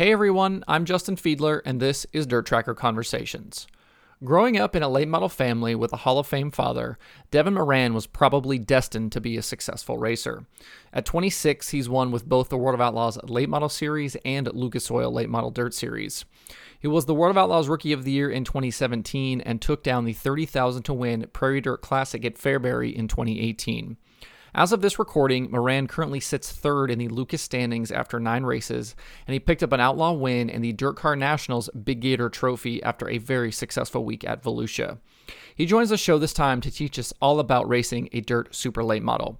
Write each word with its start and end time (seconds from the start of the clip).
Hey 0.00 0.12
everyone, 0.12 0.64
I'm 0.66 0.86
Justin 0.86 1.16
Fiedler, 1.16 1.60
and 1.66 1.78
this 1.78 2.06
is 2.14 2.26
Dirt 2.26 2.46
Tracker 2.46 2.74
Conversations. 2.74 3.66
Growing 4.24 4.58
up 4.58 4.74
in 4.74 4.82
a 4.82 4.88
late 4.88 5.08
model 5.08 5.28
family 5.28 5.74
with 5.74 5.92
a 5.92 5.98
Hall 5.98 6.18
of 6.18 6.26
Fame 6.26 6.50
father, 6.50 6.96
Devin 7.30 7.52
Moran 7.52 7.92
was 7.92 8.06
probably 8.06 8.58
destined 8.58 9.12
to 9.12 9.20
be 9.20 9.36
a 9.36 9.42
successful 9.42 9.98
racer. 9.98 10.46
At 10.90 11.04
26, 11.04 11.68
he's 11.68 11.90
won 11.90 12.12
with 12.12 12.26
both 12.26 12.48
the 12.48 12.56
World 12.56 12.72
of 12.72 12.80
Outlaws 12.80 13.18
Late 13.24 13.50
Model 13.50 13.68
Series 13.68 14.16
and 14.24 14.50
Lucas 14.54 14.90
Oil 14.90 15.12
Late 15.12 15.28
Model 15.28 15.50
Dirt 15.50 15.74
Series. 15.74 16.24
He 16.80 16.88
was 16.88 17.04
the 17.04 17.12
World 17.12 17.32
of 17.32 17.38
Outlaws 17.38 17.68
Rookie 17.68 17.92
of 17.92 18.04
the 18.04 18.12
Year 18.12 18.30
in 18.30 18.44
2017 18.44 19.42
and 19.42 19.60
took 19.60 19.82
down 19.82 20.06
the 20.06 20.14
30,000 20.14 20.82
to 20.84 20.94
win 20.94 21.28
Prairie 21.34 21.60
Dirt 21.60 21.82
Classic 21.82 22.24
at 22.24 22.38
Fairbury 22.38 22.94
in 22.94 23.06
2018. 23.06 23.98
As 24.54 24.72
of 24.72 24.80
this 24.80 24.98
recording, 24.98 25.50
Moran 25.50 25.86
currently 25.86 26.18
sits 26.18 26.50
third 26.50 26.90
in 26.90 26.98
the 26.98 27.08
Lucas 27.08 27.40
standings 27.40 27.92
after 27.92 28.18
nine 28.18 28.42
races, 28.42 28.96
and 29.26 29.32
he 29.32 29.38
picked 29.38 29.62
up 29.62 29.72
an 29.72 29.80
outlaw 29.80 30.12
win 30.12 30.50
in 30.50 30.60
the 30.60 30.72
DIRTcar 30.72 31.16
Nationals 31.16 31.70
Big 31.70 32.00
Gator 32.00 32.28
Trophy 32.28 32.82
after 32.82 33.08
a 33.08 33.18
very 33.18 33.52
successful 33.52 34.04
week 34.04 34.24
at 34.24 34.42
Volusia. 34.42 34.98
He 35.54 35.66
joins 35.66 35.90
the 35.90 35.96
show 35.96 36.18
this 36.18 36.32
time 36.32 36.60
to 36.62 36.70
teach 36.70 36.98
us 36.98 37.12
all 37.20 37.38
about 37.38 37.68
racing 37.68 38.08
a 38.12 38.20
dirt 38.20 38.52
super 38.54 38.82
late 38.82 39.04
model. 39.04 39.38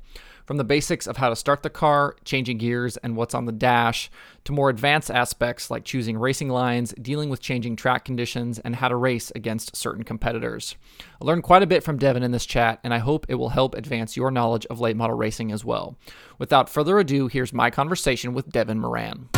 From 0.51 0.57
the 0.57 0.65
basics 0.65 1.07
of 1.07 1.17
how 1.17 1.29
to 1.29 1.37
start 1.37 1.63
the 1.63 1.71
car, 1.71 2.17
changing 2.25 2.59
gears, 2.59 2.97
and 2.97 3.15
what's 3.15 3.37
on 3.37 3.45
the 3.45 3.53
dash, 3.53 4.11
to 4.43 4.51
more 4.51 4.69
advanced 4.69 5.09
aspects 5.09 5.71
like 5.71 5.85
choosing 5.85 6.19
racing 6.19 6.49
lines, 6.49 6.93
dealing 7.01 7.31
with 7.31 7.41
changing 7.41 7.77
track 7.77 8.05
conditions, 8.05 8.59
and 8.59 8.75
how 8.75 8.89
to 8.89 8.97
race 8.97 9.31
against 9.37 9.77
certain 9.77 10.03
competitors. 10.03 10.75
I 11.23 11.25
learned 11.25 11.45
quite 11.45 11.63
a 11.63 11.69
bit 11.69 11.85
from 11.85 11.99
Devin 11.99 12.25
in 12.25 12.33
this 12.33 12.47
chat, 12.47 12.81
and 12.83 12.93
I 12.93 12.99
hope 12.99 13.27
it 13.29 13.37
will 13.37 13.51
help 13.51 13.77
advance 13.77 14.17
your 14.17 14.33
knowledge 14.33 14.67
of 14.67 14.81
late 14.81 14.97
model 14.97 15.17
racing 15.17 15.53
as 15.53 15.65
well. 15.65 15.97
Without 16.37 16.69
further 16.69 16.99
ado, 16.99 17.29
here's 17.29 17.53
my 17.53 17.71
conversation 17.71 18.35
with 18.35 18.51
Devin 18.51 18.81
Moran. 18.81 19.29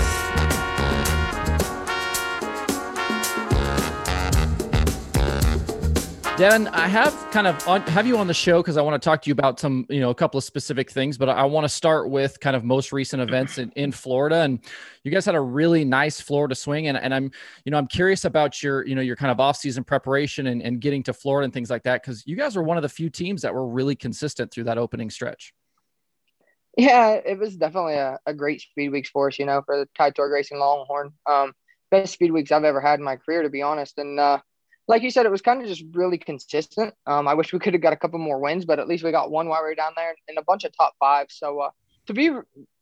Devin, 6.38 6.66
I 6.68 6.88
have 6.88 7.12
kind 7.30 7.46
of 7.46 7.68
on, 7.68 7.82
have 7.82 8.06
you 8.06 8.16
on 8.16 8.26
the 8.26 8.32
show 8.32 8.62
because 8.62 8.78
I 8.78 8.82
want 8.82 9.00
to 9.00 9.04
talk 9.06 9.20
to 9.22 9.28
you 9.28 9.32
about 9.32 9.60
some, 9.60 9.84
you 9.90 10.00
know, 10.00 10.08
a 10.08 10.14
couple 10.14 10.38
of 10.38 10.44
specific 10.44 10.90
things, 10.90 11.18
but 11.18 11.28
I 11.28 11.44
want 11.44 11.64
to 11.64 11.68
start 11.68 12.08
with 12.08 12.40
kind 12.40 12.56
of 12.56 12.64
most 12.64 12.90
recent 12.90 13.20
events 13.20 13.58
in, 13.58 13.70
in 13.72 13.92
Florida. 13.92 14.36
And 14.36 14.58
you 15.04 15.12
guys 15.12 15.26
had 15.26 15.34
a 15.34 15.40
really 15.40 15.84
nice 15.84 16.22
Florida 16.22 16.54
swing. 16.54 16.88
And, 16.88 16.96
and 16.96 17.14
I'm, 17.14 17.30
you 17.66 17.70
know, 17.70 17.76
I'm 17.76 17.86
curious 17.86 18.24
about 18.24 18.62
your, 18.62 18.84
you 18.86 18.94
know, 18.94 19.02
your 19.02 19.14
kind 19.14 19.30
of 19.30 19.40
off-season 19.40 19.84
preparation 19.84 20.46
and, 20.46 20.62
and 20.62 20.80
getting 20.80 21.02
to 21.02 21.12
Florida 21.12 21.44
and 21.44 21.52
things 21.52 21.68
like 21.68 21.82
that. 21.82 22.02
Cause 22.02 22.22
you 22.24 22.34
guys 22.34 22.56
were 22.56 22.62
one 22.62 22.78
of 22.78 22.82
the 22.82 22.88
few 22.88 23.10
teams 23.10 23.42
that 23.42 23.52
were 23.52 23.68
really 23.68 23.94
consistent 23.94 24.50
through 24.50 24.64
that 24.64 24.78
opening 24.78 25.10
stretch. 25.10 25.52
Yeah, 26.78 27.10
it 27.10 27.38
was 27.38 27.56
definitely 27.56 27.96
a, 27.96 28.18
a 28.24 28.32
great 28.32 28.62
speed 28.62 28.88
weeks 28.88 29.10
for 29.10 29.28
us, 29.28 29.38
you 29.38 29.44
know, 29.44 29.60
for 29.66 29.76
the 29.76 29.88
Tide 29.94 30.14
Torque 30.14 30.32
Racing 30.32 30.58
Longhorn. 30.58 31.12
Um, 31.30 31.52
best 31.90 32.14
speed 32.14 32.32
weeks 32.32 32.50
I've 32.50 32.64
ever 32.64 32.80
had 32.80 32.98
in 32.98 33.04
my 33.04 33.16
career, 33.16 33.42
to 33.42 33.50
be 33.50 33.60
honest. 33.60 33.98
And, 33.98 34.18
uh, 34.18 34.38
like 34.88 35.02
you 35.02 35.10
said, 35.10 35.26
it 35.26 35.32
was 35.32 35.42
kind 35.42 35.62
of 35.62 35.68
just 35.68 35.84
really 35.92 36.18
consistent. 36.18 36.94
Um, 37.06 37.28
I 37.28 37.34
wish 37.34 37.52
we 37.52 37.58
could 37.58 37.74
have 37.74 37.82
got 37.82 37.92
a 37.92 37.96
couple 37.96 38.18
more 38.18 38.40
wins, 38.40 38.64
but 38.64 38.78
at 38.78 38.88
least 38.88 39.04
we 39.04 39.12
got 39.12 39.30
one 39.30 39.48
while 39.48 39.62
we 39.62 39.68
were 39.68 39.74
down 39.74 39.92
there 39.96 40.14
and 40.28 40.38
a 40.38 40.42
bunch 40.42 40.64
of 40.64 40.76
top 40.76 40.94
five. 40.98 41.26
So 41.30 41.60
uh, 41.60 41.70
to 42.06 42.14
be 42.14 42.30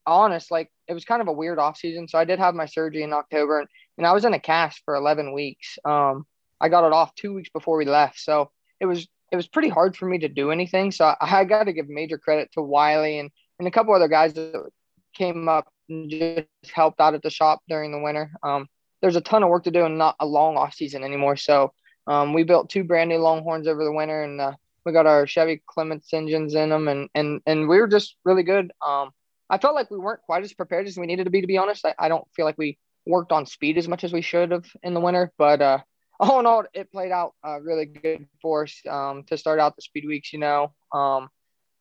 honest, 0.07 0.51
like 0.51 0.71
it 0.89 0.95
was 0.95 1.05
kind 1.05 1.21
of 1.21 1.29
a 1.29 1.33
weird 1.33 1.59
off 1.59 1.77
season. 1.77 2.09
So 2.09 2.19
I 2.19 2.25
did 2.25 2.39
have 2.39 2.55
my 2.55 2.67
surgery 2.67 3.03
in 3.03 3.13
October, 3.13 3.61
and, 3.61 3.69
and 3.99 4.07
I 4.07 4.13
was 4.13 4.25
in 4.25 4.35
a 4.35 4.41
cast 4.41 4.83
for 4.85 4.95
11 4.95 5.33
weeks. 5.33 5.79
Um, 5.85 6.27
I 6.61 6.69
got 6.69 6.87
it 6.87 6.93
off 6.93 7.15
two 7.15 7.35
weeks 7.35 7.51
before 7.51 7.77
we 7.77 7.85
left, 7.85 8.19
so 8.19 8.51
it 8.81 8.87
was 8.87 9.07
it 9.33 9.37
was 9.37 9.47
pretty 9.47 9.69
hard 9.69 9.97
for 9.97 10.07
me 10.07 10.19
to 10.19 10.29
do 10.29 10.51
anything. 10.51 10.91
So 10.91 11.05
I, 11.05 11.17
I 11.21 11.45
got 11.45 11.65
to 11.65 11.73
give 11.73 11.89
major 11.89 12.19
credit 12.19 12.51
to 12.53 12.63
Wiley 12.63 13.19
and 13.19 13.31
and 13.59 13.69
a 13.69 13.71
couple 13.71 13.95
other 13.95 14.09
guys 14.09 14.33
that 14.35 14.71
came 15.15 15.49
up 15.49 15.69
and 15.89 16.11
just 16.11 16.47
helped 16.73 17.01
out 17.01 17.15
at 17.15 17.23
the 17.23 17.31
shop 17.31 17.61
during 17.69 17.93
the 17.93 17.99
winter. 17.99 18.31
Um, 18.43 18.69
there's 19.03 19.17
a 19.17 19.21
ton 19.21 19.43
of 19.43 19.49
work 19.49 19.65
to 19.65 19.71
do 19.71 19.85
and 19.85 19.99
not 19.99 20.17
a 20.21 20.27
long 20.27 20.57
off 20.57 20.75
season 20.75 21.05
anymore. 21.05 21.37
So 21.37 21.73
um, 22.07 22.33
we 22.33 22.43
built 22.43 22.71
two 22.71 22.85
brand 22.85 23.11
new 23.11 23.19
Longhorns 23.19 23.67
over 23.67 23.85
the 23.85 23.93
winter, 23.93 24.23
and 24.23 24.41
uh, 24.41 24.53
we 24.85 24.93
got 24.93 25.07
our 25.07 25.27
Chevy 25.27 25.63
Clements 25.67 26.13
engines 26.13 26.55
in 26.55 26.71
them, 26.71 26.89
and 26.89 27.09
and 27.15 27.41
and 27.47 27.69
we 27.69 27.79
were 27.79 27.89
just 27.89 28.17
really 28.25 28.43
good. 28.43 28.73
Um, 28.85 29.11
I 29.49 29.59
felt 29.59 29.75
like 29.75 29.91
we 29.91 29.99
weren't 29.99 30.23
quite 30.23 30.45
as 30.45 30.53
prepared 30.53 30.87
as 30.87 30.97
we 30.97 31.07
needed 31.07 31.25
to 31.25 31.31
be, 31.31 31.41
to 31.41 31.47
be 31.47 31.59
honest. 31.59 31.85
I, 31.85 31.95
I 31.99 32.09
don't 32.09 32.27
feel 32.35 32.47
like 32.47 32.59
we 32.59 32.79
worked 33.07 33.33
on 33.33 33.47
speed 33.47 33.79
as 33.79 33.89
much 33.89 34.05
as 34.05 34.13
we 34.13 34.23
should 34.23 34.53
have 34.53 34.67
in 34.83 34.95
the 34.95 35.01
winter, 35.01 35.33
but 35.37 35.61
uh, 35.61 35.79
all 36.21 36.41
in 36.41 36.47
all, 36.47 36.65
it 36.73 36.93
played 36.93 37.13
out 37.13 37.35
uh, 37.47 37.61
really 37.61 37.87
good 37.87 38.27
for 38.41 38.65
us 38.65 38.81
um, 38.89 39.25
to 39.25 39.37
start 39.37 39.59
out 39.59 39.77
the 39.77 39.83
speed 39.83 40.07
weeks. 40.07 40.33
You 40.33 40.39
know, 40.39 40.73
um, 40.93 41.29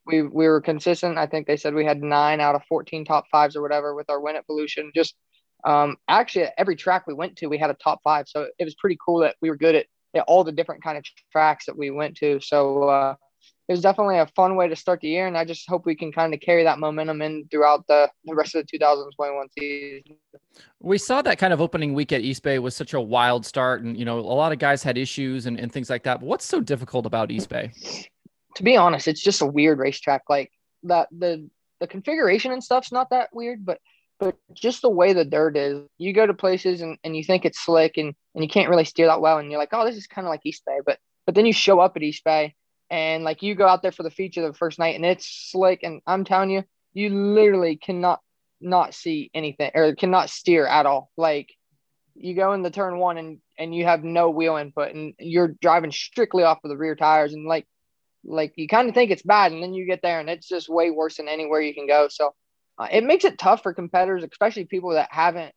we 0.06 0.22
we 0.22 0.48
were 0.48 0.62
consistent. 0.62 1.18
I 1.18 1.28
think 1.28 1.48
they 1.48 1.58
said 1.58 1.74
we 1.74 1.86
had 1.86 2.02
nine 2.02 2.42
out 2.42 2.56
of 2.56 2.64
fourteen 2.68 3.06
top 3.06 3.26
fives 3.32 3.56
or 3.56 3.62
whatever 3.62 3.96
with 3.96 4.10
our 4.10 4.20
win 4.20 4.36
at 4.36 4.48
Volusia. 4.48 4.94
Just 4.94 5.16
um, 5.64 5.98
actually, 6.08 6.48
every 6.58 6.76
track 6.76 7.06
we 7.06 7.14
went 7.14 7.38
to, 7.38 7.48
we 7.48 7.58
had 7.58 7.70
a 7.70 7.76
top 7.76 8.02
five, 8.04 8.28
so 8.28 8.48
it 8.58 8.64
was 8.64 8.76
pretty 8.76 8.98
cool 9.04 9.20
that 9.20 9.36
we 9.42 9.50
were 9.50 9.58
good 9.58 9.76
at 9.76 9.86
all 10.28 10.44
the 10.44 10.52
different 10.52 10.84
kind 10.84 10.98
of 10.98 11.04
tracks 11.32 11.66
that 11.66 11.78
we 11.78 11.92
went 11.92 12.18
to. 12.18 12.40
So 12.42 12.84
uh, 12.84 13.16
it 13.68 13.74
was 13.74 13.82
definitely 13.82 14.18
a 14.18 14.26
fun 14.36 14.56
way 14.56 14.68
to 14.68 14.76
start 14.76 15.00
the 15.02 15.10
year, 15.10 15.28
and 15.28 15.38
I 15.38 15.46
just 15.46 15.70
hope 15.70 15.86
we 15.86 15.96
can 15.96 16.12
kind 16.12 16.34
of 16.34 16.40
carry 16.40 16.64
that 16.64 16.80
momentum 16.80 17.22
in 17.22 17.48
throughout 17.52 17.86
the, 17.88 18.10
the 18.26 18.34
rest 18.34 18.56
of 18.56 18.64
the 18.64 18.68
2021 18.78 19.48
season. 19.58 20.18
We 20.80 20.98
saw 20.98 21.22
that 21.22 21.38
kind 21.38 21.54
of 21.54 21.62
opening 21.62 21.94
week 21.94 22.12
at 22.12 22.22
East 22.22 22.42
Bay 22.42 22.58
was 22.58 22.76
such 22.76 22.96
a 22.96 23.00
wild 23.00 23.46
start, 23.46 23.84
and 23.84 23.96
you 23.96 24.06
know 24.06 24.18
a 24.18 24.22
lot 24.22 24.52
of 24.52 24.58
guys 24.58 24.82
had 24.82 24.98
issues 24.98 25.46
and, 25.46 25.60
and 25.60 25.72
things 25.72 25.90
like 25.90 26.04
that. 26.04 26.20
But 26.20 26.26
what's 26.26 26.46
so 26.46 26.62
difficult 26.62 27.06
about 27.06 27.30
East 27.30 27.50
Bay? 27.50 27.72
To 28.56 28.64
be 28.64 28.76
honest, 28.76 29.08
it's 29.08 29.22
just 29.22 29.42
a 29.42 29.46
weird 29.46 29.78
racetrack. 29.78 30.24
Like 30.28 30.52
that 30.84 31.08
the 31.12 31.48
the 31.80 31.88
configuration 31.88 32.52
and 32.52 32.64
stuff's 32.64 32.92
not 32.92 33.12
that 33.12 33.30
weird, 33.34 33.64
but 33.64 33.80
but 34.20 34.38
just 34.54 34.82
the 34.82 34.90
way 34.90 35.14
the 35.14 35.26
dirt 35.26 35.56
is, 35.56 35.82
you 35.98 36.14
go 36.14 36.26
to 36.26 36.34
places 36.34 36.82
and, 36.82 36.98
and 37.04 37.16
you 37.16 37.24
think 37.24 37.46
it's 37.46 37.64
slick 37.64 37.98
and, 37.98 38.14
and 38.36 38.44
you 38.44 38.50
can't 38.50 38.70
really 38.70 38.86
steer 38.86 39.08
that 39.08 39.22
well. 39.22 39.38
And 39.38 39.50
you're 39.50 39.60
like, 39.60 39.70
oh, 39.72 39.86
this 39.86 39.96
is 39.96 40.08
kind 40.08 40.28
of 40.28 40.30
like 40.30 40.42
East 40.46 40.64
Bay. 40.66 40.80
But 40.86 41.00
but 41.26 41.36
then 41.36 41.46
you 41.46 41.54
show 41.54 41.80
up 41.80 41.96
at 41.96 42.04
East 42.04 42.24
Bay 42.24 42.56
and 42.90 43.24
like 43.24 43.44
you 43.44 43.56
go 43.56 43.68
out 43.68 43.82
there 43.82 43.92
for 43.92 44.04
the 44.04 44.10
feature 44.10 44.46
the 44.46 44.54
first 44.54 44.80
night 44.80 44.96
and 44.96 45.06
it's 45.06 45.52
slick. 45.52 45.82
And 45.84 46.02
I'm 46.06 46.26
telling 46.26 46.50
you, 46.50 46.64
you 46.94 47.10
literally 47.10 47.78
cannot 47.78 48.20
not 48.60 48.94
see 48.94 49.30
anything 49.34 49.72
or 49.74 49.96
cannot 49.96 50.30
steer 50.30 50.68
at 50.68 50.86
all. 50.86 51.12
Like 51.16 51.54
you 52.16 52.36
go 52.36 52.54
in 52.54 52.62
the 52.62 52.72
turn 52.72 52.98
one 52.98 53.18
and, 53.18 53.38
and 53.58 53.74
you 53.74 53.86
have 53.86 54.04
no 54.04 54.32
wheel 54.32 54.58
input 54.58 54.94
and 54.94 55.14
you're 55.20 55.56
driving 55.62 55.92
strictly 55.92 56.44
off 56.44 56.60
of 56.64 56.70
the 56.70 56.78
rear 56.78 56.96
tires 56.96 57.34
and 57.34 57.48
like 57.48 57.66
like 58.26 58.52
you 58.58 58.68
kind 58.68 58.90
of 58.90 58.96
think 58.96 59.12
it's 59.12 59.22
bad 59.22 59.54
and 59.54 59.64
then 59.64 59.74
you 59.74 59.86
get 59.86 60.02
there 60.02 60.20
and 60.20 60.30
it's 60.30 60.48
just 60.48 60.68
way 60.68 60.92
worse 60.92 61.18
than 61.18 61.30
anywhere 61.30 61.62
you 61.62 61.74
can 61.74 61.88
go. 61.88 62.08
So 62.10 62.34
uh, 62.80 62.88
it 62.92 63.04
makes 63.04 63.26
it 63.26 63.38
tough 63.38 63.62
for 63.62 63.74
competitors, 63.74 64.24
especially 64.24 64.66
people 64.66 64.92
that 64.92 65.10
haven't 65.12 65.54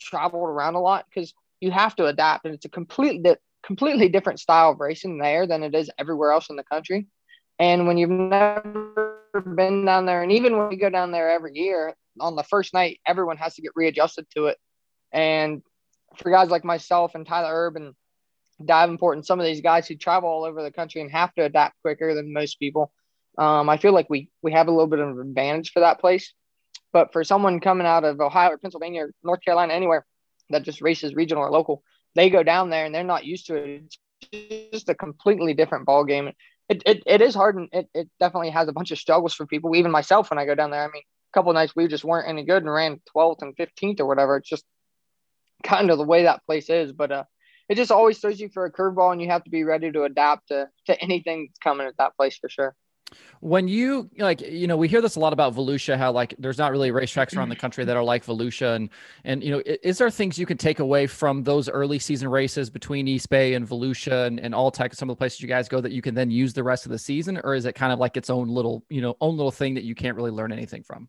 traveled 0.00 0.48
around 0.48 0.74
a 0.74 0.80
lot, 0.80 1.06
because 1.12 1.32
you 1.60 1.70
have 1.70 1.96
to 1.96 2.06
adapt, 2.06 2.44
and 2.44 2.54
it's 2.54 2.66
a 2.66 2.70
completely 2.70 3.36
completely 3.64 4.10
different 4.10 4.38
style 4.38 4.72
of 4.72 4.80
racing 4.80 5.18
there 5.18 5.46
than 5.46 5.62
it 5.62 5.74
is 5.74 5.90
everywhere 5.98 6.32
else 6.32 6.50
in 6.50 6.56
the 6.56 6.64
country. 6.64 7.06
And 7.58 7.86
when 7.86 7.96
you've 7.96 8.10
never 8.10 9.16
been 9.56 9.86
down 9.86 10.04
there, 10.04 10.22
and 10.22 10.32
even 10.32 10.58
when 10.58 10.70
you 10.70 10.78
go 10.78 10.90
down 10.90 11.12
there 11.12 11.30
every 11.30 11.52
year, 11.54 11.94
on 12.20 12.36
the 12.36 12.42
first 12.42 12.74
night, 12.74 13.00
everyone 13.06 13.38
has 13.38 13.54
to 13.54 13.62
get 13.62 13.72
readjusted 13.74 14.26
to 14.36 14.46
it. 14.46 14.58
And 15.12 15.62
for 16.16 16.30
guys 16.30 16.50
like 16.50 16.64
myself 16.64 17.14
and 17.14 17.26
Tyler 17.26 17.52
Erb 17.52 17.76
and 17.76 17.94
Davenport 18.64 19.16
and 19.16 19.26
some 19.26 19.40
of 19.40 19.46
these 19.46 19.60
guys 19.60 19.88
who 19.88 19.96
travel 19.96 20.28
all 20.28 20.44
over 20.44 20.62
the 20.62 20.70
country 20.70 21.00
and 21.00 21.10
have 21.10 21.34
to 21.34 21.44
adapt 21.44 21.80
quicker 21.82 22.14
than 22.14 22.32
most 22.32 22.58
people, 22.58 22.92
um, 23.38 23.68
I 23.68 23.76
feel 23.76 23.92
like 23.92 24.08
we 24.08 24.28
we 24.42 24.52
have 24.52 24.68
a 24.68 24.70
little 24.70 24.86
bit 24.86 25.00
of 25.00 25.08
an 25.08 25.20
advantage 25.20 25.72
for 25.72 25.80
that 25.80 26.00
place. 26.00 26.32
But 26.92 27.12
for 27.12 27.24
someone 27.24 27.58
coming 27.58 27.86
out 27.86 28.04
of 28.04 28.20
Ohio 28.20 28.50
or 28.50 28.58
Pennsylvania 28.58 29.06
or 29.06 29.10
North 29.24 29.40
Carolina, 29.44 29.74
anywhere 29.74 30.06
that 30.50 30.62
just 30.62 30.80
races 30.80 31.14
regional 31.14 31.42
or 31.42 31.50
local, 31.50 31.82
they 32.14 32.30
go 32.30 32.44
down 32.44 32.70
there 32.70 32.84
and 32.86 32.94
they're 32.94 33.02
not 33.02 33.24
used 33.24 33.46
to 33.48 33.56
it. 33.56 33.96
It's 34.30 34.70
just 34.72 34.88
a 34.88 34.94
completely 34.94 35.54
different 35.54 35.86
ball 35.86 36.04
game. 36.04 36.30
It, 36.68 36.82
it, 36.86 37.02
it 37.04 37.20
is 37.20 37.34
hard 37.34 37.56
and 37.56 37.68
it, 37.72 37.88
it 37.94 38.08
definitely 38.20 38.50
has 38.50 38.68
a 38.68 38.72
bunch 38.72 38.92
of 38.92 38.98
struggles 38.98 39.34
for 39.34 39.44
people. 39.44 39.74
Even 39.74 39.90
myself, 39.90 40.30
when 40.30 40.38
I 40.38 40.46
go 40.46 40.54
down 40.54 40.70
there, 40.70 40.84
I 40.84 40.86
mean, 40.86 41.02
a 41.02 41.34
couple 41.34 41.52
nights 41.52 41.74
we 41.74 41.88
just 41.88 42.04
weren't 42.04 42.28
any 42.28 42.44
good 42.44 42.62
and 42.62 42.72
ran 42.72 43.00
12th 43.14 43.42
and 43.42 43.56
15th 43.56 43.98
or 43.98 44.06
whatever. 44.06 44.36
It's 44.36 44.48
just 44.48 44.64
kind 45.64 45.90
of 45.90 45.98
the 45.98 46.04
way 46.04 46.22
that 46.22 46.46
place 46.46 46.70
is. 46.70 46.92
But 46.92 47.10
uh, 47.10 47.24
it 47.68 47.74
just 47.74 47.90
always 47.90 48.18
throws 48.18 48.38
you 48.38 48.50
for 48.54 48.66
a 48.66 48.72
curveball 48.72 49.12
and 49.12 49.20
you 49.20 49.30
have 49.30 49.44
to 49.44 49.50
be 49.50 49.64
ready 49.64 49.90
to 49.90 50.04
adapt 50.04 50.48
to, 50.48 50.68
to 50.86 51.00
anything 51.02 51.48
that's 51.48 51.58
coming 51.58 51.88
at 51.88 51.96
that 51.98 52.16
place 52.16 52.38
for 52.38 52.48
sure. 52.48 52.76
When 53.40 53.68
you 53.68 54.08
like, 54.18 54.40
you 54.40 54.66
know, 54.66 54.76
we 54.76 54.88
hear 54.88 55.02
this 55.02 55.16
a 55.16 55.20
lot 55.20 55.32
about 55.34 55.54
Volusia, 55.54 55.98
how 55.98 56.12
like 56.12 56.34
there's 56.38 56.56
not 56.56 56.72
really 56.72 56.90
racetracks 56.90 57.36
around 57.36 57.50
the 57.50 57.56
country 57.56 57.84
that 57.84 57.96
are 57.96 58.02
like 58.02 58.24
Volusia, 58.24 58.74
and 58.74 58.88
and 59.24 59.44
you 59.44 59.50
know, 59.50 59.62
is 59.82 59.98
there 59.98 60.10
things 60.10 60.38
you 60.38 60.46
can 60.46 60.56
take 60.56 60.78
away 60.78 61.06
from 61.06 61.42
those 61.42 61.68
early 61.68 61.98
season 61.98 62.28
races 62.28 62.70
between 62.70 63.06
East 63.06 63.28
Bay 63.28 63.54
and 63.54 63.68
Volusia 63.68 64.26
and, 64.26 64.40
and 64.40 64.54
Alltech, 64.54 64.94
some 64.94 65.10
of 65.10 65.16
the 65.16 65.18
places 65.18 65.40
you 65.40 65.48
guys 65.48 65.68
go 65.68 65.80
that 65.80 65.92
you 65.92 66.00
can 66.00 66.14
then 66.14 66.30
use 66.30 66.54
the 66.54 66.62
rest 66.62 66.86
of 66.86 66.92
the 66.92 66.98
season, 66.98 67.38
or 67.44 67.54
is 67.54 67.66
it 67.66 67.74
kind 67.74 67.92
of 67.92 67.98
like 67.98 68.16
its 68.16 68.30
own 68.30 68.48
little, 68.48 68.82
you 68.88 69.02
know, 69.02 69.16
own 69.20 69.36
little 69.36 69.52
thing 69.52 69.74
that 69.74 69.84
you 69.84 69.94
can't 69.94 70.16
really 70.16 70.30
learn 70.30 70.50
anything 70.50 70.82
from? 70.82 71.08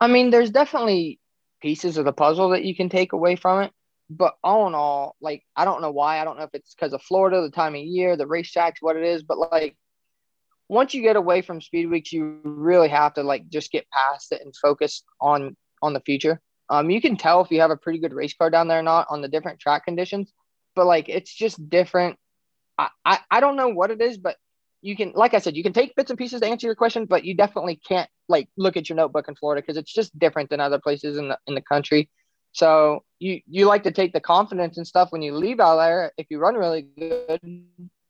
I 0.00 0.06
mean, 0.06 0.30
there's 0.30 0.50
definitely 0.50 1.18
pieces 1.60 1.96
of 1.96 2.04
the 2.04 2.12
puzzle 2.12 2.50
that 2.50 2.62
you 2.62 2.76
can 2.76 2.88
take 2.88 3.12
away 3.12 3.34
from 3.34 3.62
it 3.62 3.72
but 4.10 4.36
all 4.42 4.66
in 4.66 4.74
all, 4.74 5.16
like 5.20 5.44
I 5.54 5.64
don't 5.64 5.82
know 5.82 5.90
why. 5.90 6.20
I 6.20 6.24
don't 6.24 6.38
know 6.38 6.44
if 6.44 6.54
it's 6.54 6.74
because 6.74 6.92
of 6.92 7.02
Florida, 7.02 7.42
the 7.42 7.50
time 7.50 7.74
of 7.74 7.82
year, 7.82 8.16
the 8.16 8.24
racetracks, 8.24 8.76
what 8.80 8.96
it 8.96 9.04
is, 9.04 9.22
but 9.22 9.38
like 9.38 9.76
once 10.68 10.94
you 10.94 11.02
get 11.02 11.16
away 11.16 11.42
from 11.42 11.60
speed 11.60 11.86
weeks, 11.86 12.12
you 12.12 12.40
really 12.44 12.88
have 12.88 13.14
to 13.14 13.22
like 13.22 13.48
just 13.48 13.72
get 13.72 13.86
past 13.90 14.32
it 14.32 14.42
and 14.42 14.54
focus 14.56 15.02
on 15.20 15.56
on 15.82 15.92
the 15.92 16.00
future. 16.00 16.40
Um, 16.70 16.90
you 16.90 17.00
can 17.00 17.16
tell 17.16 17.40
if 17.40 17.50
you 17.50 17.60
have 17.60 17.70
a 17.70 17.76
pretty 17.76 17.98
good 17.98 18.12
race 18.12 18.34
car 18.34 18.50
down 18.50 18.68
there 18.68 18.80
or 18.80 18.82
not 18.82 19.06
on 19.08 19.22
the 19.22 19.28
different 19.28 19.58
track 19.58 19.84
conditions, 19.84 20.32
but 20.76 20.86
like 20.86 21.08
it's 21.08 21.34
just 21.34 21.68
different. 21.70 22.18
I, 22.76 22.88
I, 23.04 23.18
I 23.30 23.40
don't 23.40 23.56
know 23.56 23.68
what 23.68 23.90
it 23.90 24.00
is, 24.00 24.18
but 24.18 24.36
you 24.82 24.94
can, 24.94 25.12
like 25.14 25.34
I 25.34 25.38
said, 25.38 25.56
you 25.56 25.62
can 25.62 25.72
take 25.72 25.96
bits 25.96 26.10
and 26.10 26.18
pieces 26.18 26.40
to 26.40 26.46
answer 26.46 26.66
your 26.66 26.76
question, 26.76 27.06
but 27.06 27.24
you 27.24 27.34
definitely 27.34 27.80
can't 27.88 28.08
like 28.28 28.48
look 28.56 28.76
at 28.76 28.88
your 28.88 28.96
notebook 28.96 29.26
in 29.28 29.34
Florida 29.34 29.62
because 29.62 29.76
it's 29.76 29.92
just 29.92 30.16
different 30.18 30.50
than 30.50 30.60
other 30.60 30.78
places 30.78 31.16
in 31.16 31.28
the 31.28 31.38
in 31.46 31.54
the 31.54 31.62
country. 31.62 32.10
So 32.52 33.04
you 33.18 33.40
you 33.46 33.66
like 33.66 33.84
to 33.84 33.90
take 33.90 34.12
the 34.12 34.20
confidence 34.20 34.76
and 34.76 34.86
stuff 34.86 35.10
when 35.10 35.22
you 35.22 35.34
leave 35.34 35.60
out 35.60 35.76
there 35.76 36.12
if 36.16 36.26
you 36.30 36.38
run 36.38 36.54
really 36.54 36.82
good 36.82 37.40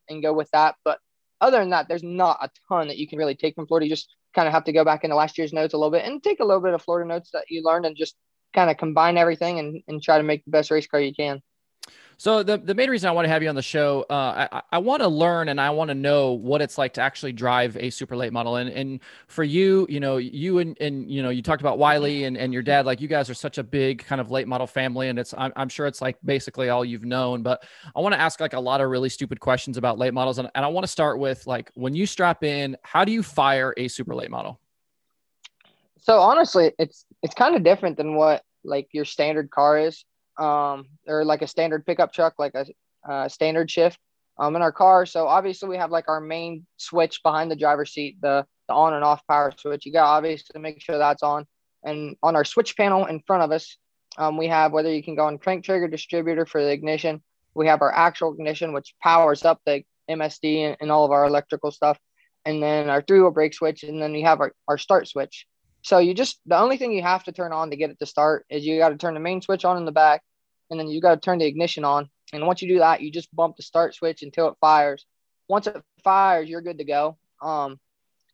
and 0.08 0.22
go 0.22 0.32
with 0.32 0.50
that. 0.50 0.74
But 0.84 0.98
other 1.40 1.58
than 1.58 1.70
that, 1.70 1.88
there's 1.88 2.02
not 2.02 2.38
a 2.40 2.50
ton 2.68 2.88
that 2.88 2.98
you 2.98 3.08
can 3.08 3.18
really 3.18 3.34
take 3.34 3.54
from 3.54 3.66
Florida. 3.66 3.86
You 3.86 3.90
just 3.90 4.14
kind 4.34 4.48
of 4.48 4.54
have 4.54 4.64
to 4.64 4.72
go 4.72 4.84
back 4.84 5.04
into 5.04 5.16
last 5.16 5.38
year's 5.38 5.52
notes 5.52 5.74
a 5.74 5.76
little 5.76 5.90
bit 5.90 6.04
and 6.04 6.22
take 6.22 6.40
a 6.40 6.44
little 6.44 6.62
bit 6.62 6.74
of 6.74 6.82
Florida 6.82 7.08
notes 7.08 7.30
that 7.32 7.44
you 7.48 7.62
learned 7.62 7.86
and 7.86 7.96
just 7.96 8.16
kind 8.54 8.70
of 8.70 8.76
combine 8.76 9.16
everything 9.16 9.58
and, 9.58 9.82
and 9.88 10.02
try 10.02 10.18
to 10.18 10.24
make 10.24 10.44
the 10.44 10.50
best 10.50 10.70
race 10.70 10.86
car 10.86 11.00
you 11.00 11.14
can. 11.14 11.40
So 12.20 12.42
the, 12.42 12.58
the 12.58 12.74
main 12.74 12.90
reason 12.90 13.08
I 13.08 13.12
want 13.12 13.26
to 13.26 13.28
have 13.28 13.44
you 13.44 13.48
on 13.48 13.54
the 13.54 13.62
show, 13.62 14.04
uh, 14.10 14.48
I, 14.50 14.62
I 14.72 14.78
want 14.78 15.02
to 15.02 15.08
learn 15.08 15.50
and 15.50 15.60
I 15.60 15.70
want 15.70 15.86
to 15.90 15.94
know 15.94 16.32
what 16.32 16.60
it's 16.60 16.76
like 16.76 16.94
to 16.94 17.00
actually 17.00 17.32
drive 17.32 17.76
a 17.76 17.90
super 17.90 18.16
late 18.16 18.32
model. 18.32 18.56
And 18.56 18.68
and 18.70 18.98
for 19.28 19.44
you, 19.44 19.86
you 19.88 20.00
know, 20.00 20.16
you 20.16 20.58
and, 20.58 20.76
and 20.80 21.08
you 21.08 21.22
know, 21.22 21.28
you 21.28 21.42
talked 21.42 21.62
about 21.62 21.78
Wiley 21.78 22.24
and, 22.24 22.36
and 22.36 22.52
your 22.52 22.62
dad, 22.62 22.86
like 22.86 23.00
you 23.00 23.06
guys 23.06 23.30
are 23.30 23.34
such 23.34 23.58
a 23.58 23.62
big 23.62 24.04
kind 24.04 24.20
of 24.20 24.32
late 24.32 24.48
model 24.48 24.66
family. 24.66 25.10
And 25.10 25.16
it's, 25.16 25.32
I'm, 25.38 25.52
I'm 25.54 25.68
sure 25.68 25.86
it's 25.86 26.00
like 26.00 26.18
basically 26.24 26.70
all 26.70 26.84
you've 26.84 27.04
known, 27.04 27.44
but 27.44 27.62
I 27.94 28.00
want 28.00 28.14
to 28.14 28.20
ask 28.20 28.40
like 28.40 28.52
a 28.52 28.60
lot 28.60 28.80
of 28.80 28.90
really 28.90 29.10
stupid 29.10 29.38
questions 29.38 29.76
about 29.76 29.96
late 29.96 30.12
models. 30.12 30.38
And, 30.38 30.50
and 30.56 30.64
I 30.64 30.68
want 30.68 30.82
to 30.82 30.90
start 30.90 31.20
with 31.20 31.46
like, 31.46 31.70
when 31.74 31.94
you 31.94 32.04
strap 32.04 32.42
in, 32.42 32.76
how 32.82 33.04
do 33.04 33.12
you 33.12 33.22
fire 33.22 33.74
a 33.76 33.86
super 33.86 34.16
late 34.16 34.30
model? 34.30 34.58
So 36.00 36.18
honestly, 36.18 36.72
it's, 36.80 37.04
it's 37.22 37.34
kind 37.34 37.54
of 37.54 37.62
different 37.62 37.96
than 37.96 38.16
what 38.16 38.42
like 38.64 38.88
your 38.90 39.04
standard 39.04 39.52
car 39.52 39.78
is 39.78 40.04
um, 40.38 40.86
or 41.06 41.24
like 41.24 41.42
a 41.42 41.46
standard 41.46 41.84
pickup 41.84 42.12
truck, 42.12 42.34
like 42.38 42.54
a, 42.54 42.66
standard 43.28 43.70
shift 43.70 43.98
um, 44.38 44.54
in 44.54 44.62
our 44.62 44.72
car. 44.72 45.06
So 45.06 45.26
obviously 45.26 45.68
we 45.68 45.76
have 45.76 45.90
like 45.90 46.08
our 46.08 46.20
main 46.20 46.66
switch 46.76 47.22
behind 47.22 47.50
the 47.50 47.56
driver's 47.56 47.92
seat, 47.92 48.18
the, 48.20 48.46
the 48.68 48.74
on 48.74 48.94
and 48.94 49.04
off 49.04 49.26
power 49.26 49.52
switch. 49.56 49.86
You 49.86 49.92
got 49.92 50.06
obviously 50.06 50.60
make 50.60 50.80
sure 50.82 50.98
that's 50.98 51.22
on. 51.22 51.46
And 51.84 52.16
on 52.22 52.36
our 52.36 52.44
switch 52.44 52.76
panel 52.76 53.06
in 53.06 53.20
front 53.26 53.42
of 53.42 53.50
us, 53.50 53.76
um, 54.16 54.36
we 54.36 54.48
have 54.48 54.72
whether 54.72 54.92
you 54.92 55.02
can 55.02 55.14
go 55.14 55.26
on 55.26 55.38
crank 55.38 55.64
trigger 55.64 55.88
distributor 55.88 56.46
for 56.46 56.62
the 56.62 56.70
ignition. 56.70 57.22
We 57.54 57.66
have 57.66 57.82
our 57.82 57.92
actual 57.92 58.32
ignition, 58.32 58.72
which 58.72 58.94
powers 59.02 59.44
up 59.44 59.60
the 59.64 59.82
MSD 60.10 60.58
and, 60.58 60.76
and 60.80 60.90
all 60.90 61.04
of 61.04 61.12
our 61.12 61.24
electrical 61.24 61.70
stuff. 61.70 61.98
And 62.44 62.62
then 62.62 62.88
our 62.88 63.02
three 63.02 63.20
wheel 63.20 63.30
brake 63.30 63.54
switch. 63.54 63.84
And 63.84 64.00
then 64.00 64.14
you 64.14 64.24
have 64.24 64.40
our, 64.40 64.52
our 64.66 64.78
start 64.78 65.08
switch. 65.08 65.46
So 65.82 65.98
you 65.98 66.14
just, 66.14 66.40
the 66.46 66.58
only 66.58 66.76
thing 66.76 66.92
you 66.92 67.02
have 67.02 67.24
to 67.24 67.32
turn 67.32 67.52
on 67.52 67.70
to 67.70 67.76
get 67.76 67.90
it 67.90 67.98
to 68.00 68.06
start 68.06 68.44
is 68.50 68.66
you 68.66 68.78
got 68.78 68.90
to 68.90 68.96
turn 68.96 69.14
the 69.14 69.20
main 69.20 69.40
switch 69.40 69.64
on 69.64 69.76
in 69.76 69.84
the 69.84 69.92
back 69.92 70.22
and 70.70 70.78
then 70.78 70.88
you 70.88 71.00
got 71.00 71.14
to 71.14 71.20
turn 71.20 71.38
the 71.38 71.46
ignition 71.46 71.84
on. 71.84 72.08
And 72.32 72.46
once 72.46 72.62
you 72.62 72.68
do 72.68 72.78
that, 72.80 73.00
you 73.00 73.10
just 73.10 73.34
bump 73.34 73.56
the 73.56 73.62
start 73.62 73.94
switch 73.94 74.22
until 74.22 74.48
it 74.48 74.56
fires. 74.60 75.06
Once 75.48 75.66
it 75.66 75.82
fires, 76.04 76.48
you're 76.48 76.60
good 76.60 76.78
to 76.78 76.84
go. 76.84 77.16
Um, 77.40 77.78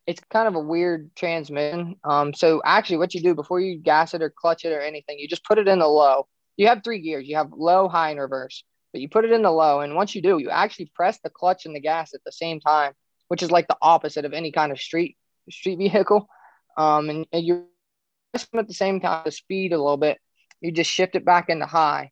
it's 0.05 0.21
kind 0.29 0.47
of 0.47 0.55
a 0.55 0.59
weird 0.59 1.15
transmission. 1.15 1.95
Um, 2.03 2.33
so 2.33 2.61
actually, 2.63 2.97
what 2.97 3.13
you 3.13 3.21
do 3.21 3.33
before 3.33 3.59
you 3.59 3.77
gas 3.77 4.13
it 4.13 4.21
or 4.21 4.29
clutch 4.29 4.65
it 4.65 4.71
or 4.71 4.81
anything, 4.81 5.17
you 5.17 5.27
just 5.27 5.45
put 5.45 5.57
it 5.57 5.67
in 5.67 5.79
the 5.79 5.87
low. 5.87 6.27
You 6.57 6.67
have 6.67 6.83
three 6.83 6.99
gears. 6.99 7.27
You 7.27 7.37
have 7.37 7.51
low, 7.55 7.87
high, 7.87 8.11
and 8.11 8.19
reverse. 8.19 8.63
But 8.91 9.01
you 9.01 9.09
put 9.09 9.25
it 9.25 9.31
in 9.31 9.41
the 9.41 9.51
low, 9.51 9.81
and 9.81 9.95
once 9.95 10.15
you 10.15 10.21
do, 10.21 10.37
you 10.37 10.49
actually 10.49 10.89
press 10.95 11.19
the 11.21 11.29
clutch 11.29 11.65
and 11.65 11.75
the 11.75 11.81
gas 11.81 12.13
at 12.13 12.21
the 12.25 12.31
same 12.31 12.61
time, 12.61 12.93
which 13.27 13.43
is 13.43 13.51
like 13.51 13.67
the 13.67 13.77
opposite 13.81 14.23
of 14.23 14.33
any 14.33 14.51
kind 14.51 14.71
of 14.71 14.79
street 14.79 15.17
street 15.49 15.75
vehicle. 15.79 16.27
Um, 16.77 17.09
and, 17.09 17.27
and 17.31 17.45
you're 17.45 17.63
at 18.33 18.67
the 18.67 18.73
same 18.73 18.99
time 18.99 19.23
the 19.25 19.31
speed 19.31 19.73
a 19.73 19.77
little 19.77 19.97
bit. 19.97 20.19
You 20.61 20.71
just 20.71 20.89
shift 20.91 21.15
it 21.15 21.25
back 21.25 21.49
into 21.49 21.65
high, 21.65 22.11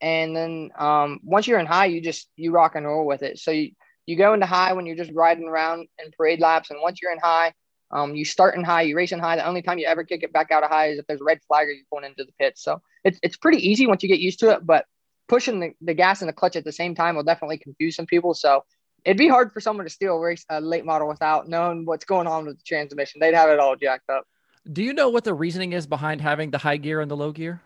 and 0.00 0.36
then 0.36 0.70
um, 0.78 1.20
once 1.24 1.46
you're 1.46 1.58
in 1.58 1.66
high, 1.66 1.86
you 1.86 2.00
just 2.00 2.28
you 2.36 2.52
rock 2.52 2.74
and 2.74 2.86
roll 2.86 3.06
with 3.06 3.22
it. 3.22 3.38
So 3.38 3.50
you 3.50 3.72
you 4.06 4.16
go 4.16 4.32
into 4.34 4.46
high 4.46 4.72
when 4.72 4.86
you're 4.86 4.96
just 4.96 5.12
riding 5.12 5.48
around 5.48 5.88
in 6.02 6.10
parade 6.16 6.40
laps, 6.40 6.70
and 6.70 6.80
once 6.80 7.00
you're 7.02 7.12
in 7.12 7.18
high, 7.18 7.52
um, 7.90 8.14
you 8.14 8.24
start 8.24 8.54
in 8.54 8.64
high, 8.64 8.82
you 8.82 8.96
race 8.96 9.12
in 9.12 9.18
high. 9.18 9.36
The 9.36 9.46
only 9.46 9.62
time 9.62 9.78
you 9.78 9.86
ever 9.86 10.04
kick 10.04 10.22
it 10.22 10.32
back 10.32 10.50
out 10.50 10.62
of 10.62 10.70
high 10.70 10.88
is 10.88 10.98
if 10.98 11.06
there's 11.06 11.20
a 11.20 11.24
red 11.24 11.40
flag 11.46 11.68
or 11.68 11.72
you're 11.72 11.84
going 11.90 12.04
into 12.04 12.24
the 12.24 12.32
pits. 12.38 12.62
So 12.62 12.80
it's 13.04 13.18
it's 13.22 13.36
pretty 13.36 13.68
easy 13.68 13.86
once 13.86 14.02
you 14.02 14.08
get 14.08 14.20
used 14.20 14.40
to 14.40 14.50
it, 14.50 14.66
but 14.66 14.84
pushing 15.28 15.60
the, 15.60 15.72
the 15.80 15.94
gas 15.94 16.22
and 16.22 16.28
the 16.28 16.32
clutch 16.32 16.56
at 16.56 16.64
the 16.64 16.72
same 16.72 16.94
time 16.94 17.16
will 17.16 17.22
definitely 17.22 17.58
confuse 17.58 17.96
some 17.96 18.06
people. 18.06 18.34
So 18.34 18.64
it'd 19.04 19.18
be 19.18 19.28
hard 19.28 19.52
for 19.52 19.60
someone 19.60 19.84
to 19.84 19.90
steal 19.90 20.16
a 20.16 20.20
race 20.20 20.44
a 20.48 20.60
late 20.60 20.84
model 20.84 21.08
without 21.08 21.48
knowing 21.48 21.84
what's 21.84 22.04
going 22.04 22.26
on 22.26 22.46
with 22.46 22.58
the 22.58 22.64
transmission. 22.64 23.20
They'd 23.20 23.34
have 23.34 23.50
it 23.50 23.58
all 23.58 23.76
jacked 23.76 24.10
up. 24.10 24.24
Do 24.70 24.82
you 24.82 24.92
know 24.92 25.08
what 25.08 25.24
the 25.24 25.34
reasoning 25.34 25.72
is 25.72 25.86
behind 25.86 26.20
having 26.20 26.50
the 26.50 26.58
high 26.58 26.76
gear 26.76 27.00
and 27.00 27.10
the 27.10 27.16
low 27.16 27.32
gear? 27.32 27.62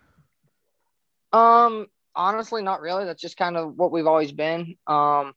Um, 1.32 1.86
honestly, 2.14 2.62
not 2.62 2.80
really. 2.80 3.04
That's 3.04 3.22
just 3.22 3.36
kind 3.36 3.56
of 3.56 3.76
what 3.76 3.92
we've 3.92 4.06
always 4.06 4.32
been. 4.32 4.76
Um, 4.86 5.34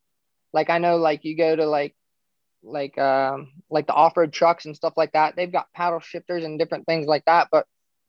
like 0.53 0.69
I 0.69 0.77
know, 0.77 0.97
like 0.97 1.23
you 1.23 1.37
go 1.37 1.55
to 1.55 1.65
like 1.65 1.95
like 2.63 2.97
um 2.97 3.51
like 3.69 3.85
the 3.85 3.93
off-road 3.93 4.33
trucks 4.33 4.65
and 4.65 4.75
stuff 4.75 4.93
like 4.97 5.13
that. 5.13 5.35
They've 5.35 5.51
got 5.51 5.71
paddle 5.73 5.99
shifters 5.99 6.43
and 6.43 6.57
different 6.57 6.85
things 6.85 7.07
like 7.07 7.25
that. 7.25 7.49
But 7.51 7.65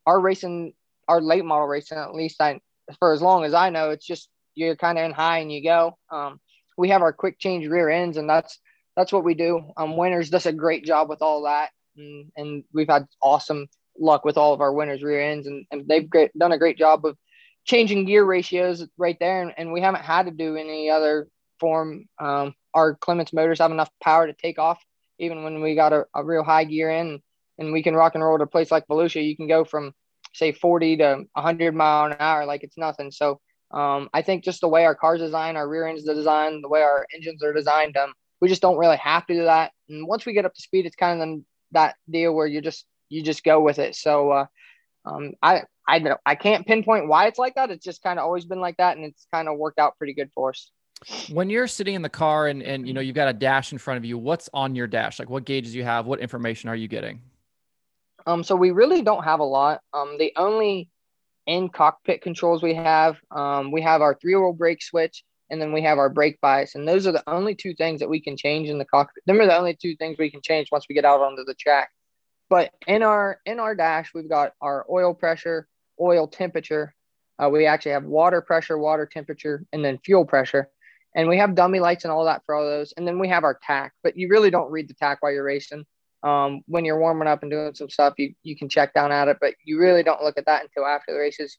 our 0.06 0.18
racing, 0.20 0.72
our 1.08 1.20
late 1.20 1.44
model 1.44 1.66
racing, 1.66 1.98
at 1.98 2.14
least 2.14 2.40
I 2.40 2.60
for 2.98 3.12
as 3.12 3.22
long 3.22 3.44
as 3.44 3.54
I 3.54 3.70
know, 3.70 3.90
it's 3.90 4.06
just 4.06 4.28
you're 4.54 4.76
kind 4.76 4.98
of 4.98 5.04
in 5.04 5.12
high 5.12 5.38
and 5.38 5.52
you 5.52 5.62
go. 5.62 5.98
Um, 6.10 6.40
we 6.78 6.90
have 6.90 7.02
our 7.02 7.12
quick 7.12 7.38
change 7.38 7.66
rear 7.66 7.88
ends, 7.88 8.16
and 8.16 8.28
that's 8.28 8.58
that's 8.96 9.12
what 9.12 9.24
we 9.24 9.34
do. 9.34 9.72
Um, 9.76 9.96
Winters 9.96 10.30
does 10.30 10.46
a 10.46 10.52
great 10.52 10.84
job 10.84 11.08
with 11.08 11.22
all 11.22 11.42
that, 11.42 11.70
and, 11.96 12.32
and 12.36 12.64
we've 12.72 12.88
had 12.88 13.06
awesome 13.20 13.68
luck 13.98 14.24
with 14.24 14.36
all 14.36 14.54
of 14.54 14.60
our 14.60 14.72
Winters 14.72 15.02
rear 15.02 15.20
ends, 15.20 15.46
and, 15.46 15.66
and 15.70 15.86
they've 15.88 16.08
great, 16.08 16.36
done 16.38 16.52
a 16.52 16.58
great 16.58 16.78
job 16.78 17.04
of 17.04 17.16
changing 17.66 18.06
gear 18.06 18.24
ratios 18.24 18.86
right 18.96 19.16
there, 19.20 19.42
and, 19.42 19.52
and 19.56 19.72
we 19.72 19.80
haven't 19.80 20.04
had 20.04 20.26
to 20.26 20.32
do 20.32 20.56
any 20.56 20.88
other 20.88 21.28
form. 21.60 22.06
Um, 22.18 22.54
our 22.72 22.94
Clements 22.94 23.32
motors 23.32 23.58
have 23.58 23.72
enough 23.72 23.90
power 24.02 24.26
to 24.26 24.32
take 24.32 24.58
off, 24.58 24.82
even 25.18 25.44
when 25.44 25.60
we 25.60 25.74
got 25.74 25.92
a, 25.92 26.06
a 26.14 26.24
real 26.24 26.44
high 26.44 26.64
gear 26.64 26.90
in, 26.90 27.20
and 27.58 27.72
we 27.72 27.82
can 27.82 27.94
rock 27.94 28.14
and 28.14 28.24
roll 28.24 28.38
to 28.38 28.44
a 28.44 28.46
place 28.46 28.70
like 28.70 28.86
Volusia. 28.86 29.26
You 29.26 29.36
can 29.36 29.48
go 29.48 29.64
from 29.64 29.92
say 30.32 30.52
40 30.52 30.98
to 30.98 31.24
100 31.32 31.74
mile 31.74 32.06
an 32.06 32.16
hour 32.20 32.44
like 32.44 32.62
it's 32.62 32.76
nothing. 32.76 33.10
So 33.10 33.40
um, 33.70 34.08
I 34.12 34.22
think 34.22 34.44
just 34.44 34.60
the 34.60 34.68
way 34.68 34.84
our 34.84 34.94
cars 34.94 35.20
design, 35.20 35.56
our 35.56 35.68
rear 35.68 35.86
ends 35.86 36.08
are 36.08 36.14
designed, 36.14 36.62
the 36.62 36.68
way 36.68 36.82
our 36.82 37.06
engines 37.14 37.42
are 37.42 37.52
designed, 37.52 37.96
um, 37.96 38.12
we 38.40 38.48
just 38.48 38.62
don't 38.62 38.76
really 38.76 38.98
have 38.98 39.26
to 39.26 39.34
do 39.34 39.44
that. 39.44 39.72
And 39.88 40.06
once 40.06 40.26
we 40.26 40.34
get 40.34 40.44
up 40.44 40.54
to 40.54 40.62
speed, 40.62 40.86
it's 40.86 40.96
kind 40.96 41.22
of 41.22 41.40
that 41.72 41.96
deal 42.08 42.34
where 42.34 42.46
you 42.46 42.60
just 42.60 42.84
you 43.08 43.22
just 43.22 43.44
go 43.44 43.60
with 43.60 43.78
it. 43.78 43.94
So 43.94 44.30
uh, 44.30 44.46
um, 45.04 45.32
I 45.42 45.62
I 45.86 45.98
don't 45.98 46.20
I 46.26 46.34
can't 46.34 46.66
pinpoint 46.66 47.08
why 47.08 47.26
it's 47.26 47.38
like 47.38 47.54
that. 47.54 47.70
It's 47.70 47.84
just 47.84 48.02
kind 48.02 48.18
of 48.18 48.24
always 48.24 48.44
been 48.44 48.60
like 48.60 48.76
that, 48.78 48.96
and 48.96 49.06
it's 49.06 49.26
kind 49.32 49.48
of 49.48 49.56
worked 49.58 49.78
out 49.78 49.96
pretty 49.98 50.14
good 50.14 50.30
for 50.34 50.50
us. 50.50 50.70
When 51.30 51.50
you're 51.50 51.66
sitting 51.66 51.94
in 51.94 52.02
the 52.02 52.08
car 52.08 52.48
and 52.48 52.62
and 52.62 52.86
you 52.86 52.94
know 52.94 53.00
you've 53.00 53.14
got 53.14 53.28
a 53.28 53.32
dash 53.32 53.72
in 53.72 53.78
front 53.78 53.98
of 53.98 54.04
you, 54.04 54.18
what's 54.18 54.48
on 54.52 54.74
your 54.74 54.86
dash? 54.86 55.18
Like 55.18 55.30
what 55.30 55.44
gauges 55.44 55.74
you 55.74 55.84
have? 55.84 56.06
What 56.06 56.20
information 56.20 56.68
are 56.68 56.76
you 56.76 56.88
getting? 56.88 57.20
Um, 58.26 58.42
so 58.42 58.56
we 58.56 58.72
really 58.72 59.02
don't 59.02 59.22
have 59.22 59.40
a 59.40 59.44
lot. 59.44 59.80
Um, 59.92 60.16
the 60.18 60.32
only 60.36 60.90
in 61.46 61.68
cockpit 61.68 62.22
controls 62.22 62.62
we 62.62 62.74
have, 62.74 63.18
um, 63.30 63.70
we 63.70 63.82
have 63.82 64.02
our 64.02 64.16
three 64.20 64.34
wheel 64.34 64.52
brake 64.52 64.82
switch, 64.82 65.22
and 65.48 65.62
then 65.62 65.72
we 65.72 65.82
have 65.82 65.98
our 65.98 66.08
brake 66.08 66.40
bias, 66.40 66.74
and 66.74 66.88
those 66.88 67.06
are 67.06 67.12
the 67.12 67.22
only 67.28 67.54
two 67.54 67.74
things 67.74 68.00
that 68.00 68.08
we 68.08 68.20
can 68.20 68.36
change 68.36 68.68
in 68.68 68.78
the 68.78 68.84
cockpit. 68.84 69.22
Them 69.26 69.40
are 69.40 69.46
the 69.46 69.56
only 69.56 69.76
two 69.76 69.94
things 69.96 70.16
we 70.18 70.30
can 70.30 70.42
change 70.42 70.68
once 70.72 70.86
we 70.88 70.94
get 70.94 71.04
out 71.04 71.20
onto 71.20 71.44
the 71.44 71.54
track. 71.54 71.90
But 72.48 72.72
in 72.86 73.02
our 73.02 73.40
in 73.46 73.60
our 73.60 73.74
dash, 73.74 74.10
we've 74.14 74.28
got 74.28 74.52
our 74.60 74.84
oil 74.90 75.14
pressure, 75.14 75.68
oil 76.00 76.26
temperature. 76.26 76.94
Uh, 77.42 77.48
we 77.48 77.66
actually 77.66 77.92
have 77.92 78.04
water 78.04 78.40
pressure, 78.40 78.78
water 78.78 79.06
temperature, 79.06 79.64
and 79.72 79.84
then 79.84 79.98
fuel 80.04 80.24
pressure. 80.24 80.70
And 81.14 81.28
we 81.28 81.38
have 81.38 81.54
dummy 81.54 81.80
lights 81.80 82.04
and 82.04 82.12
all 82.12 82.24
that 82.26 82.42
for 82.44 82.54
all 82.54 82.64
those. 82.64 82.92
And 82.96 83.06
then 83.06 83.18
we 83.18 83.28
have 83.28 83.44
our 83.44 83.58
tach, 83.66 83.92
but 84.02 84.16
you 84.16 84.28
really 84.28 84.50
don't 84.50 84.70
read 84.70 84.88
the 84.88 84.94
tach 84.94 85.18
while 85.20 85.32
you're 85.32 85.44
racing. 85.44 85.84
Um, 86.22 86.62
when 86.66 86.84
you're 86.84 86.98
warming 86.98 87.28
up 87.28 87.42
and 87.42 87.50
doing 87.50 87.74
some 87.74 87.88
stuff, 87.88 88.14
you, 88.18 88.34
you 88.42 88.56
can 88.56 88.68
check 88.68 88.92
down 88.92 89.12
at 89.12 89.28
it, 89.28 89.38
but 89.40 89.54
you 89.64 89.78
really 89.78 90.02
don't 90.02 90.22
look 90.22 90.38
at 90.38 90.46
that 90.46 90.62
until 90.62 90.86
after 90.86 91.12
the 91.12 91.18
races. 91.18 91.56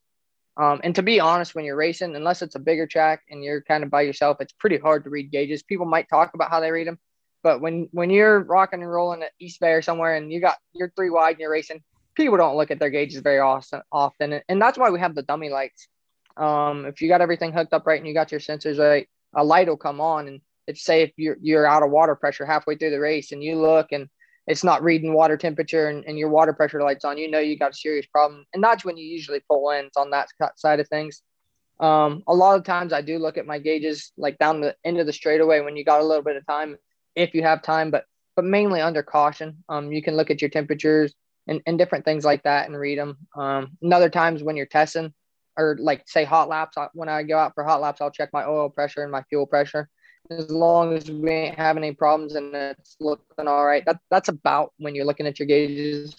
Um, 0.58 0.82
and 0.84 0.96
to 0.96 1.04
be 1.04 1.20
honest, 1.20 1.54
when 1.54 1.66
you're 1.66 1.76
racing, 1.76 2.16
unless 2.16 2.42
it's 2.42 2.56
a 2.56 2.60
bigger 2.60 2.88
track 2.88 3.22
and 3.30 3.44
you're 3.44 3.62
kind 3.62 3.84
of 3.84 3.92
by 3.92 4.02
yourself, 4.02 4.38
it's 4.40 4.54
pretty 4.54 4.78
hard 4.78 5.04
to 5.04 5.10
read 5.10 5.32
gauges. 5.32 5.62
People 5.62 5.86
might 5.86 6.10
talk 6.10 6.34
about 6.34 6.50
how 6.50 6.60
they 6.60 6.72
read 6.72 6.88
them, 6.88 6.98
but 7.44 7.62
when 7.62 7.88
when 7.92 8.10
you're 8.10 8.40
rocking 8.40 8.82
and 8.82 8.92
rolling 8.92 9.22
at 9.22 9.32
East 9.40 9.60
Bay 9.60 9.72
or 9.72 9.84
somewhere 9.84 10.16
and 10.16 10.32
you 10.32 10.42
got 10.42 10.58
you're 10.74 10.92
three 10.96 11.12
wide 11.12 11.32
and 11.32 11.40
you're 11.40 11.52
racing, 11.52 11.84
people 12.18 12.36
don't 12.38 12.58
look 12.58 12.72
at 12.72 12.80
their 12.80 12.90
gauges 12.90 13.22
very 13.22 13.40
often. 13.40 13.82
Often, 13.92 14.42
and 14.50 14.62
that's 14.62 14.78
why 14.78 14.90
we 14.90 15.00
have 15.00 15.16
the 15.16 15.22
dummy 15.22 15.50
lights. 15.50 15.88
Um, 16.36 16.86
if 16.86 17.02
you 17.02 17.08
got 17.08 17.22
everything 17.22 17.54
hooked 17.54 17.74
up 17.74 17.88
right 17.88 18.00
and 18.00 18.08
you 18.08 18.14
got 18.14 18.32
your 18.32 18.42
sensors 18.42 18.80
right, 18.80 19.08
a 19.36 19.44
light 19.44 19.68
will 19.68 19.78
come 19.78 20.02
on 20.02 20.28
and 20.28 20.42
it's 20.68 20.84
say 20.84 21.02
if 21.02 21.12
you're 21.16 21.38
you're 21.42 21.66
out 21.66 21.84
of 21.84 21.92
water 21.92 22.16
pressure 22.16 22.46
halfway 22.46 22.76
through 22.76 22.90
the 22.90 23.00
race 23.00 23.32
and 23.32 23.42
you 23.44 23.56
look 23.56 23.88
and 23.92 24.10
it's 24.48 24.64
not 24.64 24.84
reading 24.84 25.14
water 25.14 25.38
temperature 25.38 25.88
and, 25.88 26.04
and 26.06 26.18
your 26.18 26.30
water 26.30 26.54
pressure 26.54 26.82
lights 26.82 27.06
on, 27.06 27.18
you 27.18 27.30
know 27.30 27.40
you 27.40 27.58
got 27.58 27.72
a 27.72 27.76
serious 27.76 28.06
problem. 28.06 28.46
And 28.54 28.64
that's 28.64 28.84
when 28.84 28.98
you 28.98 29.06
usually 29.06 29.42
pull 29.50 29.70
in. 29.72 29.90
On 29.96 30.10
that 30.12 30.28
side 30.58 30.80
of 30.80 30.88
things. 30.90 31.22
Um, 31.80 32.24
a 32.28 32.34
lot 32.34 32.58
of 32.58 32.64
times 32.64 32.92
I 32.92 33.02
do 33.02 33.20
look 33.20 33.38
at 33.38 33.46
my 33.46 33.60
gauges 33.60 34.12
like 34.18 34.40
down 34.40 34.62
the 34.62 34.76
end 34.84 35.00
of 35.00 35.06
the 35.06 35.14
straightaway 35.14 35.60
when 35.60 35.76
you 35.76 35.86
got 35.86 36.02
a 36.02 36.04
little 36.04 36.24
bit 36.24 36.36
of 36.36 36.46
time, 36.48 36.76
if 37.16 37.36
you 37.36 37.44
have 37.44 37.62
time, 37.62 37.92
but 37.92 38.06
but 38.36 38.46
mainly 38.46 38.82
under 38.82 39.04
caution. 39.04 39.64
Um, 39.70 39.92
you 39.92 40.02
can 40.02 40.16
look 40.16 40.32
at 40.32 40.42
your 40.42 40.50
temperatures 40.50 41.14
and, 41.48 41.62
and 41.66 41.78
different 41.78 42.06
things 42.06 42.26
like 42.26 42.44
that 42.44 42.68
and 42.68 42.78
read 42.78 42.98
them. 42.98 43.18
Um, 43.36 43.78
and 43.82 43.94
other 43.94 44.10
times 44.10 44.44
when 44.44 44.56
you're 44.56 44.66
testing 44.66 45.14
or 45.58 45.78
like 45.80 46.04
say 46.08 46.24
hot 46.24 46.50
laps, 46.50 46.78
when 46.94 47.10
I 47.10 47.24
go 47.24 47.38
out 47.38 47.54
for 47.56 47.64
hot 47.64 47.82
laps, 47.82 48.02
I'll 48.02 48.12
check 48.12 48.30
my 48.34 48.46
oil 48.46 48.70
pressure 48.70 49.04
and 49.04 49.12
my 49.12 49.24
fuel 49.24 49.48
pressure. 49.48 49.90
As 50.30 50.52
long 50.52 50.94
as 50.94 51.10
we 51.10 51.32
ain't 51.32 51.58
having 51.58 51.84
any 51.84 51.96
problems 51.96 52.36
and 52.36 52.54
it's 52.54 52.98
looking 53.00 53.48
all 53.48 53.66
right, 53.66 53.86
that, 53.86 54.00
that's 54.12 54.30
about 54.30 54.74
when 54.78 54.94
you're 54.94 55.06
looking 55.06 55.26
at 55.26 55.40
your 55.40 55.48
gauges. 55.48 56.16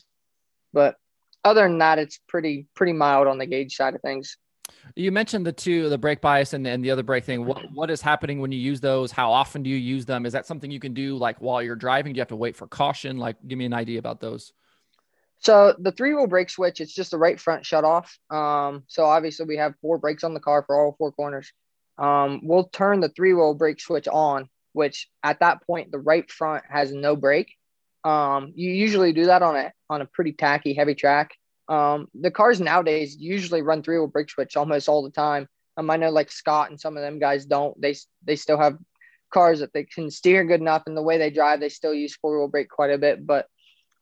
But 0.72 0.96
other 1.44 1.62
than 1.62 1.78
that, 1.78 1.98
it's 1.98 2.18
pretty 2.26 2.66
pretty 2.74 2.92
mild 2.92 3.26
on 3.26 3.38
the 3.38 3.46
gauge 3.46 3.76
side 3.76 3.94
of 3.94 4.00
things. 4.00 4.36
You 4.94 5.12
mentioned 5.12 5.46
the 5.46 5.52
two, 5.52 5.88
the 5.88 5.98
brake 5.98 6.20
bias 6.20 6.52
and, 6.52 6.66
and 6.66 6.84
the 6.84 6.90
other 6.90 7.02
brake 7.02 7.24
thing. 7.24 7.44
What 7.44 7.70
what 7.72 7.90
is 7.90 8.00
happening 8.00 8.40
when 8.40 8.50
you 8.50 8.58
use 8.58 8.80
those? 8.80 9.12
How 9.12 9.30
often 9.30 9.62
do 9.62 9.70
you 9.70 9.76
use 9.76 10.06
them? 10.06 10.26
Is 10.26 10.32
that 10.32 10.46
something 10.46 10.70
you 10.70 10.80
can 10.80 10.94
do 10.94 11.16
like 11.16 11.40
while 11.40 11.62
you're 11.62 11.76
driving? 11.76 12.12
Do 12.12 12.18
you 12.18 12.22
have 12.22 12.28
to 12.28 12.36
wait 12.36 12.56
for 12.56 12.66
caution? 12.66 13.18
Like, 13.18 13.36
give 13.46 13.58
me 13.58 13.66
an 13.66 13.74
idea 13.74 13.98
about 13.98 14.20
those. 14.20 14.52
So 15.40 15.74
the 15.78 15.92
three 15.92 16.14
wheel 16.14 16.26
brake 16.26 16.50
switch, 16.50 16.80
it's 16.80 16.94
just 16.94 17.10
the 17.10 17.18
right 17.18 17.40
front 17.40 17.64
shut 17.64 17.84
off. 17.84 18.18
Um, 18.30 18.84
so 18.88 19.04
obviously 19.04 19.46
we 19.46 19.56
have 19.56 19.74
four 19.80 19.98
brakes 19.98 20.24
on 20.24 20.34
the 20.34 20.40
car 20.40 20.64
for 20.66 20.76
all 20.76 20.96
four 20.98 21.12
corners. 21.12 21.52
Um, 21.96 22.40
we'll 22.42 22.64
turn 22.64 23.00
the 23.00 23.08
three 23.08 23.34
wheel 23.34 23.54
brake 23.54 23.80
switch 23.80 24.08
on, 24.08 24.48
which 24.72 25.08
at 25.22 25.40
that 25.40 25.64
point 25.66 25.92
the 25.92 25.98
right 25.98 26.28
front 26.30 26.64
has 26.68 26.92
no 26.92 27.16
brake. 27.16 27.54
Um, 28.04 28.52
you 28.54 28.70
usually 28.70 29.12
do 29.12 29.26
that 29.26 29.42
on 29.42 29.56
a 29.56 29.72
on 29.90 30.00
a 30.00 30.06
pretty 30.06 30.32
tacky 30.32 30.74
heavy 30.74 30.94
track. 30.94 31.32
Um, 31.68 32.08
the 32.14 32.30
cars 32.30 32.60
nowadays 32.60 33.16
usually 33.16 33.62
run 33.62 33.82
three 33.82 33.98
wheel 33.98 34.06
brake 34.06 34.30
switch 34.30 34.56
almost 34.56 34.88
all 34.88 35.02
the 35.02 35.10
time. 35.10 35.48
Um, 35.76 35.90
I 35.90 35.96
know 35.96 36.10
like 36.10 36.32
Scott 36.32 36.70
and 36.70 36.80
some 36.80 36.96
of 36.96 37.02
them 37.02 37.18
guys 37.18 37.46
don't. 37.46 37.80
They 37.80 37.94
they 38.24 38.36
still 38.36 38.58
have 38.58 38.78
cars 39.32 39.60
that 39.60 39.72
they 39.72 39.84
can 39.84 40.10
steer 40.10 40.44
good 40.44 40.60
enough, 40.60 40.84
and 40.86 40.96
the 40.96 41.02
way 41.02 41.18
they 41.18 41.30
drive, 41.30 41.60
they 41.60 41.68
still 41.68 41.94
use 41.94 42.16
four 42.16 42.38
wheel 42.38 42.48
brake 42.48 42.70
quite 42.70 42.90
a 42.90 42.98
bit. 42.98 43.26
But 43.26 43.46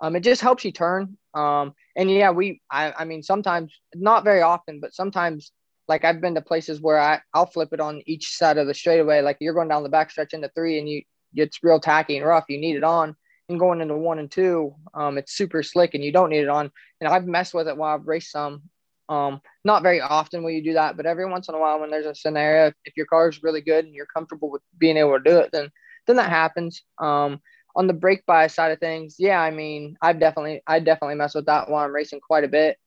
um, 0.01 0.17
it 0.17 0.21
just 0.21 0.43
helps 0.43 0.65
you 0.65 0.73
turn. 0.73 1.17
Um, 1.35 1.75
and 1.97 2.11
yeah, 2.11 2.31
we 2.31 2.61
I, 2.71 2.93
I 2.99 3.05
mean 3.05 3.23
sometimes 3.23 3.73
not 3.95 4.25
very 4.25 4.43
often, 4.43 4.81
but 4.81 4.95
sometimes 4.95 5.53
like 5.89 6.05
I've 6.05 6.21
been 6.21 6.35
to 6.35 6.43
places 6.43 6.81
where 6.81 6.99
I 6.99 7.21
I'll 7.35 7.47
flip 7.47 7.71
it 7.73 7.81
on 7.81 8.03
each 8.07 8.37
side 8.37 8.59
of 8.59 8.67
the 8.67 8.75
straightaway. 8.75 9.21
Like 9.21 9.39
you're 9.41 9.55
going 9.55 9.69
down 9.69 9.83
the 9.83 9.91
backstretch 9.91 10.33
into 10.33 10.51
three, 10.55 10.79
and 10.79 10.89
you 10.89 11.03
it's 11.35 11.63
real 11.63 11.81
tacky 11.81 12.17
and 12.17 12.27
rough. 12.27 12.45
You 12.49 12.59
need 12.59 12.77
it 12.77 12.85
on 12.85 13.17
and 13.49 13.61
going 13.61 13.81
into 13.81 13.97
one 13.97 14.19
and 14.19 14.31
two, 14.31 14.75
um, 14.95 15.19
it's 15.19 15.33
super 15.33 15.63
slick 15.63 15.95
and 15.95 16.03
you 16.03 16.13
don't 16.13 16.31
need 16.31 16.43
it 16.43 16.49
on. 16.49 16.71
And 17.01 17.09
I've 17.09 17.27
messed 17.27 17.55
with 17.55 17.69
it 17.69 17.77
while 17.77 17.95
I've 17.95 18.07
raced 18.07 18.33
some. 18.33 18.63
Um, 19.09 19.41
not 19.65 19.85
very 19.85 20.01
often 20.01 20.43
will 20.43 20.51
you 20.51 20.65
do 20.65 20.73
that, 20.73 20.97
but 20.97 21.07
every 21.07 21.27
once 21.27 21.49
in 21.49 21.55
a 21.55 21.59
while 21.61 21.79
when 21.79 21.91
there's 21.91 22.07
a 22.07 22.15
scenario, 22.15 22.73
if 22.85 22.97
your 22.97 23.07
car 23.07 23.29
is 23.29 23.43
really 23.43 23.61
good 23.61 23.85
and 23.85 23.95
you're 23.95 24.07
comfortable 24.07 24.51
with 24.51 24.63
being 24.77 24.97
able 24.97 25.17
to 25.17 25.23
do 25.23 25.39
it, 25.39 25.51
then 25.53 25.71
then 26.07 26.17
that 26.17 26.31
happens. 26.31 26.83
Um, 26.99 27.41
on 27.77 27.87
the 27.87 27.93
brake 27.93 28.27
bias 28.27 28.55
side 28.55 28.73
of 28.73 28.81
things, 28.81 29.17
yeah, 29.19 29.41
I 29.41 29.51
mean, 29.51 29.97
I've 30.03 30.19
definitely 30.19 30.63
I 30.67 30.81
definitely 30.81 31.17
mess 31.17 31.35
with 31.35 31.47
that 31.47 31.69
while 31.71 31.85
I'm 31.85 31.95
racing 31.95 32.21
quite 32.21 32.45
a 32.45 32.49
bit. 32.49 32.79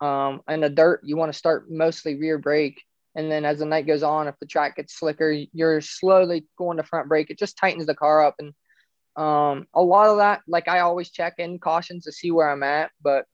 Um, 0.00 0.40
in 0.48 0.60
the 0.60 0.70
dirt, 0.70 1.02
you 1.04 1.16
want 1.16 1.32
to 1.32 1.38
start 1.38 1.70
mostly 1.70 2.16
rear 2.16 2.38
brake. 2.38 2.82
And 3.14 3.30
then 3.30 3.44
as 3.44 3.58
the 3.58 3.66
night 3.66 3.86
goes 3.86 4.02
on, 4.02 4.28
if 4.28 4.38
the 4.40 4.46
track 4.46 4.76
gets 4.76 4.98
slicker, 4.98 5.30
you're 5.52 5.80
slowly 5.80 6.46
going 6.56 6.78
to 6.78 6.82
front 6.82 7.08
brake. 7.08 7.28
It 7.28 7.38
just 7.38 7.58
tightens 7.58 7.86
the 7.86 7.94
car 7.94 8.24
up 8.24 8.36
and 8.38 8.54
um, 9.16 9.66
a 9.74 9.82
lot 9.82 10.08
of 10.08 10.18
that, 10.18 10.42
like 10.46 10.68
I 10.68 10.80
always 10.80 11.10
check 11.10 11.34
in 11.38 11.58
cautions 11.58 12.04
to 12.04 12.12
see 12.12 12.30
where 12.30 12.48
I'm 12.48 12.62
at, 12.62 12.90
but 13.02 13.26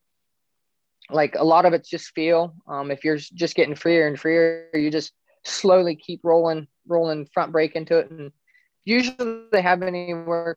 like 1.11 1.37
a 1.37 1.45
lot 1.45 1.67
of 1.67 1.75
it's 1.75 1.89
just 1.89 2.13
feel. 2.15 2.55
Um, 2.67 2.91
if 2.91 3.05
you're 3.05 3.19
just 3.19 3.55
getting 3.55 3.77
freer 3.77 4.09
and 4.09 4.19
freer, 4.19 4.69
you 4.75 4.91
just 4.91 5.13
slowly 5.45 5.95
keep 5.95 6.21
rolling, 6.25 6.67
rolling 6.89 7.29
front 7.33 7.53
brake 7.53 7.77
into 7.77 7.99
it. 7.99 8.11
And 8.11 8.33
usually 8.85 9.43
they 9.53 9.63
have 9.63 9.83
anywhere 9.83 10.57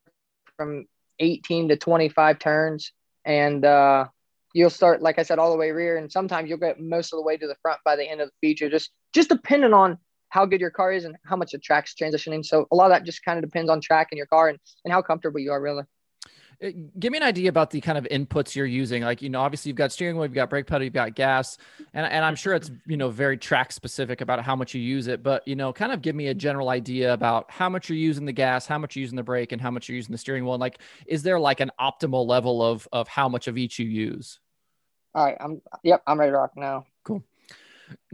from 0.59 0.85
18 1.19 1.69
to 1.69 1.77
25 1.77 2.37
turns. 2.37 2.91
And 3.23 3.63
uh, 3.63 4.07
you'll 4.53 4.69
start, 4.69 5.01
like 5.01 5.17
I 5.17 5.23
said, 5.23 5.39
all 5.39 5.53
the 5.53 5.57
way 5.57 5.71
rear. 5.71 5.95
And 5.95 6.11
sometimes 6.11 6.49
you'll 6.49 6.57
get 6.57 6.81
most 6.81 7.13
of 7.13 7.17
the 7.17 7.23
way 7.23 7.37
to 7.37 7.47
the 7.47 7.55
front 7.61 7.79
by 7.85 7.95
the 7.95 8.03
end 8.03 8.19
of 8.19 8.27
the 8.27 8.47
feature, 8.47 8.69
just, 8.69 8.91
just 9.13 9.29
depending 9.29 9.73
on 9.73 9.97
how 10.27 10.45
good 10.45 10.59
your 10.59 10.69
car 10.69 10.91
is 10.91 11.05
and 11.05 11.15
how 11.25 11.37
much 11.37 11.53
the 11.53 11.59
track's 11.59 11.95
transitioning. 11.95 12.45
So 12.45 12.67
a 12.71 12.75
lot 12.75 12.91
of 12.91 12.91
that 12.91 13.05
just 13.05 13.23
kind 13.23 13.39
of 13.39 13.45
depends 13.45 13.71
on 13.71 13.79
track 13.79 14.09
and 14.11 14.17
your 14.17 14.27
car 14.27 14.49
and, 14.49 14.59
and 14.83 14.91
how 14.91 15.01
comfortable 15.01 15.39
you 15.39 15.53
are 15.53 15.61
really. 15.61 15.83
Uh, 16.61 16.71
give 16.99 17.11
me 17.11 17.17
an 17.17 17.23
idea 17.23 17.47
about 17.47 17.71
the 17.71 17.79
kind 17.79 17.97
of 17.97 18.05
inputs 18.11 18.53
you're 18.53 18.65
using. 18.65 19.01
Like, 19.01 19.21
you 19.21 19.29
know, 19.29 19.39
obviously 19.39 19.69
you've 19.69 19.77
got 19.77 19.93
steering 19.93 20.17
wheel, 20.17 20.25
you've 20.25 20.33
got 20.33 20.49
brake 20.49 20.67
pedal, 20.67 20.83
you've 20.83 20.93
got 20.93 21.15
gas, 21.15 21.57
and, 21.93 22.05
and 22.05 22.25
I'm 22.25 22.35
sure 22.35 22.53
it's, 22.53 22.69
you 22.85 22.97
know, 22.97 23.09
very 23.09 23.37
track 23.37 23.71
specific 23.71 24.19
about 24.19 24.43
how 24.43 24.57
much 24.57 24.73
you 24.73 24.81
use 24.81 25.07
it, 25.07 25.23
but, 25.23 25.47
you 25.47 25.55
know, 25.55 25.71
kind 25.71 25.93
of 25.93 26.01
give 26.01 26.15
me 26.15 26.27
a 26.27 26.33
general 26.33 26.67
idea 26.67 27.13
about 27.13 27.49
how 27.49 27.69
much 27.69 27.87
you're 27.87 27.97
using 27.97 28.25
the 28.25 28.33
gas, 28.33 28.65
how 28.65 28.77
much 28.77 28.95
you're 28.97 29.01
using 29.01 29.15
the 29.15 29.23
brake, 29.23 29.53
and 29.53 29.61
how 29.61 29.71
much 29.71 29.87
you're 29.87 29.95
using 29.95 30.11
the 30.11 30.17
steering 30.17 30.43
wheel. 30.43 30.53
And 30.53 30.61
like, 30.61 30.79
is 31.07 31.23
there 31.23 31.39
like 31.39 31.61
an 31.61 31.71
optimal 31.79 32.27
level 32.27 32.61
of, 32.61 32.87
of 32.91 33.07
how 33.07 33.29
much 33.29 33.47
of 33.47 33.57
each 33.57 33.79
you 33.79 33.85
use? 33.85 34.41
All 35.15 35.25
right. 35.25 35.37
I'm, 35.39 35.61
yep, 35.83 36.03
I'm 36.05 36.19
ready 36.19 36.31
to 36.31 36.37
rock 36.37 36.57
now. 36.57 36.85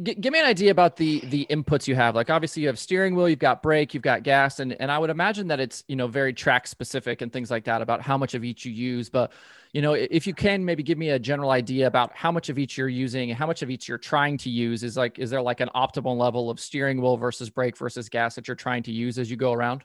G- 0.01 0.15
give 0.15 0.31
me 0.31 0.39
an 0.39 0.45
idea 0.45 0.71
about 0.71 0.97
the 0.97 1.19
the 1.25 1.45
inputs 1.49 1.87
you 1.87 1.95
have. 1.95 2.15
Like 2.15 2.29
obviously 2.29 2.61
you 2.61 2.67
have 2.67 2.79
steering 2.79 3.15
wheel, 3.15 3.27
you've 3.29 3.39
got 3.39 3.61
brake, 3.61 3.93
you've 3.93 4.03
got 4.03 4.23
gas, 4.23 4.59
and 4.59 4.73
and 4.79 4.91
I 4.91 4.97
would 4.97 5.09
imagine 5.09 5.47
that 5.47 5.59
it's 5.59 5.83
you 5.87 5.95
know 5.95 6.07
very 6.07 6.33
track 6.33 6.67
specific 6.67 7.21
and 7.21 7.31
things 7.31 7.51
like 7.51 7.65
that 7.65 7.81
about 7.81 8.01
how 8.01 8.17
much 8.17 8.33
of 8.33 8.43
each 8.43 8.65
you 8.65 8.71
use. 8.71 9.09
But 9.09 9.31
you 9.73 9.81
know 9.81 9.93
if 9.93 10.27
you 10.27 10.33
can 10.33 10.63
maybe 10.63 10.83
give 10.83 10.97
me 10.97 11.09
a 11.09 11.19
general 11.19 11.51
idea 11.51 11.87
about 11.87 12.15
how 12.15 12.31
much 12.31 12.49
of 12.49 12.57
each 12.57 12.77
you're 12.77 12.87
using 12.87 13.29
and 13.29 13.37
how 13.37 13.47
much 13.47 13.61
of 13.61 13.69
each 13.69 13.87
you're 13.87 13.97
trying 13.97 14.37
to 14.39 14.49
use. 14.49 14.83
Is 14.83 14.95
like 14.97 15.19
is 15.19 15.29
there 15.29 15.41
like 15.41 15.59
an 15.59 15.69
optimal 15.75 16.17
level 16.17 16.49
of 16.49 16.59
steering 16.59 17.01
wheel 17.01 17.17
versus 17.17 17.49
brake 17.49 17.77
versus 17.77 18.09
gas 18.09 18.35
that 18.35 18.47
you're 18.47 18.55
trying 18.55 18.83
to 18.83 18.91
use 18.91 19.17
as 19.17 19.29
you 19.29 19.37
go 19.37 19.53
around? 19.53 19.83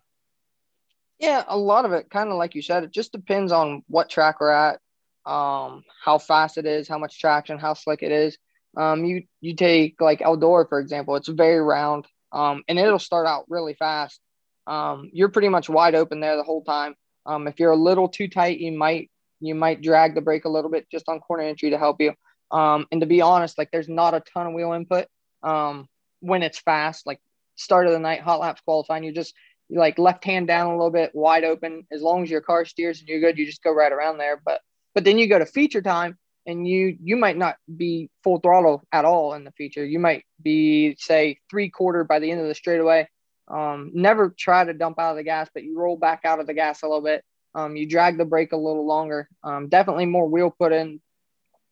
Yeah, 1.18 1.44
a 1.48 1.56
lot 1.56 1.84
of 1.84 1.92
it, 1.92 2.08
kind 2.08 2.30
of 2.30 2.36
like 2.36 2.54
you 2.54 2.62
said, 2.62 2.82
it 2.82 2.92
just 2.92 3.12
depends 3.12 3.52
on 3.52 3.82
what 3.88 4.08
track 4.08 4.40
we're 4.40 4.50
at, 4.50 4.80
um, 5.26 5.84
how 6.02 6.16
fast 6.16 6.56
it 6.56 6.64
is, 6.64 6.88
how 6.88 6.96
much 6.96 7.20
traction, 7.20 7.58
how 7.58 7.74
slick 7.74 8.02
it 8.02 8.10
is 8.10 8.38
um, 8.76 9.04
you 9.04 9.24
you 9.40 9.54
take 9.54 10.00
like 10.00 10.20
Eldora 10.20 10.68
for 10.68 10.78
example, 10.80 11.16
it's 11.16 11.28
very 11.28 11.60
round, 11.60 12.06
um, 12.32 12.62
and 12.68 12.78
it'll 12.78 12.98
start 12.98 13.26
out 13.26 13.44
really 13.48 13.74
fast. 13.74 14.20
Um, 14.66 15.10
you're 15.12 15.28
pretty 15.28 15.48
much 15.48 15.68
wide 15.68 15.94
open 15.94 16.20
there 16.20 16.36
the 16.36 16.42
whole 16.42 16.62
time. 16.62 16.94
Um, 17.26 17.48
if 17.48 17.58
you're 17.58 17.72
a 17.72 17.76
little 17.76 18.08
too 18.08 18.28
tight, 18.28 18.58
you 18.58 18.72
might 18.72 19.10
you 19.40 19.54
might 19.54 19.82
drag 19.82 20.14
the 20.14 20.20
brake 20.20 20.44
a 20.44 20.50
little 20.50 20.70
bit 20.70 20.86
just 20.90 21.08
on 21.08 21.20
corner 21.20 21.44
entry 21.44 21.70
to 21.70 21.78
help 21.78 22.00
you. 22.00 22.14
Um, 22.50 22.86
and 22.92 23.00
to 23.00 23.06
be 23.06 23.20
honest, 23.20 23.58
like 23.58 23.70
there's 23.70 23.88
not 23.88 24.14
a 24.14 24.22
ton 24.32 24.46
of 24.46 24.52
wheel 24.52 24.72
input 24.72 25.06
um, 25.42 25.88
when 26.20 26.42
it's 26.42 26.58
fast. 26.60 27.06
Like 27.06 27.20
start 27.56 27.86
of 27.86 27.92
the 27.92 27.98
night, 27.98 28.20
hot 28.20 28.40
laps 28.40 28.60
qualifying, 28.62 29.04
you 29.04 29.12
just 29.12 29.34
like 29.70 29.98
left 29.98 30.24
hand 30.24 30.46
down 30.46 30.66
a 30.66 30.76
little 30.76 30.90
bit, 30.90 31.14
wide 31.14 31.44
open. 31.44 31.86
As 31.92 32.02
long 32.02 32.22
as 32.22 32.30
your 32.30 32.40
car 32.40 32.64
steers 32.64 33.00
and 33.00 33.08
you're 33.08 33.20
good, 33.20 33.38
you 33.38 33.46
just 33.46 33.62
go 33.62 33.72
right 33.72 33.92
around 33.92 34.18
there. 34.18 34.40
But 34.44 34.60
but 34.94 35.04
then 35.04 35.18
you 35.18 35.28
go 35.28 35.38
to 35.38 35.46
feature 35.46 35.82
time 35.82 36.18
and 36.50 36.66
you 36.66 36.96
you 37.02 37.16
might 37.16 37.36
not 37.36 37.56
be 37.74 38.10
full 38.22 38.40
throttle 38.40 38.82
at 38.92 39.04
all 39.04 39.34
in 39.34 39.44
the 39.44 39.52
feature. 39.52 39.84
You 39.84 39.98
might 39.98 40.24
be 40.42 40.96
say 40.98 41.38
three 41.48 41.70
quarter 41.70 42.04
by 42.04 42.18
the 42.18 42.30
end 42.30 42.40
of 42.40 42.48
the 42.48 42.54
straightaway. 42.54 43.08
Um, 43.48 43.90
never 43.94 44.34
try 44.36 44.64
to 44.64 44.74
dump 44.74 44.98
out 44.98 45.12
of 45.12 45.16
the 45.16 45.24
gas, 45.24 45.48
but 45.52 45.64
you 45.64 45.78
roll 45.78 45.96
back 45.96 46.20
out 46.24 46.40
of 46.40 46.46
the 46.46 46.54
gas 46.54 46.82
a 46.82 46.86
little 46.86 47.02
bit. 47.02 47.24
Um, 47.54 47.76
you 47.76 47.88
drag 47.88 48.16
the 48.16 48.24
brake 48.24 48.52
a 48.52 48.56
little 48.56 48.86
longer. 48.86 49.28
Um, 49.42 49.68
definitely 49.68 50.06
more 50.06 50.28
wheel 50.28 50.54
put 50.56 50.72
in, 50.72 51.00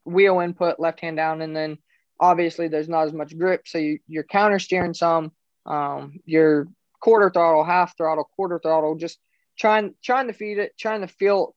wheel 0.05 0.41
input, 0.41 0.81
left 0.81 1.01
hand 1.01 1.17
down, 1.17 1.41
and 1.41 1.55
then 1.55 1.79
obviously 2.19 2.69
there's 2.69 2.89
not 2.89 3.07
as 3.07 3.13
much 3.13 3.37
grip, 3.39 3.63
so 3.67 3.79
you, 3.79 3.99
you're 4.09 4.25
counter 4.25 4.59
steering 4.59 4.95
some. 4.95 5.33
Um, 5.67 6.19
you're 6.25 6.67
quarter 7.01 7.31
throttle, 7.31 7.65
half 7.65 7.97
throttle, 7.97 8.29
quarter 8.35 8.59
throttle, 8.61 8.97
just 8.97 9.19
trying 9.59 9.95
trying 10.03 10.27
to 10.27 10.33
feed 10.33 10.59
it, 10.59 10.73
trying 10.79 11.03
to 11.03 11.09
feel 11.09 11.55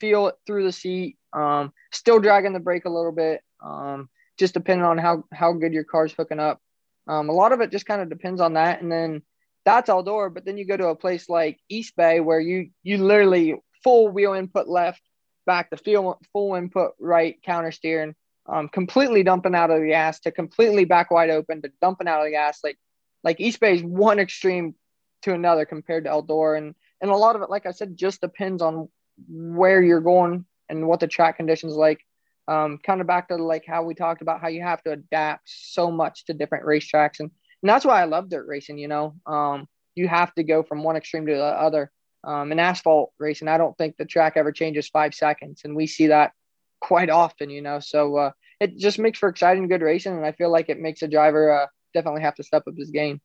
feel 0.00 0.28
it 0.28 0.34
through 0.46 0.64
the 0.64 0.72
seat, 0.72 1.16
um, 1.32 1.72
still 1.92 2.20
dragging 2.20 2.52
the 2.52 2.60
brake 2.60 2.84
a 2.84 2.90
little 2.90 3.12
bit, 3.12 3.42
um, 3.62 4.08
just 4.38 4.54
depending 4.54 4.84
on 4.84 4.98
how 4.98 5.24
how 5.32 5.52
good 5.52 5.72
your 5.72 5.84
car's 5.84 6.12
hooking 6.12 6.40
up. 6.40 6.60
Um, 7.08 7.28
a 7.28 7.32
lot 7.32 7.52
of 7.52 7.60
it 7.60 7.70
just 7.70 7.86
kind 7.86 8.00
of 8.00 8.08
depends 8.08 8.40
on 8.40 8.54
that, 8.54 8.82
and 8.82 8.90
then 8.90 9.22
that's 9.64 9.90
Eldora. 9.90 10.32
But 10.32 10.44
then 10.44 10.58
you 10.58 10.66
go 10.66 10.76
to 10.76 10.88
a 10.88 10.96
place 10.96 11.28
like 11.28 11.58
East 11.68 11.96
Bay 11.96 12.20
where 12.20 12.40
you 12.40 12.70
you 12.82 12.98
literally 12.98 13.56
full 13.82 14.08
wheel 14.08 14.34
input 14.34 14.68
left, 14.68 15.02
back 15.46 15.70
the 15.70 15.76
full 15.76 16.20
full 16.32 16.54
input 16.54 16.92
right, 16.98 17.42
counter 17.42 17.72
steering, 17.72 18.14
um, 18.46 18.68
completely 18.68 19.22
dumping 19.22 19.54
out 19.54 19.70
of 19.70 19.80
the 19.80 19.88
gas 19.88 20.20
to 20.20 20.32
completely 20.32 20.84
back 20.84 21.10
wide 21.10 21.30
open 21.30 21.62
to 21.62 21.72
dumping 21.80 22.08
out 22.08 22.20
of 22.20 22.26
the 22.26 22.32
gas. 22.32 22.60
Like 22.62 22.78
like 23.24 23.40
East 23.40 23.60
Bay 23.60 23.74
is 23.74 23.82
one 23.82 24.18
extreme 24.18 24.74
to 25.22 25.34
another 25.34 25.64
compared 25.64 26.04
to 26.04 26.10
Eldora, 26.10 26.58
and 26.58 26.74
and 27.00 27.10
a 27.10 27.16
lot 27.16 27.36
of 27.36 27.42
it, 27.42 27.50
like 27.50 27.66
I 27.66 27.72
said, 27.72 27.96
just 27.96 28.20
depends 28.20 28.62
on 28.62 28.88
where 29.28 29.82
you're 29.82 30.00
going 30.00 30.46
and 30.68 30.86
what 30.86 31.00
the 31.00 31.06
track 31.06 31.36
conditions 31.36 31.74
like. 31.74 32.00
Um, 32.48 32.78
kind 32.84 33.00
of 33.00 33.06
back 33.06 33.28
to 33.28 33.36
like 33.36 33.64
how 33.66 33.84
we 33.84 33.94
talked 33.94 34.20
about 34.20 34.40
how 34.40 34.48
you 34.48 34.62
have 34.62 34.82
to 34.82 34.92
adapt 34.92 35.42
so 35.46 35.90
much 35.90 36.24
to 36.26 36.34
different 36.34 36.64
racetracks, 36.64 37.20
and 37.20 37.30
and 37.62 37.68
that's 37.70 37.84
why 37.84 38.00
I 38.02 38.06
love 38.06 38.28
dirt 38.28 38.46
racing. 38.48 38.78
You 38.78 38.88
know, 38.88 39.14
um, 39.26 39.68
you 39.94 40.08
have 40.08 40.34
to 40.34 40.42
go 40.42 40.62
from 40.62 40.82
one 40.82 40.96
extreme 40.96 41.26
to 41.26 41.34
the 41.34 41.44
other. 41.44 41.90
Um, 42.24 42.52
in 42.52 42.58
asphalt 42.58 43.12
racing, 43.18 43.48
I 43.48 43.58
don't 43.58 43.76
think 43.78 43.96
the 43.96 44.04
track 44.04 44.34
ever 44.36 44.52
changes 44.52 44.88
five 44.88 45.14
seconds, 45.14 45.62
and 45.64 45.76
we 45.76 45.86
see 45.86 46.08
that 46.08 46.32
quite 46.80 47.10
often. 47.10 47.48
You 47.50 47.62
know, 47.62 47.78
so 47.78 48.16
uh, 48.16 48.30
it 48.60 48.76
just 48.76 48.98
makes 48.98 49.20
for 49.20 49.28
exciting, 49.28 49.68
good 49.68 49.82
racing, 49.82 50.16
and 50.16 50.26
I 50.26 50.32
feel 50.32 50.50
like 50.50 50.68
it 50.68 50.80
makes 50.80 51.02
a 51.02 51.08
driver 51.08 51.52
uh, 51.52 51.66
definitely 51.94 52.22
have 52.22 52.34
to 52.36 52.42
step 52.42 52.64
up 52.66 52.74
his 52.76 52.90
game 52.90 53.20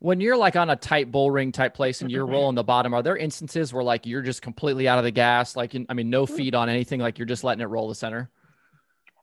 when 0.00 0.20
you're 0.20 0.36
like 0.36 0.56
on 0.56 0.70
a 0.70 0.76
tight 0.76 1.10
bull 1.10 1.30
ring 1.30 1.52
type 1.52 1.74
place 1.74 2.02
and 2.02 2.10
you're 2.10 2.24
mm-hmm. 2.24 2.34
rolling 2.34 2.54
the 2.54 2.64
bottom, 2.64 2.94
are 2.94 3.02
there 3.02 3.16
instances 3.16 3.72
where 3.72 3.82
like 3.82 4.06
you're 4.06 4.22
just 4.22 4.42
completely 4.42 4.86
out 4.86 4.98
of 4.98 5.04
the 5.04 5.10
gas? 5.10 5.56
Like, 5.56 5.74
I 5.88 5.94
mean, 5.94 6.10
no 6.10 6.26
mm. 6.26 6.36
feed 6.36 6.54
on 6.54 6.68
anything, 6.68 7.00
like 7.00 7.18
you're 7.18 7.26
just 7.26 7.44
letting 7.44 7.62
it 7.62 7.66
roll 7.66 7.88
the 7.88 7.94
center? 7.94 8.30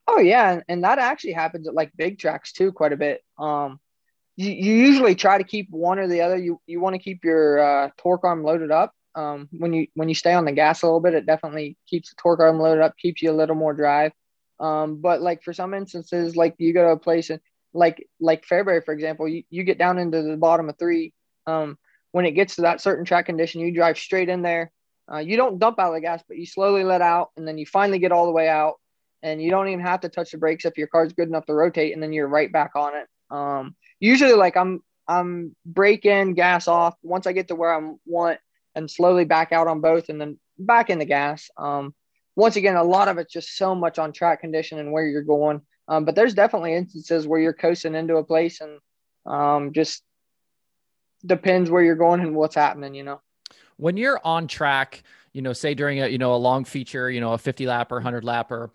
Oh 0.07 0.19
yeah, 0.19 0.51
and, 0.51 0.63
and 0.67 0.83
that 0.83 0.99
actually 0.99 1.33
happens 1.33 1.67
at 1.67 1.73
like 1.73 1.91
big 1.95 2.19
tracks 2.19 2.51
too, 2.51 2.71
quite 2.71 2.93
a 2.93 2.97
bit. 2.97 3.23
Um, 3.39 3.79
you, 4.35 4.51
you 4.51 4.73
usually 4.73 5.15
try 5.15 5.37
to 5.37 5.43
keep 5.43 5.69
one 5.69 5.97
or 5.97 6.07
the 6.07 6.21
other. 6.21 6.37
You 6.37 6.59
you 6.67 6.79
want 6.79 6.93
to 6.95 6.99
keep 7.01 7.23
your 7.23 7.59
uh, 7.59 7.89
torque 7.97 8.23
arm 8.23 8.43
loaded 8.43 8.71
up. 8.71 8.93
Um, 9.15 9.47
when 9.51 9.73
you 9.73 9.87
when 9.95 10.09
you 10.09 10.15
stay 10.15 10.33
on 10.33 10.45
the 10.45 10.51
gas 10.51 10.81
a 10.81 10.85
little 10.85 10.99
bit, 10.99 11.13
it 11.13 11.25
definitely 11.25 11.77
keeps 11.87 12.09
the 12.09 12.15
torque 12.17 12.39
arm 12.39 12.59
loaded 12.59 12.83
up, 12.83 12.97
keeps 12.97 13.21
you 13.21 13.31
a 13.31 13.33
little 13.33 13.55
more 13.55 13.73
drive. 13.73 14.11
Um, 14.59 15.01
but 15.01 15.21
like 15.21 15.41
for 15.41 15.53
some 15.53 15.73
instances, 15.73 16.35
like 16.35 16.55
you 16.57 16.73
go 16.73 16.83
to 16.83 16.91
a 16.91 16.99
place 16.99 17.29
and 17.29 17.41
like 17.75 18.07
like 18.19 18.45
Fairbury, 18.45 18.83
for 18.83 18.93
example, 18.93 19.27
you, 19.27 19.43
you 19.49 19.63
get 19.63 19.77
down 19.77 19.99
into 19.99 20.23
the 20.23 20.37
bottom 20.37 20.69
of 20.69 20.77
three. 20.79 21.13
Um, 21.45 21.77
when 22.11 22.25
it 22.25 22.31
gets 22.31 22.55
to 22.55 22.61
that 22.61 22.81
certain 22.81 23.05
track 23.05 23.25
condition, 23.25 23.61
you 23.61 23.73
drive 23.73 23.97
straight 23.97 24.29
in 24.29 24.41
there. 24.41 24.71
Uh, 25.11 25.17
you 25.17 25.37
don't 25.37 25.59
dump 25.59 25.77
out 25.77 25.93
the 25.93 26.01
gas, 26.01 26.23
but 26.27 26.37
you 26.37 26.45
slowly 26.45 26.83
let 26.83 27.01
out, 27.01 27.29
and 27.37 27.47
then 27.47 27.57
you 27.57 27.65
finally 27.65 27.99
get 27.99 28.11
all 28.11 28.25
the 28.25 28.31
way 28.31 28.47
out, 28.47 28.75
and 29.21 29.41
you 29.41 29.51
don't 29.51 29.67
even 29.67 29.85
have 29.85 29.99
to 29.99 30.09
touch 30.09 30.31
the 30.31 30.37
brakes 30.37 30.65
if 30.65 30.77
your 30.77 30.87
car's 30.87 31.13
good 31.13 31.27
enough 31.27 31.45
to 31.45 31.53
rotate, 31.53 31.93
and 31.93 32.01
then 32.01 32.13
you're 32.13 32.27
right 32.27 32.51
back 32.51 32.71
on 32.75 32.93
it. 32.95 33.07
Um, 33.29 33.75
usually, 33.99 34.33
like 34.33 34.57
I'm 34.57 34.81
I'm 35.07 35.55
brake 35.65 36.05
in, 36.05 36.33
gas 36.33 36.67
off. 36.67 36.95
Once 37.03 37.27
I 37.27 37.33
get 37.33 37.49
to 37.49 37.55
where 37.55 37.75
I 37.75 37.91
want, 38.05 38.39
and 38.73 38.89
slowly 38.89 39.25
back 39.25 39.51
out 39.51 39.67
on 39.67 39.81
both, 39.81 40.09
and 40.09 40.19
then 40.19 40.39
back 40.57 40.89
in 40.89 40.99
the 40.99 41.05
gas. 41.05 41.49
Um, 41.57 41.93
once 42.37 42.55
again, 42.55 42.75
a 42.75 42.83
lot 42.83 43.07
of 43.07 43.17
it's 43.17 43.31
just 43.31 43.57
so 43.57 43.75
much 43.75 43.99
on 43.99 44.11
track 44.11 44.41
condition 44.41 44.79
and 44.79 44.91
where 44.91 45.05
you're 45.05 45.21
going. 45.21 45.61
Um, 45.87 46.05
but 46.05 46.15
there's 46.15 46.33
definitely 46.33 46.73
instances 46.73 47.27
where 47.27 47.39
you're 47.39 47.53
coasting 47.53 47.95
into 47.95 48.15
a 48.15 48.23
place 48.23 48.61
and 48.61 48.79
um, 49.25 49.73
just 49.73 50.03
depends 51.25 51.69
where 51.69 51.83
you're 51.83 51.95
going 51.95 52.21
and 52.21 52.35
what's 52.35 52.55
happening, 52.55 52.95
you 52.95 53.03
know. 53.03 53.21
When 53.77 53.97
you're 53.97 54.19
on 54.23 54.47
track, 54.47 55.03
you 55.33 55.41
know, 55.41 55.53
say 55.53 55.73
during 55.73 56.01
a, 56.01 56.07
you 56.07 56.17
know, 56.17 56.33
a 56.33 56.37
long 56.37 56.65
feature, 56.65 57.09
you 57.11 57.19
know, 57.19 57.33
a 57.33 57.37
50 57.37 57.67
lap 57.67 57.91
or 57.91 57.95
100 57.95 58.23
lapper, 58.23 58.69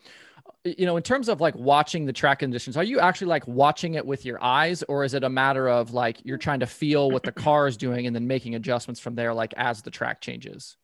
you 0.64 0.84
know, 0.84 0.96
in 0.96 1.02
terms 1.02 1.28
of 1.28 1.40
like 1.40 1.54
watching 1.54 2.04
the 2.04 2.12
track 2.12 2.40
conditions, 2.40 2.76
are 2.76 2.84
you 2.84 3.00
actually 3.00 3.28
like 3.28 3.46
watching 3.48 3.94
it 3.94 4.04
with 4.04 4.26
your 4.26 4.42
eyes 4.42 4.82
or 4.84 5.04
is 5.04 5.14
it 5.14 5.24
a 5.24 5.28
matter 5.28 5.68
of 5.68 5.92
like 5.92 6.18
you're 6.24 6.38
trying 6.38 6.60
to 6.60 6.66
feel 6.66 7.10
what 7.10 7.22
the 7.22 7.32
car 7.32 7.66
is 7.66 7.76
doing 7.76 8.06
and 8.06 8.14
then 8.14 8.26
making 8.26 8.54
adjustments 8.54 9.00
from 9.00 9.14
there, 9.14 9.32
like 9.32 9.54
as 9.56 9.82
the 9.82 9.90
track 9.90 10.20
changes? 10.20 10.76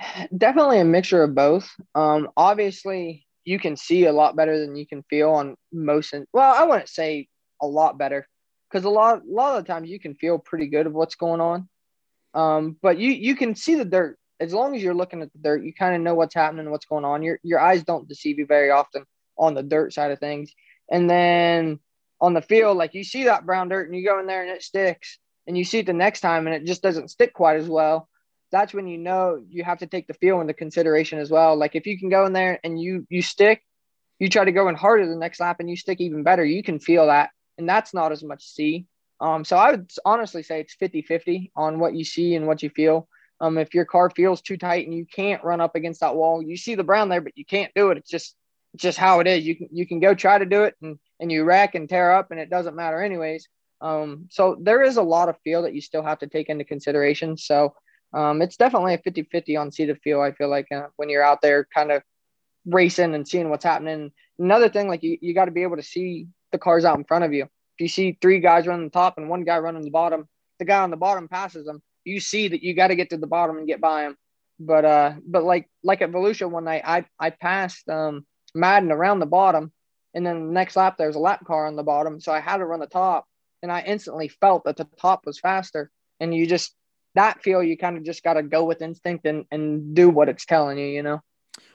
Definitely 0.36 0.80
a 0.80 0.84
mixture 0.84 1.22
of 1.22 1.34
both. 1.34 1.70
Um, 1.94 2.30
obviously, 2.36 3.26
you 3.48 3.58
can 3.58 3.76
see 3.76 4.04
a 4.04 4.12
lot 4.12 4.36
better 4.36 4.60
than 4.60 4.76
you 4.76 4.86
can 4.86 5.02
feel 5.08 5.30
on 5.30 5.56
most. 5.72 6.14
well, 6.34 6.54
I 6.54 6.64
wouldn't 6.64 6.90
say 6.90 7.28
a 7.62 7.66
lot 7.66 7.96
better 7.96 8.28
because 8.70 8.84
a 8.84 8.90
lot, 8.90 9.22
a 9.22 9.32
lot 9.32 9.56
of 9.56 9.64
the 9.64 9.72
times 9.72 9.88
you 9.88 9.98
can 9.98 10.14
feel 10.14 10.38
pretty 10.38 10.66
good 10.66 10.86
of 10.86 10.92
what's 10.92 11.14
going 11.14 11.40
on. 11.40 11.66
Um, 12.34 12.76
but 12.82 12.98
you 12.98 13.10
you 13.10 13.34
can 13.34 13.54
see 13.54 13.74
the 13.74 13.86
dirt 13.86 14.18
as 14.38 14.52
long 14.52 14.76
as 14.76 14.82
you're 14.82 14.92
looking 14.92 15.22
at 15.22 15.32
the 15.32 15.38
dirt. 15.38 15.64
You 15.64 15.72
kind 15.72 15.96
of 15.96 16.02
know 16.02 16.14
what's 16.14 16.34
happening, 16.34 16.70
what's 16.70 16.84
going 16.84 17.06
on. 17.06 17.22
Your 17.22 17.40
your 17.42 17.58
eyes 17.58 17.82
don't 17.84 18.06
deceive 18.06 18.38
you 18.38 18.44
very 18.44 18.70
often 18.70 19.04
on 19.38 19.54
the 19.54 19.62
dirt 19.62 19.94
side 19.94 20.10
of 20.10 20.18
things. 20.18 20.52
And 20.90 21.08
then 21.08 21.80
on 22.20 22.34
the 22.34 22.42
field, 22.42 22.76
like 22.76 22.92
you 22.92 23.02
see 23.02 23.24
that 23.24 23.46
brown 23.46 23.70
dirt 23.70 23.88
and 23.88 23.96
you 23.96 24.04
go 24.04 24.20
in 24.20 24.26
there 24.26 24.42
and 24.42 24.50
it 24.50 24.62
sticks, 24.62 25.18
and 25.46 25.56
you 25.56 25.64
see 25.64 25.78
it 25.78 25.86
the 25.86 25.94
next 25.94 26.20
time 26.20 26.46
and 26.46 26.54
it 26.54 26.66
just 26.66 26.82
doesn't 26.82 27.10
stick 27.10 27.32
quite 27.32 27.56
as 27.56 27.68
well 27.68 28.07
that's 28.50 28.74
when 28.74 28.86
you 28.86 28.98
know 28.98 29.42
you 29.48 29.64
have 29.64 29.78
to 29.78 29.86
take 29.86 30.06
the 30.06 30.14
feel 30.14 30.40
into 30.40 30.54
consideration 30.54 31.18
as 31.18 31.30
well. 31.30 31.56
Like 31.56 31.74
if 31.74 31.86
you 31.86 31.98
can 31.98 32.08
go 32.08 32.26
in 32.26 32.32
there 32.32 32.58
and 32.64 32.80
you 32.80 33.06
you 33.08 33.22
stick, 33.22 33.62
you 34.18 34.28
try 34.28 34.44
to 34.44 34.52
go 34.52 34.68
in 34.68 34.74
harder 34.74 35.06
the 35.06 35.16
next 35.16 35.40
lap 35.40 35.60
and 35.60 35.68
you 35.68 35.76
stick 35.76 36.00
even 36.00 36.22
better, 36.22 36.44
you 36.44 36.62
can 36.62 36.78
feel 36.78 37.06
that. 37.06 37.30
And 37.58 37.68
that's 37.68 37.92
not 37.92 38.12
as 38.12 38.22
much 38.22 38.44
see. 38.44 38.86
Um, 39.20 39.44
so 39.44 39.56
I 39.56 39.72
would 39.72 39.90
honestly 40.04 40.42
say 40.42 40.60
it's 40.60 40.76
50-50 40.76 41.50
on 41.56 41.80
what 41.80 41.94
you 41.94 42.04
see 42.04 42.36
and 42.36 42.46
what 42.46 42.62
you 42.62 42.70
feel. 42.70 43.08
Um, 43.40 43.58
if 43.58 43.74
your 43.74 43.84
car 43.84 44.10
feels 44.10 44.40
too 44.40 44.56
tight 44.56 44.86
and 44.86 44.94
you 44.94 45.06
can't 45.06 45.42
run 45.44 45.60
up 45.60 45.74
against 45.74 46.00
that 46.00 46.14
wall, 46.14 46.42
you 46.42 46.56
see 46.56 46.74
the 46.74 46.84
brown 46.84 47.08
there, 47.08 47.20
but 47.20 47.36
you 47.36 47.44
can't 47.44 47.72
do 47.74 47.90
it. 47.90 47.98
It's 47.98 48.10
just 48.10 48.36
just 48.76 48.98
how 48.98 49.20
it 49.20 49.26
is. 49.26 49.44
You 49.46 49.56
can 49.56 49.68
you 49.72 49.86
can 49.86 50.00
go 50.00 50.14
try 50.14 50.38
to 50.38 50.44
do 50.44 50.64
it 50.64 50.74
and 50.82 50.98
and 51.20 51.32
you 51.32 51.44
wreck 51.44 51.74
and 51.74 51.88
tear 51.88 52.12
up 52.12 52.30
and 52.30 52.38
it 52.38 52.50
doesn't 52.50 52.76
matter 52.76 53.02
anyways. 53.02 53.48
Um, 53.80 54.26
so 54.30 54.56
there 54.60 54.82
is 54.82 54.96
a 54.96 55.02
lot 55.02 55.28
of 55.28 55.36
feel 55.42 55.62
that 55.62 55.74
you 55.74 55.80
still 55.80 56.02
have 56.02 56.18
to 56.20 56.26
take 56.26 56.48
into 56.48 56.64
consideration. 56.64 57.36
So 57.36 57.74
um, 58.12 58.42
it's 58.42 58.56
definitely 58.56 58.94
a 58.94 58.98
50 58.98 59.24
50 59.24 59.56
on 59.56 59.70
seated 59.70 59.98
feel. 60.02 60.20
I 60.20 60.32
feel 60.32 60.48
like 60.48 60.66
uh, 60.72 60.86
when 60.96 61.08
you're 61.08 61.22
out 61.22 61.42
there 61.42 61.66
kind 61.74 61.92
of 61.92 62.02
racing 62.66 63.14
and 63.14 63.26
seeing 63.26 63.50
what's 63.50 63.64
happening. 63.64 64.12
Another 64.38 64.68
thing, 64.68 64.88
like 64.88 65.02
you, 65.02 65.18
you 65.20 65.34
got 65.34 65.46
to 65.46 65.50
be 65.50 65.62
able 65.62 65.76
to 65.76 65.82
see 65.82 66.28
the 66.52 66.58
cars 66.58 66.84
out 66.84 66.98
in 66.98 67.04
front 67.04 67.24
of 67.24 67.32
you. 67.32 67.44
If 67.44 67.80
you 67.80 67.88
see 67.88 68.18
three 68.20 68.40
guys 68.40 68.66
running 68.66 68.86
the 68.86 68.90
top 68.90 69.18
and 69.18 69.28
one 69.28 69.44
guy 69.44 69.58
running 69.58 69.82
the 69.82 69.90
bottom, 69.90 70.28
the 70.58 70.64
guy 70.64 70.80
on 70.80 70.90
the 70.90 70.96
bottom 70.96 71.28
passes 71.28 71.66
them. 71.66 71.82
You 72.04 72.20
see 72.20 72.48
that 72.48 72.62
you 72.62 72.74
got 72.74 72.88
to 72.88 72.96
get 72.96 73.10
to 73.10 73.16
the 73.16 73.26
bottom 73.26 73.58
and 73.58 73.66
get 73.66 73.80
by 73.80 74.04
him. 74.04 74.16
But 74.60 74.84
uh, 74.84 75.12
but 75.24 75.44
like 75.44 75.68
like 75.84 76.02
at 76.02 76.10
Volusia 76.10 76.50
one 76.50 76.64
night, 76.64 76.82
I 76.84 77.04
I 77.18 77.30
passed 77.30 77.88
um 77.88 78.26
Madden 78.54 78.90
around 78.90 79.20
the 79.20 79.26
bottom, 79.26 79.72
and 80.14 80.26
then 80.26 80.48
the 80.48 80.52
next 80.52 80.74
lap 80.74 80.96
there's 80.98 81.14
a 81.14 81.20
lap 81.20 81.44
car 81.46 81.66
on 81.66 81.76
the 81.76 81.84
bottom, 81.84 82.20
so 82.20 82.32
I 82.32 82.40
had 82.40 82.56
to 82.56 82.64
run 82.64 82.80
the 82.80 82.86
top, 82.86 83.26
and 83.62 83.70
I 83.70 83.82
instantly 83.82 84.26
felt 84.26 84.64
that 84.64 84.76
the 84.76 84.88
top 85.00 85.26
was 85.26 85.38
faster. 85.38 85.92
And 86.18 86.34
you 86.34 86.48
just 86.48 86.74
that 87.18 87.42
feel 87.42 87.62
you 87.62 87.76
kind 87.76 87.96
of 87.96 88.04
just 88.04 88.22
got 88.22 88.34
to 88.34 88.44
go 88.44 88.64
with 88.64 88.80
instinct 88.80 89.26
and, 89.26 89.44
and 89.50 89.92
do 89.94 90.08
what 90.08 90.28
it's 90.28 90.46
telling 90.46 90.78
you, 90.78 90.86
you 90.86 91.02
know? 91.02 91.20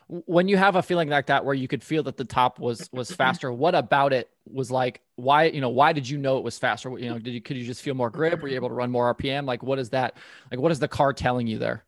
When 0.08 0.48
you 0.48 0.56
have 0.56 0.78
a 0.78 0.82
feeling 0.82 1.10
like 1.10 1.28
that, 1.28 1.44
where 1.44 1.54
you 1.54 1.68
could 1.68 1.84
feel 1.84 2.04
that 2.04 2.16
the 2.16 2.24
top 2.24 2.60
was, 2.60 2.90
was 2.94 3.12
faster, 3.22 3.52
what 3.52 3.76
about 3.76 4.14
it 4.14 4.30
was 4.50 4.72
like, 4.72 5.02
why, 5.18 5.46
you 5.46 5.60
know, 5.60 5.70
why 5.70 5.92
did 5.92 6.08
you 6.08 6.18
know 6.18 6.38
it 6.38 6.46
was 6.46 6.58
faster? 6.58 6.98
You 6.98 7.10
know, 7.10 7.20
did 7.20 7.32
you, 7.32 7.42
could 7.42 7.58
you 7.58 7.66
just 7.66 7.82
feel 7.82 7.94
more 7.94 8.10
grip? 8.10 8.42
Were 8.42 8.48
you 8.48 8.56
able 8.56 8.70
to 8.70 8.74
run 8.74 8.90
more 8.90 9.14
RPM? 9.14 9.46
Like, 9.46 9.64
what 9.64 9.80
is 9.80 9.90
that? 9.90 10.16
Like, 10.50 10.62
what 10.62 10.72
is 10.72 10.80
the 10.80 10.88
car 10.88 11.12
telling 11.12 11.46
you 11.46 11.58
there? 11.58 11.84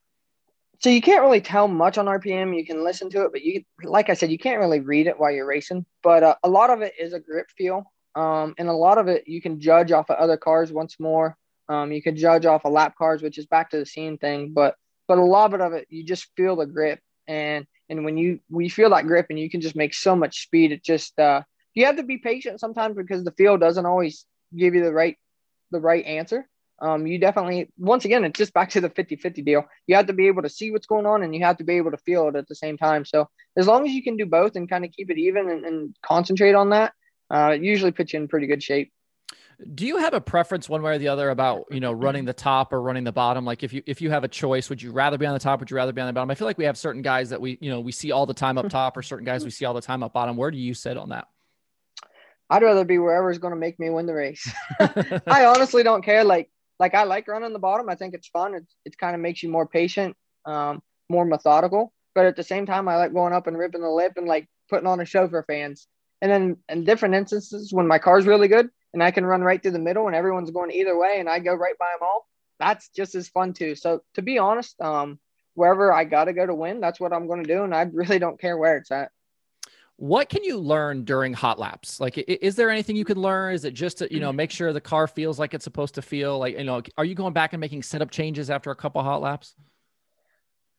So 0.80 0.90
you 0.90 1.02
can't 1.02 1.22
really 1.22 1.42
tell 1.42 1.70
much 1.70 1.98
on 1.98 2.08
RPM. 2.08 2.58
You 2.58 2.66
can 2.66 2.84
listen 2.84 3.10
to 3.12 3.24
it, 3.24 3.32
but 3.32 3.42
you, 3.42 3.64
like 3.84 4.10
I 4.10 4.14
said, 4.14 4.32
you 4.32 4.38
can't 4.38 4.60
really 4.60 4.82
read 4.82 5.08
it 5.08 5.18
while 5.18 5.32
you're 5.32 5.48
racing. 5.48 5.86
But 6.04 6.24
uh, 6.24 6.36
a 6.44 6.50
lot 6.50 6.70
of 6.70 6.82
it 6.82 6.94
is 7.00 7.14
a 7.14 7.20
grip 7.22 7.48
feel, 7.58 7.90
um, 8.16 8.54
and 8.58 8.68
a 8.68 8.74
lot 8.74 8.98
of 8.98 9.08
it 9.08 9.28
you 9.28 9.42
can 9.42 9.62
judge 9.62 9.94
off 9.94 10.10
of 10.10 10.18
other 10.18 10.36
cars 10.36 10.74
once 10.74 11.00
more. 11.00 11.38
Um, 11.68 11.92
you 11.92 12.02
could 12.02 12.16
judge 12.16 12.46
off 12.46 12.66
of 12.66 12.74
lap 12.74 12.96
cars, 12.98 13.22
which 13.22 13.38
is 13.38 13.46
back 13.46 13.72
to 13.72 13.78
the 13.78 13.86
scene 13.86 14.18
thing, 14.18 14.52
but 14.54 14.76
but 15.08 15.18
a 15.18 15.24
lot 15.24 15.54
of 15.60 15.74
it, 15.74 15.88
you 15.90 16.04
just 16.04 16.28
feel 16.36 16.56
the 16.56 16.66
grip, 16.66 17.00
and 17.28 17.66
and 17.90 18.06
when 18.06 18.18
you 18.18 18.40
we 18.50 18.70
feel 18.70 18.90
that 18.92 19.08
grip, 19.08 19.28
and 19.30 19.40
you 19.40 19.50
can 19.50 19.62
just 19.62 19.76
make 19.76 19.94
so 19.94 20.16
much 20.16 20.44
speed. 20.44 20.72
It 20.72 20.84
just 20.84 21.18
uh, 21.20 21.42
you 21.74 21.86
have 21.86 21.98
to 21.98 22.04
be 22.04 22.18
patient 22.18 22.60
sometimes 22.60 22.96
because 22.96 23.24
the 23.24 23.32
field 23.32 23.60
doesn't 23.60 23.86
always 23.86 24.26
give 24.56 24.76
you 24.76 24.84
the 24.84 24.94
right 24.94 25.18
the 25.72 25.80
right 25.80 26.06
answer. 26.06 26.48
Um, 26.82 27.08
you 27.08 27.18
definitely 27.20 27.70
once 27.78 28.04
again 28.04 28.26
it's 28.26 28.38
just 28.38 28.54
back 28.54 28.70
to 28.72 28.82
the 28.82 28.90
50-50 28.90 29.46
deal. 29.46 29.64
You 29.88 29.96
have 29.96 30.08
to 30.08 30.14
be 30.14 30.28
able 30.28 30.42
to 30.42 30.50
see 30.50 30.72
what's 30.72 30.88
going 30.88 31.06
on 31.06 31.24
and 31.24 31.34
you 31.34 31.44
have 31.44 31.58
to 31.58 31.64
be 31.64 31.78
able 31.78 31.92
to 31.92 31.98
feel 31.98 32.28
it 32.28 32.36
at 32.36 32.48
the 32.50 32.56
same 32.56 32.78
time. 32.78 33.06
So 33.06 33.30
as 33.58 33.66
long 33.66 33.88
as 33.88 33.94
you 33.94 34.04
can 34.04 34.18
do 34.18 34.26
both 34.26 34.56
and 34.56 34.70
kind 34.70 34.84
of 34.84 34.92
keep 34.92 35.10
it 35.10 35.18
even 35.18 35.50
and, 35.50 35.66
and 35.66 35.96
concentrate 36.06 36.54
on 36.54 36.72
that, 36.72 36.94
uh, 37.30 37.54
it 37.56 37.62
usually 37.62 37.92
puts 37.92 38.12
you 38.12 38.20
in 38.20 38.28
pretty 38.28 38.48
good 38.48 38.62
shape. 38.62 38.92
Do 39.74 39.86
you 39.86 39.98
have 39.98 40.14
a 40.14 40.22
preference 40.22 40.68
one 40.68 40.82
way 40.82 40.96
or 40.96 40.98
the 40.98 41.08
other 41.08 41.30
about, 41.30 41.66
you 41.72 41.80
know, 41.80 41.92
running 41.92 42.26
the 42.26 42.34
top 42.34 42.74
or 42.74 42.82
running 42.82 43.04
the 43.04 43.12
bottom? 43.12 43.46
Like 43.46 43.64
if 43.64 43.74
you 43.74 43.82
if 43.86 44.02
you 44.02 44.10
have 44.10 44.24
a 44.24 44.28
choice, 44.28 44.70
would 44.70 44.82
you 44.82 44.92
rather 44.92 45.18
be 45.18 45.26
on 45.26 45.34
the 45.34 45.40
top? 45.40 45.60
Would 45.60 45.70
you 45.72 45.78
rather 45.78 45.94
be 45.94 46.02
on 46.02 46.08
the 46.08 46.14
bottom? 46.14 46.30
I 46.30 46.36
feel 46.36 46.48
like 46.48 46.58
we 46.58 46.66
have 46.66 46.78
certain 46.78 47.02
guys 47.02 47.30
that 47.30 47.40
we, 47.40 47.58
you 47.62 47.70
know, 47.70 47.80
we 47.80 47.92
see 47.92 48.12
all 48.12 48.26
the 48.26 48.34
time 48.34 48.58
up 48.58 48.70
top 48.70 48.98
or 48.98 49.02
certain 49.02 49.26
guys 49.26 49.44
we 49.44 49.52
see 49.52 49.66
all 49.66 49.74
the 49.74 49.82
time 49.82 50.04
up 50.04 50.14
bottom. 50.14 50.36
Where 50.38 50.52
do 50.52 50.58
you 50.58 50.74
sit 50.74 50.98
on 50.98 51.10
that? 51.10 51.28
I'd 52.50 52.64
rather 52.64 52.86
be 52.86 52.98
wherever 52.98 53.32
is 53.32 53.40
going 53.40 53.54
to 53.54 53.60
make 53.60 53.80
me 53.80 53.90
win 53.90 54.06
the 54.06 54.14
race. 54.14 54.52
I 54.80 55.46
honestly 55.46 55.84
don't 55.84 56.04
care. 56.04 56.24
Like, 56.24 56.52
like 56.80 56.94
I 56.94 57.04
like 57.04 57.28
running 57.28 57.54
the 57.54 57.60
bottom. 57.60 57.90
I 57.90 57.96
think 57.96 58.14
it's 58.14 58.28
fun. 58.28 58.54
It's, 58.54 58.76
it 58.86 58.98
kind 58.98 59.16
of 59.16 59.22
makes 59.22 59.42
you 59.42 59.50
more 59.50 59.68
patient, 59.68 60.16
um, 60.46 60.82
more 61.10 61.26
methodical. 61.26 61.92
But 62.14 62.28
at 62.28 62.36
the 62.36 62.44
same 62.44 62.66
time, 62.66 62.88
I 62.88 62.98
like 62.98 63.14
going 63.14 63.34
up 63.34 63.48
and 63.48 63.58
ripping 63.58 63.82
the 63.82 63.90
lip 63.90 64.14
and 64.18 64.28
like 64.28 64.48
putting 64.70 64.88
on 64.88 65.00
a 65.00 65.06
show 65.06 65.28
for 65.28 65.44
fans. 65.44 65.88
And 66.22 66.32
then 66.32 66.58
in 66.70 66.84
different 66.86 67.16
instances, 67.16 67.74
when 67.74 67.88
my 67.88 68.00
car's 68.00 68.26
really 68.26 68.48
good, 68.48 68.70
and 68.96 69.04
I 69.04 69.12
can 69.12 69.26
run 69.26 69.42
right 69.42 69.62
through 69.62 69.72
the 69.72 69.80
middle 69.80 70.08
and 70.08 70.16
everyone's 70.16 70.52
going 70.52 70.72
either 70.72 70.98
way 70.98 71.18
and 71.20 71.30
I 71.30 71.40
go 71.40 71.54
right 71.54 71.78
by 71.78 71.92
them 71.94 72.08
all, 72.08 72.28
that's 72.60 72.88
just 72.90 73.14
as 73.14 73.28
fun 73.28 73.52
too. 73.52 73.76
So 73.76 74.02
to 74.14 74.22
be 74.22 74.40
honest, 74.40 74.80
um, 74.80 75.20
wherever 75.54 75.92
I 75.92 76.06
got 76.06 76.26
to 76.26 76.34
go 76.34 76.46
to 76.46 76.56
win, 76.56 76.80
that's 76.80 76.98
what 76.98 77.12
I'm 77.12 77.28
going 77.28 77.44
to 77.44 77.54
do. 77.54 77.64
And 77.64 77.76
I 77.76 77.82
really 77.94 78.20
don't 78.20 78.40
care 78.40 78.58
where 78.58 78.78
it's 78.78 78.92
at. 78.92 79.12
What 79.98 80.30
can 80.30 80.46
you 80.46 80.58
learn 80.58 81.04
during 81.04 81.34
hot 81.34 81.60
laps? 81.60 82.00
Like, 82.00 82.18
is 82.18 82.56
there 82.56 82.70
anything 82.70 82.96
you 82.96 83.06
can 83.06 83.22
learn? 83.22 83.54
Is 83.54 83.66
it 83.66 83.74
just 83.74 83.98
to, 83.98 84.14
you 84.14 84.22
know, 84.22 84.32
make 84.32 84.52
sure 84.52 84.72
the 84.72 84.82
car 84.82 85.08
feels 85.08 85.40
like 85.40 85.54
it's 85.54 85.66
supposed 85.66 85.96
to 85.96 86.02
feel 86.02 86.40
like, 86.40 86.58
you 86.58 86.64
know, 86.64 86.82
are 86.98 87.06
you 87.06 87.16
going 87.16 87.34
back 87.34 87.52
and 87.52 87.60
making 87.60 87.84
setup 87.84 88.12
changes 88.12 88.50
after 88.50 88.72
a 88.72 88.76
couple 88.76 89.04
hot 89.04 89.22
laps? 89.22 89.56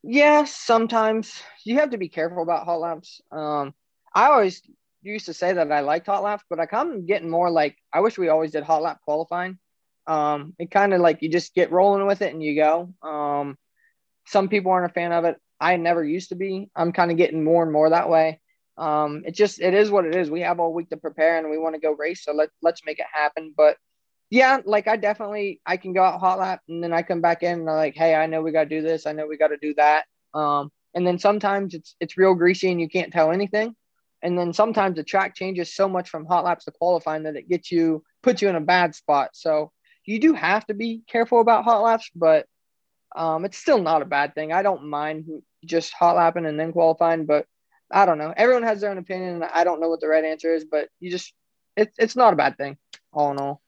Yeah, 0.02 0.44
sometimes 0.44 1.42
you 1.64 1.76
have 1.80 1.90
to 1.90 1.98
be 1.98 2.08
careful 2.08 2.42
about 2.42 2.64
hot 2.64 2.80
laps. 2.80 3.20
Um, 3.30 3.74
I 4.14 4.26
always 4.26 4.62
used 5.02 5.26
to 5.26 5.34
say 5.34 5.52
that 5.52 5.70
I 5.70 5.80
liked 5.80 6.06
hot 6.06 6.22
laps, 6.22 6.44
but 6.48 6.60
I 6.60 6.66
of 6.70 7.06
getting 7.06 7.30
more 7.30 7.50
like 7.50 7.76
I 7.92 8.00
wish 8.00 8.18
we 8.18 8.28
always 8.28 8.52
did 8.52 8.64
hot 8.64 8.82
lap 8.82 9.00
qualifying. 9.02 9.58
Um, 10.06 10.54
it 10.58 10.70
kind 10.70 10.94
of 10.94 11.00
like 11.00 11.22
you 11.22 11.28
just 11.28 11.54
get 11.54 11.72
rolling 11.72 12.06
with 12.06 12.22
it 12.22 12.32
and 12.32 12.42
you 12.42 12.54
go. 12.54 12.94
Um, 13.02 13.56
some 14.26 14.48
people 14.48 14.72
aren't 14.72 14.90
a 14.90 14.94
fan 14.94 15.12
of 15.12 15.24
it. 15.24 15.36
I 15.60 15.76
never 15.76 16.04
used 16.04 16.30
to 16.30 16.34
be. 16.34 16.70
I'm 16.76 16.92
kind 16.92 17.10
of 17.10 17.16
getting 17.16 17.44
more 17.44 17.62
and 17.62 17.72
more 17.72 17.90
that 17.90 18.10
way. 18.10 18.40
Um, 18.76 19.22
it 19.24 19.34
just 19.34 19.60
it 19.60 19.74
is 19.74 19.90
what 19.90 20.04
it 20.04 20.14
is. 20.14 20.30
We 20.30 20.42
have 20.42 20.60
all 20.60 20.72
week 20.72 20.90
to 20.90 20.96
prepare 20.96 21.38
and 21.38 21.50
we 21.50 21.58
want 21.58 21.74
to 21.74 21.80
go 21.80 21.92
race, 21.92 22.24
so 22.24 22.32
let 22.32 22.50
let's 22.62 22.84
make 22.84 22.98
it 22.98 23.06
happen. 23.12 23.54
But 23.56 23.76
yeah, 24.30 24.60
like 24.64 24.88
I 24.88 24.96
definitely 24.96 25.60
I 25.64 25.76
can 25.76 25.92
go 25.92 26.02
out 26.02 26.20
hot 26.20 26.38
lap 26.38 26.60
and 26.68 26.82
then 26.82 26.92
I 26.92 27.02
come 27.02 27.20
back 27.20 27.42
in 27.42 27.60
and 27.60 27.70
I'm 27.70 27.76
like, 27.76 27.94
hey, 27.94 28.14
I 28.14 28.26
know 28.26 28.42
we 28.42 28.52
got 28.52 28.64
to 28.64 28.68
do 28.68 28.82
this. 28.82 29.06
I 29.06 29.12
know 29.12 29.26
we 29.26 29.38
got 29.38 29.48
to 29.48 29.56
do 29.56 29.74
that. 29.74 30.04
Um, 30.34 30.70
and 30.94 31.06
then 31.06 31.18
sometimes 31.18 31.74
it's 31.74 31.96
it's 32.00 32.18
real 32.18 32.34
greasy 32.34 32.70
and 32.70 32.80
you 32.80 32.88
can't 32.88 33.12
tell 33.12 33.30
anything 33.30 33.74
and 34.26 34.36
then 34.36 34.52
sometimes 34.52 34.96
the 34.96 35.04
track 35.04 35.36
changes 35.36 35.72
so 35.72 35.88
much 35.88 36.08
from 36.10 36.26
hot 36.26 36.44
laps 36.44 36.64
to 36.64 36.72
qualifying 36.72 37.22
that 37.22 37.36
it 37.36 37.48
gets 37.48 37.70
you 37.70 38.02
puts 38.24 38.42
you 38.42 38.48
in 38.48 38.56
a 38.56 38.60
bad 38.60 38.92
spot. 38.96 39.30
So 39.34 39.70
you 40.04 40.18
do 40.18 40.34
have 40.34 40.66
to 40.66 40.74
be 40.74 41.02
careful 41.06 41.40
about 41.40 41.62
hot 41.62 41.80
laps, 41.82 42.10
but 42.12 42.44
um, 43.14 43.44
it's 43.44 43.56
still 43.56 43.80
not 43.80 44.02
a 44.02 44.04
bad 44.04 44.34
thing. 44.34 44.52
I 44.52 44.62
don't 44.62 44.86
mind 44.86 45.26
just 45.64 45.92
hot 45.92 46.16
lapping 46.16 46.44
and 46.44 46.58
then 46.58 46.72
qualifying, 46.72 47.24
but 47.24 47.46
I 47.88 48.04
don't 48.04 48.18
know. 48.18 48.34
Everyone 48.36 48.64
has 48.64 48.80
their 48.80 48.90
own 48.90 48.98
opinion, 48.98 49.34
and 49.34 49.44
I 49.44 49.62
don't 49.62 49.80
know 49.80 49.88
what 49.88 50.00
the 50.00 50.08
right 50.08 50.24
answer 50.24 50.52
is, 50.52 50.64
but 50.64 50.88
you 50.98 51.08
just 51.08 51.32
it's 51.76 51.94
it's 51.96 52.16
not 52.16 52.32
a 52.32 52.36
bad 52.36 52.56
thing, 52.56 52.78
all 53.12 53.30
in 53.30 53.38
all 53.38 53.62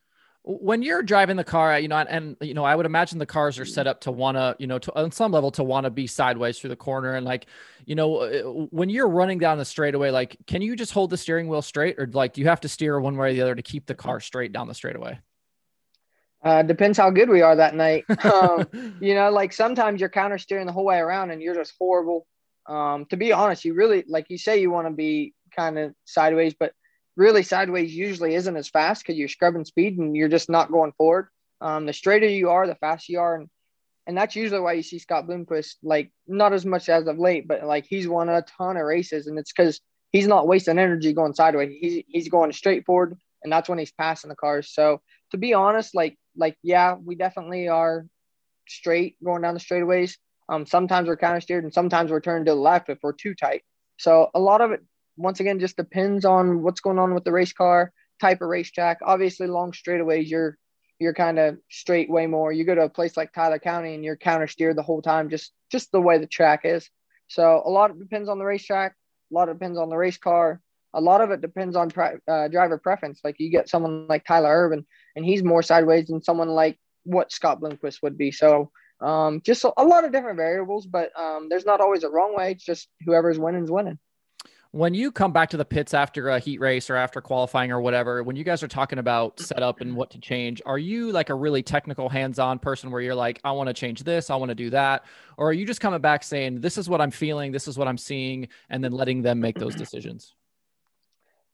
when 0.50 0.80
you're 0.80 1.02
driving 1.02 1.36
the 1.36 1.44
car, 1.44 1.78
you 1.78 1.88
know, 1.88 1.96
and, 1.96 2.34
you 2.40 2.54
know, 2.54 2.64
I 2.64 2.74
would 2.74 2.86
imagine 2.86 3.18
the 3.18 3.26
cars 3.26 3.58
are 3.58 3.66
set 3.66 3.86
up 3.86 4.00
to 4.02 4.10
want 4.10 4.38
to, 4.38 4.56
you 4.58 4.66
know, 4.66 4.78
to 4.78 4.98
on 4.98 5.12
some 5.12 5.30
level 5.30 5.50
to 5.52 5.62
want 5.62 5.84
to 5.84 5.90
be 5.90 6.06
sideways 6.06 6.58
through 6.58 6.70
the 6.70 6.76
corner. 6.76 7.14
And 7.14 7.26
like, 7.26 7.46
you 7.84 7.94
know, 7.94 8.16
uh, 8.16 8.42
when 8.70 8.88
you're 8.88 9.08
running 9.08 9.38
down 9.38 9.58
the 9.58 9.66
straightaway, 9.66 10.10
like, 10.10 10.38
can 10.46 10.62
you 10.62 10.74
just 10.74 10.92
hold 10.92 11.10
the 11.10 11.18
steering 11.18 11.48
wheel 11.48 11.60
straight, 11.60 11.98
or 11.98 12.06
like, 12.06 12.32
do 12.32 12.40
you 12.40 12.48
have 12.48 12.60
to 12.60 12.68
steer 12.68 12.98
one 12.98 13.18
way 13.18 13.30
or 13.30 13.34
the 13.34 13.42
other 13.42 13.54
to 13.54 13.62
keep 13.62 13.84
the 13.84 13.94
car 13.94 14.20
straight 14.20 14.52
down 14.52 14.68
the 14.68 14.74
straightaway? 14.74 15.18
Uh, 16.42 16.62
depends 16.62 16.96
how 16.96 17.10
good 17.10 17.28
we 17.28 17.42
are 17.42 17.56
that 17.56 17.74
night. 17.74 18.06
Um, 18.24 18.66
you 19.00 19.14
know, 19.14 19.30
like 19.30 19.52
sometimes 19.52 20.00
you're 20.00 20.08
counter 20.08 20.38
steering 20.38 20.66
the 20.66 20.72
whole 20.72 20.84
way 20.86 20.98
around 20.98 21.30
and 21.30 21.42
you're 21.42 21.54
just 21.54 21.74
horrible. 21.78 22.26
Um, 22.66 23.04
to 23.06 23.18
be 23.18 23.32
honest, 23.32 23.66
you 23.66 23.74
really, 23.74 24.04
like 24.08 24.26
you 24.30 24.38
say, 24.38 24.60
you 24.60 24.70
want 24.70 24.86
to 24.86 24.94
be 24.94 25.34
kind 25.54 25.78
of 25.78 25.94
sideways, 26.06 26.54
but 26.58 26.72
really 27.18 27.42
sideways 27.42 27.94
usually 27.94 28.36
isn't 28.36 28.56
as 28.56 28.68
fast 28.68 29.02
because 29.02 29.18
you're 29.18 29.28
scrubbing 29.28 29.64
speed 29.64 29.98
and 29.98 30.16
you're 30.16 30.28
just 30.28 30.48
not 30.48 30.70
going 30.70 30.92
forward. 30.92 31.26
Um, 31.60 31.84
the 31.84 31.92
straighter 31.92 32.28
you 32.28 32.50
are, 32.50 32.66
the 32.66 32.76
faster 32.76 33.12
you 33.12 33.18
are, 33.18 33.34
and 33.34 33.48
and 34.06 34.16
that's 34.16 34.36
usually 34.36 34.60
why 34.60 34.72
you 34.72 34.82
see 34.82 34.98
Scott 34.98 35.26
Bloomquist 35.26 35.74
like 35.82 36.10
not 36.26 36.54
as 36.54 36.64
much 36.64 36.88
as 36.88 37.06
of 37.08 37.18
late, 37.18 37.46
but 37.46 37.64
like 37.64 37.84
he's 37.86 38.08
won 38.08 38.28
a 38.28 38.42
ton 38.42 38.76
of 38.76 38.84
races, 38.84 39.26
and 39.26 39.38
it's 39.38 39.52
because 39.52 39.80
he's 40.12 40.28
not 40.28 40.46
wasting 40.46 40.78
energy 40.78 41.12
going 41.12 41.34
sideways. 41.34 41.76
He's 41.78 42.04
he's 42.06 42.28
going 42.28 42.52
straight 42.52 42.86
forward, 42.86 43.18
and 43.42 43.52
that's 43.52 43.68
when 43.68 43.78
he's 43.78 43.92
passing 43.92 44.30
the 44.30 44.36
cars. 44.36 44.72
So 44.72 45.02
to 45.32 45.36
be 45.36 45.52
honest, 45.52 45.96
like 45.96 46.16
like 46.36 46.56
yeah, 46.62 46.94
we 46.94 47.16
definitely 47.16 47.68
are 47.68 48.06
straight 48.68 49.16
going 49.22 49.42
down 49.42 49.54
the 49.54 49.60
straightaways. 49.60 50.16
Um, 50.48 50.64
sometimes 50.64 51.08
we're 51.08 51.16
kind 51.16 51.36
of 51.36 51.42
steered, 51.42 51.64
and 51.64 51.74
sometimes 51.74 52.12
we're 52.12 52.20
turned 52.20 52.46
to 52.46 52.52
the 52.52 52.56
left 52.56 52.88
if 52.88 52.98
we're 53.02 53.12
too 53.12 53.34
tight. 53.34 53.62
So 53.98 54.30
a 54.32 54.38
lot 54.38 54.60
of 54.60 54.70
it 54.70 54.82
once 55.18 55.40
again 55.40 55.58
just 55.58 55.76
depends 55.76 56.24
on 56.24 56.62
what's 56.62 56.80
going 56.80 56.98
on 56.98 57.12
with 57.12 57.24
the 57.24 57.32
race 57.32 57.52
car, 57.52 57.92
type 58.20 58.40
of 58.40 58.48
racetrack. 58.48 58.98
Obviously, 59.02 59.46
long 59.46 59.72
straightaways, 59.72 60.30
you're 60.30 60.56
you're 60.98 61.14
kind 61.14 61.38
of 61.38 61.58
straight 61.70 62.10
way 62.10 62.26
more. 62.26 62.52
You 62.52 62.64
go 62.64 62.74
to 62.74 62.82
a 62.82 62.88
place 62.88 63.16
like 63.16 63.32
Tyler 63.32 63.58
County 63.58 63.94
and 63.94 64.04
you're 64.04 64.16
counter 64.16 64.46
steered 64.46 64.76
the 64.76 64.82
whole 64.82 65.02
time, 65.02 65.28
just 65.28 65.52
just 65.70 65.92
the 65.92 66.00
way 66.00 66.18
the 66.18 66.26
track 66.26 66.62
is. 66.64 66.88
So 67.28 67.62
a 67.64 67.70
lot 67.70 67.96
depends 67.98 68.28
on 68.28 68.38
the 68.38 68.44
racetrack. 68.44 68.94
A 69.30 69.34
lot 69.34 69.46
depends 69.46 69.78
on 69.78 69.90
the 69.90 69.96
race 69.96 70.16
car. 70.16 70.60
A 70.94 71.00
lot 71.00 71.20
of 71.20 71.30
it 71.30 71.42
depends 71.42 71.76
on 71.76 71.90
uh, 72.26 72.48
driver 72.48 72.78
preference. 72.78 73.20
Like 73.22 73.36
you 73.38 73.50
get 73.50 73.68
someone 73.68 74.06
like 74.08 74.24
Tyler 74.24 74.48
Erb, 74.48 74.84
and 75.16 75.24
he's 75.24 75.44
more 75.44 75.62
sideways 75.62 76.06
than 76.06 76.22
someone 76.22 76.48
like 76.48 76.78
what 77.04 77.30
Scott 77.30 77.60
Bloomquist 77.60 78.02
would 78.02 78.16
be. 78.16 78.32
So 78.32 78.70
um, 79.00 79.42
just 79.44 79.64
a, 79.64 79.72
a, 79.76 79.84
lot 79.84 80.04
of 80.04 80.12
different 80.12 80.38
variables, 80.38 80.86
but 80.86 81.10
um, 81.18 81.48
there's 81.48 81.66
not 81.66 81.80
always 81.80 82.04
a 82.04 82.08
wrong 82.08 82.34
way. 82.34 82.52
It's 82.52 82.64
just 82.64 82.88
whoever's 83.04 83.38
winning 83.38 83.64
is 83.64 83.70
winning 83.70 83.98
when 84.72 84.92
you 84.92 85.10
come 85.10 85.32
back 85.32 85.48
to 85.50 85.56
the 85.56 85.64
pits 85.64 85.94
after 85.94 86.28
a 86.28 86.38
heat 86.38 86.60
race 86.60 86.90
or 86.90 86.96
after 86.96 87.22
qualifying 87.22 87.72
or 87.72 87.80
whatever, 87.80 88.22
when 88.22 88.36
you 88.36 88.44
guys 88.44 88.62
are 88.62 88.68
talking 88.68 88.98
about 88.98 89.40
setup 89.40 89.80
and 89.80 89.96
what 89.96 90.10
to 90.10 90.18
change, 90.18 90.60
are 90.66 90.78
you 90.78 91.10
like 91.10 91.30
a 91.30 91.34
really 91.34 91.62
technical 91.62 92.08
hands-on 92.08 92.58
person 92.58 92.90
where 92.90 93.00
you're 93.00 93.14
like, 93.14 93.40
I 93.44 93.52
want 93.52 93.68
to 93.68 93.74
change 93.74 94.04
this, 94.04 94.28
I 94.28 94.36
want 94.36 94.50
to 94.50 94.54
do 94.54 94.70
that, 94.70 95.04
or 95.38 95.48
are 95.48 95.52
you 95.54 95.64
just 95.64 95.80
coming 95.80 96.00
back 96.00 96.22
saying, 96.22 96.60
this 96.60 96.76
is 96.76 96.88
what 96.88 97.00
I'm 97.00 97.10
feeling, 97.10 97.50
this 97.50 97.66
is 97.66 97.78
what 97.78 97.88
I'm 97.88 97.96
seeing, 97.96 98.48
and 98.68 98.84
then 98.84 98.92
letting 98.92 99.22
them 99.22 99.40
make 99.40 99.58
those 99.58 99.74
decisions? 99.74 100.34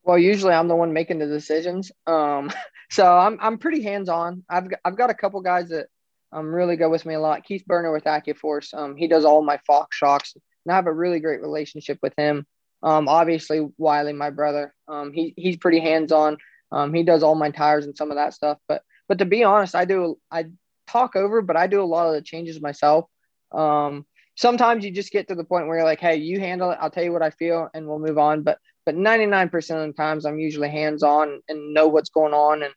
Well, 0.03 0.19
usually 0.19 0.53
I'm 0.53 0.69
the 0.69 0.77
one 0.77 0.93
making 0.93 1.19
the 1.21 1.27
decisions. 1.27 1.93
Um, 2.07 2.53
so 2.91 3.07
I'm 3.07 3.39
I'm 3.41 3.59
pretty 3.59 3.83
hands-on. 3.83 4.45
I've 4.51 4.69
got, 4.69 4.81
I've 4.85 4.97
got 4.97 5.11
a 5.11 5.15
couple 5.15 5.41
guys 5.41 5.69
that 5.71 5.87
um 6.33 6.55
really 6.55 6.77
go 6.77 6.91
with 6.91 7.07
me 7.07 7.15
a 7.15 7.21
lot. 7.21 7.45
Keith 7.45 7.65
Burner 7.65 7.93
with 7.93 8.05
AccuForce, 8.05 8.75
um, 8.75 8.97
he 8.97 9.09
does 9.09 9.25
all 9.25 9.43
my 9.43 9.59
Fox 9.67 9.97
shocks, 9.97 10.35
and 10.35 10.73
I 10.73 10.75
have 10.75 10.87
a 10.87 10.93
really 10.93 11.21
great 11.21 11.41
relationship 11.41 11.99
with 12.03 12.13
him. 12.19 12.45
Um, 12.85 13.09
obviously 13.09 13.67
Wiley, 13.79 14.13
my 14.13 14.31
brother, 14.31 14.75
um, 14.89 15.13
he 15.13 15.33
he's 15.37 15.57
pretty 15.57 15.81
hands 15.81 16.13
on. 16.13 16.37
Um, 16.71 16.93
he 16.93 17.03
does 17.03 17.23
all 17.23 17.35
my 17.35 17.51
tires 17.51 17.87
and 17.87 17.97
some 17.97 18.11
of 18.11 18.17
that 18.17 18.35
stuff. 18.35 18.59
But 18.69 18.83
but 19.09 19.19
to 19.19 19.25
be 19.25 19.43
honest, 19.43 19.75
I 19.75 19.87
do 19.87 20.19
I 20.31 20.47
talk 20.87 21.17
over, 21.17 21.41
but 21.41 21.57
I 21.57 21.67
do 21.67 21.83
a 21.83 21.85
lot 21.85 22.07
of 22.07 22.15
the 22.15 22.23
changes 22.23 22.61
myself. 22.61 23.07
Um, 23.53 24.05
sometimes 24.37 24.85
you 24.85 24.91
just 24.91 25.13
get 25.13 25.29
to 25.29 25.35
the 25.35 25.45
point 25.45 25.67
where 25.67 25.79
you're 25.79 25.87
like, 25.87 26.01
hey, 26.01 26.17
you 26.17 26.39
handle 26.41 26.71
it. 26.71 26.79
I'll 26.81 26.91
tell 26.91 27.05
you 27.05 27.13
what 27.13 27.23
I 27.23 27.31
feel, 27.31 27.69
and 27.73 27.89
we'll 27.89 27.99
move 27.99 28.19
on. 28.19 28.43
But 28.43 28.59
but 28.85 28.97
99% 28.97 29.55
of 29.55 29.87
the 29.87 29.93
times, 29.95 30.27
I'm 30.27 30.39
usually 30.39 30.69
hands 30.69 31.03
on 31.03 31.41
and 31.49 31.73
know 31.73 31.89
what's 31.89 32.11
going 32.11 32.35
on. 32.35 32.63
And 32.63 32.75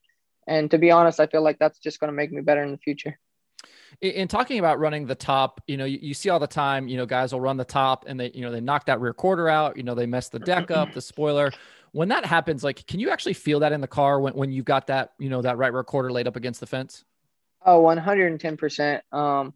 and 0.48 0.72
to 0.72 0.78
be 0.78 0.90
honest, 0.90 1.20
I 1.20 1.28
feel 1.28 1.44
like 1.44 1.60
that's 1.60 1.80
just 1.80 2.00
going 2.00 2.10
to 2.10 2.16
make 2.16 2.32
me 2.32 2.42
better 2.42 2.64
in 2.64 2.72
the 2.72 2.78
future 2.78 3.20
in 4.02 4.28
talking 4.28 4.60
about 4.60 4.80
running 4.80 5.08
the 5.08 5.16
top, 5.16 5.62
you 5.68 5.78
know, 5.78 5.86
you, 5.86 5.98
you, 6.02 6.14
see 6.14 6.30
all 6.30 6.40
the 6.40 6.48
time, 6.48 6.88
you 6.88 6.98
know, 6.98 7.06
guys 7.06 7.34
will 7.34 7.42
run 7.42 7.58
the 7.58 7.66
top 7.66 8.06
and 8.08 8.20
they, 8.20 8.32
you 8.34 8.42
know, 8.42 8.52
they 8.52 8.62
knock 8.62 8.86
that 8.86 9.02
rear 9.02 9.14
quarter 9.14 9.50
out, 9.50 9.76
you 9.76 9.84
know, 9.84 9.96
they 9.96 10.06
mess 10.06 10.30
the 10.30 10.40
deck 10.40 10.70
up, 10.72 10.94
the 10.94 11.02
spoiler. 11.02 11.52
When 11.94 12.10
that 12.10 12.26
happens, 12.26 12.64
like, 12.64 12.86
can 12.86 13.00
you 13.00 13.10
actually 13.10 13.34
feel 13.34 13.62
that 13.62 13.72
in 13.72 13.82
the 13.82 13.88
car 13.88 14.20
when, 14.20 14.34
when 14.34 14.52
you've 14.52 14.66
got 14.66 14.88
that, 14.88 15.14
you 15.18 15.30
know, 15.30 15.42
that 15.42 15.58
right 15.58 15.74
rear 15.74 15.84
quarter 15.84 16.12
laid 16.12 16.28
up 16.28 16.36
against 16.36 16.60
the 16.60 16.68
fence? 16.68 17.06
Oh, 17.66 17.82
110%. 17.82 19.02
Um, 19.12 19.54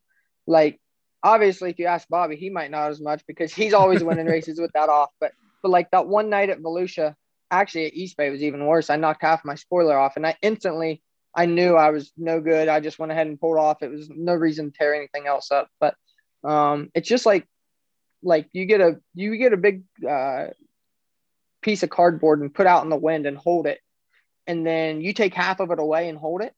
like, 0.48 0.80
obviously, 1.22 1.70
if 1.70 1.78
you 1.78 1.86
ask 1.86 2.08
Bobby, 2.08 2.36
he 2.36 2.50
might 2.50 2.72
not 2.72 2.90
as 2.90 3.00
much 3.00 3.22
because 3.28 3.54
he's 3.54 3.74
always 3.74 4.04
winning 4.04 4.26
races 4.28 4.60
with 4.60 4.72
that 4.74 4.90
off. 4.90 5.12
But, 5.20 5.34
but 5.62 5.70
like 5.70 5.92
that 5.92 6.08
one 6.08 6.30
night 6.30 6.50
at 6.50 6.62
Volusia, 6.62 7.16
actually 7.52 7.88
at 7.88 7.94
East 7.94 8.18
Bay 8.18 8.32
was 8.32 8.42
even 8.42 8.66
worse. 8.66 8.90
I 8.90 8.96
knocked 8.96 9.22
half 9.22 9.46
my 9.46 9.56
spoiler 9.56 9.98
off 9.98 10.16
and 10.16 10.26
I 10.26 10.36
instantly 10.42 11.04
I 11.34 11.46
knew 11.46 11.76
I 11.76 11.92
was 11.92 12.12
no 12.18 12.42
good. 12.42 12.68
I 12.68 12.80
just 12.80 13.00
went 13.00 13.12
ahead 13.12 13.28
and 13.28 13.40
pulled 13.40 13.58
off. 13.58 13.82
It 13.82 13.92
was 13.92 14.10
no 14.10 14.34
reason 14.34 14.72
to 14.72 14.78
tear 14.78 14.94
anything 14.94 15.28
else 15.28 15.52
up. 15.52 15.70
But 15.80 15.96
um, 16.44 16.90
it's 16.94 17.08
just 17.08 17.26
like 17.26 17.48
like 18.24 18.48
you 18.54 18.66
get 18.66 18.82
a 18.82 19.00
you 19.16 19.38
get 19.38 19.54
a 19.54 19.58
big 19.58 19.84
uh, 20.08 20.48
piece 21.62 21.84
of 21.84 21.90
cardboard 21.90 22.42
and 22.42 22.54
put 22.54 22.68
out 22.68 22.84
in 22.84 22.90
the 22.90 22.98
wind 22.98 23.26
and 23.26 23.38
hold 23.38 23.68
it, 23.68 23.80
and 24.48 24.66
then 24.66 25.02
you 25.02 25.14
take 25.14 25.34
half 25.34 25.60
of 25.60 25.72
it 25.72 25.80
away 25.80 26.10
and 26.10 26.18
hold 26.18 26.42
it. 26.42 26.54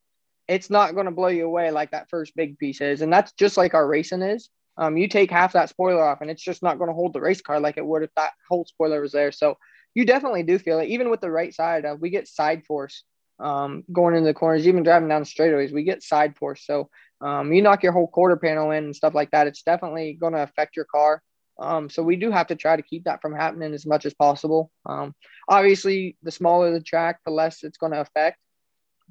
It's 0.48 0.70
not 0.70 0.94
going 0.94 1.06
to 1.06 1.12
blow 1.12 1.30
you 1.30 1.46
away 1.46 1.72
like 1.72 1.92
that 1.92 2.10
first 2.10 2.36
big 2.36 2.58
piece 2.58 2.82
is, 2.82 3.02
and 3.02 3.14
that's 3.14 3.32
just 3.34 3.58
like 3.58 3.74
our 3.74 3.88
racing 3.88 4.22
is. 4.22 4.50
Um, 4.76 4.98
you 4.98 5.08
take 5.08 5.30
half 5.30 5.54
that 5.54 5.70
spoiler 5.70 6.04
off, 6.04 6.22
and 6.22 6.32
it's 6.32 6.44
just 6.44 6.64
not 6.64 6.80
going 6.80 6.90
to 6.90 6.96
hold 6.96 7.14
the 7.14 7.22
race 7.22 7.42
car 7.42 7.60
like 7.60 7.78
it 7.78 7.86
would 7.86 8.04
if 8.04 8.10
that 8.16 8.32
whole 8.50 8.66
spoiler 8.66 9.02
was 9.02 9.12
there. 9.12 9.32
So 9.32 9.58
you 9.94 10.06
definitely 10.06 10.44
do 10.44 10.58
feel 10.58 10.80
it. 10.80 10.90
Even 10.90 11.12
with 11.12 11.22
the 11.22 11.30
right 11.30 11.54
side, 11.54 11.86
uh, 11.86 11.96
we 12.00 12.10
get 12.10 12.28
side 12.28 12.66
force 12.66 13.04
um, 13.40 13.84
going 13.92 14.16
into 14.16 14.28
the 14.28 14.34
corners, 14.34 14.68
even 14.68 14.84
driving 14.84 15.10
down 15.10 15.24
straightaways, 15.24 15.74
we 15.74 15.84
get 15.84 16.04
side 16.04 16.38
force. 16.38 16.66
So 16.66 16.90
um, 17.22 17.54
you 17.54 17.62
knock 17.62 17.84
your 17.84 17.92
whole 17.92 18.08
quarter 18.08 18.38
panel 18.38 18.72
in 18.72 18.86
and 18.86 18.96
stuff 18.96 19.14
like 19.14 19.32
that, 19.32 19.48
it's 19.48 19.64
definitely 19.64 20.18
going 20.20 20.34
to 20.34 20.44
affect 20.44 20.76
your 20.76 20.86
car. 20.86 21.22
Um, 21.60 21.90
so 21.90 22.02
we 22.02 22.16
do 22.16 22.32
have 22.32 22.48
to 22.48 22.56
try 22.56 22.76
to 22.76 22.82
keep 22.82 23.04
that 23.06 23.22
from 23.22 23.36
happening 23.36 23.74
as 23.74 23.86
much 23.86 24.06
as 24.06 24.14
possible. 24.14 24.72
Um, 24.86 25.14
obviously, 25.48 26.18
the 26.24 26.32
smaller 26.32 26.72
the 26.72 26.82
track, 26.82 27.20
the 27.26 27.32
less 27.32 27.64
it's 27.64 27.78
going 27.78 27.92
to 27.92 28.02
affect. 28.02 28.38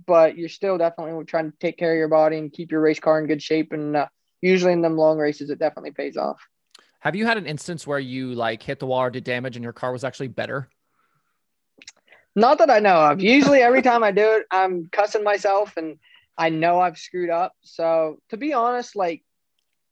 But 0.07 0.37
you're 0.37 0.49
still 0.49 0.79
definitely 0.79 1.25
trying 1.25 1.53
to 1.53 1.57
take 1.59 1.79
care 1.79 1.93
of 1.93 1.99
your 1.99 2.09
body 2.09 2.39
and 2.39 2.53
keep 2.53 2.73
your 2.73 2.81
race 2.81 2.99
car 2.99 3.21
in 3.21 3.27
good 3.27 3.43
shape. 3.43 3.73
And 3.73 3.97
uh, 3.97 4.07
usually 4.41 4.73
in 4.73 4.83
them 4.83 4.97
long 4.97 5.19
races, 5.19 5.51
it 5.51 5.59
definitely 5.59 5.93
pays 5.93 6.17
off. 6.17 6.41
Have 7.01 7.15
you 7.15 7.27
had 7.27 7.37
an 7.37 7.47
instance 7.47 7.87
where 7.87 7.99
you 7.99 8.35
like 8.35 8.63
hit 8.63 8.79
the 8.79 8.87
wall 8.87 9.03
or 9.03 9.11
did 9.11 9.25
damage 9.25 9.57
and 9.57 9.63
your 9.63 9.73
car 9.73 9.93
was 9.93 10.05
actually 10.05 10.29
better? 10.29 10.69
Not 12.35 12.59
that 12.59 12.71
I 12.71 12.79
know 12.79 12.97
of. 12.97 13.21
Usually, 13.21 13.61
every 13.61 13.83
time 13.83 14.03
I 14.03 14.11
do 14.11 14.37
it, 14.37 14.47
I'm 14.51 14.89
cussing 14.91 15.25
myself, 15.25 15.77
and 15.77 15.99
I 16.37 16.49
know 16.49 16.81
I've 16.81 16.99
screwed 16.99 17.31
up. 17.31 17.53
So, 17.63 18.19
to 18.31 18.37
be 18.37 18.55
honest, 18.55 18.97
like, 18.97 19.23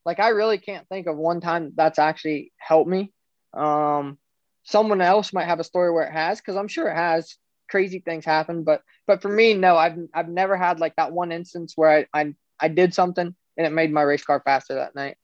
like 0.05 0.19
I 0.19 0.29
really 0.29 0.57
can't 0.57 0.87
think 0.89 1.07
of 1.07 1.17
one 1.17 1.41
time 1.41 1.73
that's 1.75 1.99
actually 1.99 2.51
helped 2.57 2.89
me. 2.89 3.13
Um, 3.53 4.17
someone 4.63 5.01
else 5.01 5.33
might 5.33 5.45
have 5.45 5.59
a 5.59 5.63
story 5.63 5.91
where 5.91 6.07
it 6.07 6.13
has, 6.13 6.39
because 6.39 6.55
I'm 6.55 6.67
sure 6.67 6.87
it 6.87 6.95
has. 6.95 7.37
Crazy 7.69 7.99
things 7.99 8.25
happen, 8.25 8.63
but 8.65 8.81
but 9.07 9.21
for 9.21 9.29
me, 9.29 9.53
no, 9.53 9.77
I've 9.77 9.97
I've 10.13 10.27
never 10.27 10.57
had 10.57 10.81
like 10.81 10.93
that 10.97 11.13
one 11.13 11.31
instance 11.31 11.71
where 11.77 12.05
I 12.13 12.21
I, 12.21 12.33
I 12.59 12.67
did 12.67 12.93
something 12.93 13.33
and 13.55 13.67
it 13.67 13.69
made 13.69 13.93
my 13.93 14.01
race 14.01 14.25
car 14.25 14.41
faster 14.43 14.75
that 14.75 14.93
night. 14.93 15.15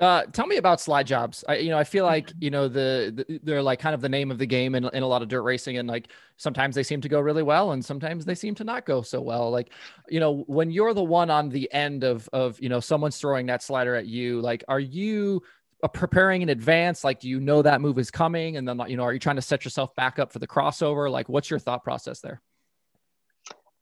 Uh, 0.00 0.24
tell 0.32 0.46
me 0.48 0.56
about 0.56 0.80
slide 0.80 1.06
jobs. 1.06 1.44
I, 1.48 1.56
you 1.56 1.70
know, 1.70 1.78
I 1.78 1.84
feel 1.84 2.04
like 2.04 2.32
you 2.40 2.50
know 2.50 2.66
the, 2.66 3.24
the, 3.28 3.40
they're 3.44 3.62
like 3.62 3.78
kind 3.78 3.94
of 3.94 4.00
the 4.00 4.08
name 4.08 4.32
of 4.32 4.38
the 4.38 4.46
game 4.46 4.74
in, 4.74 4.84
in 4.92 5.04
a 5.04 5.06
lot 5.06 5.22
of 5.22 5.28
dirt 5.28 5.42
racing, 5.42 5.76
and 5.76 5.88
like 5.88 6.08
sometimes 6.36 6.74
they 6.74 6.82
seem 6.82 7.00
to 7.02 7.08
go 7.08 7.20
really 7.20 7.44
well, 7.44 7.70
and 7.70 7.84
sometimes 7.84 8.24
they 8.24 8.34
seem 8.34 8.56
to 8.56 8.64
not 8.64 8.86
go 8.86 9.02
so 9.02 9.20
well. 9.20 9.52
Like, 9.52 9.70
you 10.08 10.18
know, 10.18 10.44
when 10.48 10.72
you're 10.72 10.94
the 10.94 11.04
one 11.04 11.30
on 11.30 11.48
the 11.48 11.72
end 11.72 12.02
of 12.02 12.28
of 12.32 12.60
you 12.60 12.68
know 12.68 12.80
someone's 12.80 13.18
throwing 13.18 13.46
that 13.46 13.62
slider 13.62 13.94
at 13.94 14.06
you, 14.06 14.40
like, 14.40 14.64
are 14.66 14.80
you 14.80 15.40
uh, 15.84 15.88
preparing 15.88 16.42
in 16.42 16.48
advance? 16.48 17.04
Like, 17.04 17.20
do 17.20 17.28
you 17.28 17.38
know 17.38 17.62
that 17.62 17.80
move 17.80 17.96
is 18.00 18.10
coming, 18.10 18.56
and 18.56 18.66
then 18.66 18.82
you 18.88 18.96
know, 18.96 19.04
are 19.04 19.12
you 19.12 19.20
trying 19.20 19.36
to 19.36 19.42
set 19.42 19.64
yourself 19.64 19.94
back 19.94 20.18
up 20.18 20.32
for 20.32 20.40
the 20.40 20.48
crossover? 20.48 21.08
Like, 21.08 21.28
what's 21.28 21.48
your 21.48 21.60
thought 21.60 21.84
process 21.84 22.18
there? 22.18 22.42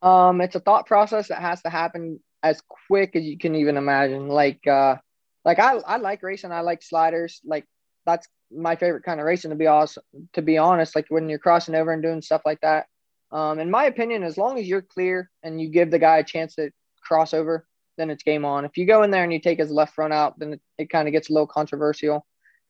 Um, 0.03 0.41
it's 0.41 0.53
a 0.53 0.59
thought 0.59 0.85
process 0.85 1.29
that 1.29 1.39
has 1.39 1.63
to 1.63 1.71
happen 1.71 2.19
as 2.43 2.61
quick 2.87 3.15
as 3.15 3.23
you 3.23 3.35
can 3.35 3.55
even 3.55 3.77
imagine. 3.77 4.27
Like, 4.27 4.67
uh 4.67 4.97
like 5.45 5.59
I, 5.59 5.75
I 5.75 5.97
like 5.97 6.23
racing. 6.23 6.51
I 6.51 6.61
like 6.61 6.83
sliders. 6.83 7.41
Like 7.45 7.65
that's 8.05 8.27
my 8.51 8.75
favorite 8.75 9.03
kind 9.03 9.19
of 9.19 9.25
racing 9.25 9.51
to 9.51 9.55
be 9.55 9.67
awesome. 9.67 10.03
To 10.33 10.41
be 10.41 10.57
honest, 10.57 10.95
like 10.95 11.05
when 11.09 11.29
you're 11.29 11.39
crossing 11.39 11.75
over 11.75 11.91
and 11.91 12.03
doing 12.03 12.21
stuff 12.21 12.41
like 12.45 12.61
that. 12.61 12.87
Um, 13.31 13.59
in 13.59 13.71
my 13.71 13.85
opinion, 13.85 14.23
as 14.23 14.37
long 14.37 14.59
as 14.59 14.67
you're 14.67 14.83
clear 14.83 15.31
and 15.41 15.59
you 15.59 15.69
give 15.69 15.89
the 15.89 15.99
guy 15.99 16.17
a 16.17 16.23
chance 16.23 16.55
to 16.55 16.69
cross 17.01 17.33
over, 17.33 17.65
then 17.97 18.09
it's 18.09 18.23
game 18.23 18.45
on. 18.45 18.65
If 18.65 18.77
you 18.77 18.85
go 18.85 19.03
in 19.03 19.11
there 19.11 19.23
and 19.23 19.33
you 19.33 19.39
take 19.39 19.59
his 19.59 19.71
left 19.71 19.95
front 19.95 20.13
out, 20.13 20.37
then 20.37 20.53
it, 20.53 20.61
it 20.77 20.89
kind 20.89 21.07
of 21.07 21.11
gets 21.11 21.29
a 21.29 21.33
little 21.33 21.47
controversial. 21.47 22.25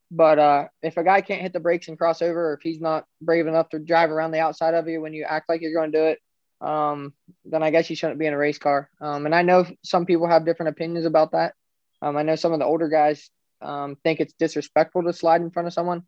But 0.09 0.39
uh, 0.39 0.67
if 0.81 0.97
a 0.97 1.03
guy 1.03 1.21
can't 1.21 1.41
hit 1.41 1.53
the 1.53 1.59
brakes 1.59 1.87
and 1.87 1.97
cross 1.97 2.21
over, 2.21 2.51
or 2.51 2.53
if 2.53 2.61
he's 2.61 2.79
not 2.79 3.05
brave 3.21 3.47
enough 3.47 3.69
to 3.69 3.79
drive 3.79 4.11
around 4.11 4.31
the 4.31 4.39
outside 4.39 4.73
of 4.73 4.87
you 4.87 5.01
when 5.01 5.13
you 5.13 5.25
act 5.27 5.49
like 5.49 5.61
you're 5.61 5.73
going 5.73 5.91
to 5.91 5.97
do 5.97 6.05
it, 6.05 6.19
um, 6.65 7.13
then 7.45 7.63
I 7.63 7.71
guess 7.71 7.89
you 7.89 7.95
shouldn't 7.95 8.19
be 8.19 8.27
in 8.27 8.33
a 8.33 8.37
race 8.37 8.57
car. 8.57 8.89
Um, 9.01 9.25
and 9.25 9.35
I 9.35 9.41
know 9.41 9.65
some 9.83 10.05
people 10.05 10.27
have 10.27 10.45
different 10.45 10.69
opinions 10.69 11.05
about 11.05 11.31
that. 11.31 11.55
Um, 12.03 12.17
I 12.17 12.23
know 12.23 12.35
some 12.35 12.51
of 12.51 12.59
the 12.59 12.65
older 12.65 12.89
guys 12.89 13.29
um, 13.61 13.95
think 14.03 14.19
it's 14.19 14.33
disrespectful 14.33 15.03
to 15.03 15.13
slide 15.13 15.41
in 15.41 15.51
front 15.51 15.67
of 15.67 15.73
someone. 15.73 16.03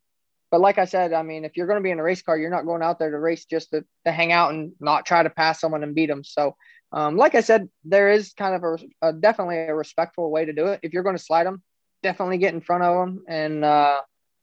But 0.51 0.60
like 0.62 0.77
I 0.77 0.86
said, 0.86 1.13
I 1.13 1.23
mean, 1.23 1.45
if 1.45 1.55
you're 1.55 1.67
going 1.67 1.79
to 1.79 1.84
be 1.84 1.91
in 1.91 1.99
a 1.99 2.03
race 2.03 2.21
car, 2.21 2.38
you're 2.38 2.51
not 2.51 2.65
going 2.65 2.84
out 2.84 2.99
there 2.99 3.12
to 3.12 3.17
race 3.17 3.45
just 3.45 3.71
to, 3.71 3.84
to 4.05 4.12
hang 4.12 4.31
out 4.31 4.53
and 4.53 4.73
not 4.79 5.05
try 5.05 5.23
to 5.23 5.29
pass 5.29 5.60
someone 5.60 5.84
and 5.84 5.95
beat 5.95 6.08
them. 6.08 6.23
So, 6.23 6.55
um, 6.91 7.15
like 7.15 7.34
I 7.34 7.41
said, 7.41 7.69
there 7.84 8.10
is 8.12 8.34
kind 8.34 8.55
of 8.55 8.63
a, 8.63 9.08
a, 9.08 9.13
definitely 9.13 9.58
a 9.58 9.73
respectful 9.73 10.29
way 10.29 10.45
to 10.45 10.53
do 10.53 10.67
it. 10.67 10.81
If 10.84 10.93
you're 10.93 11.03
going 11.03 11.17
to 11.17 11.23
slide 11.23 11.45
them, 11.45 11.63
definitely 12.03 12.38
get 12.38 12.53
in 12.53 12.62
front 12.62 12.84
of 12.84 12.95
them 12.95 13.23
and 13.27 13.65
uh, 13.65 14.01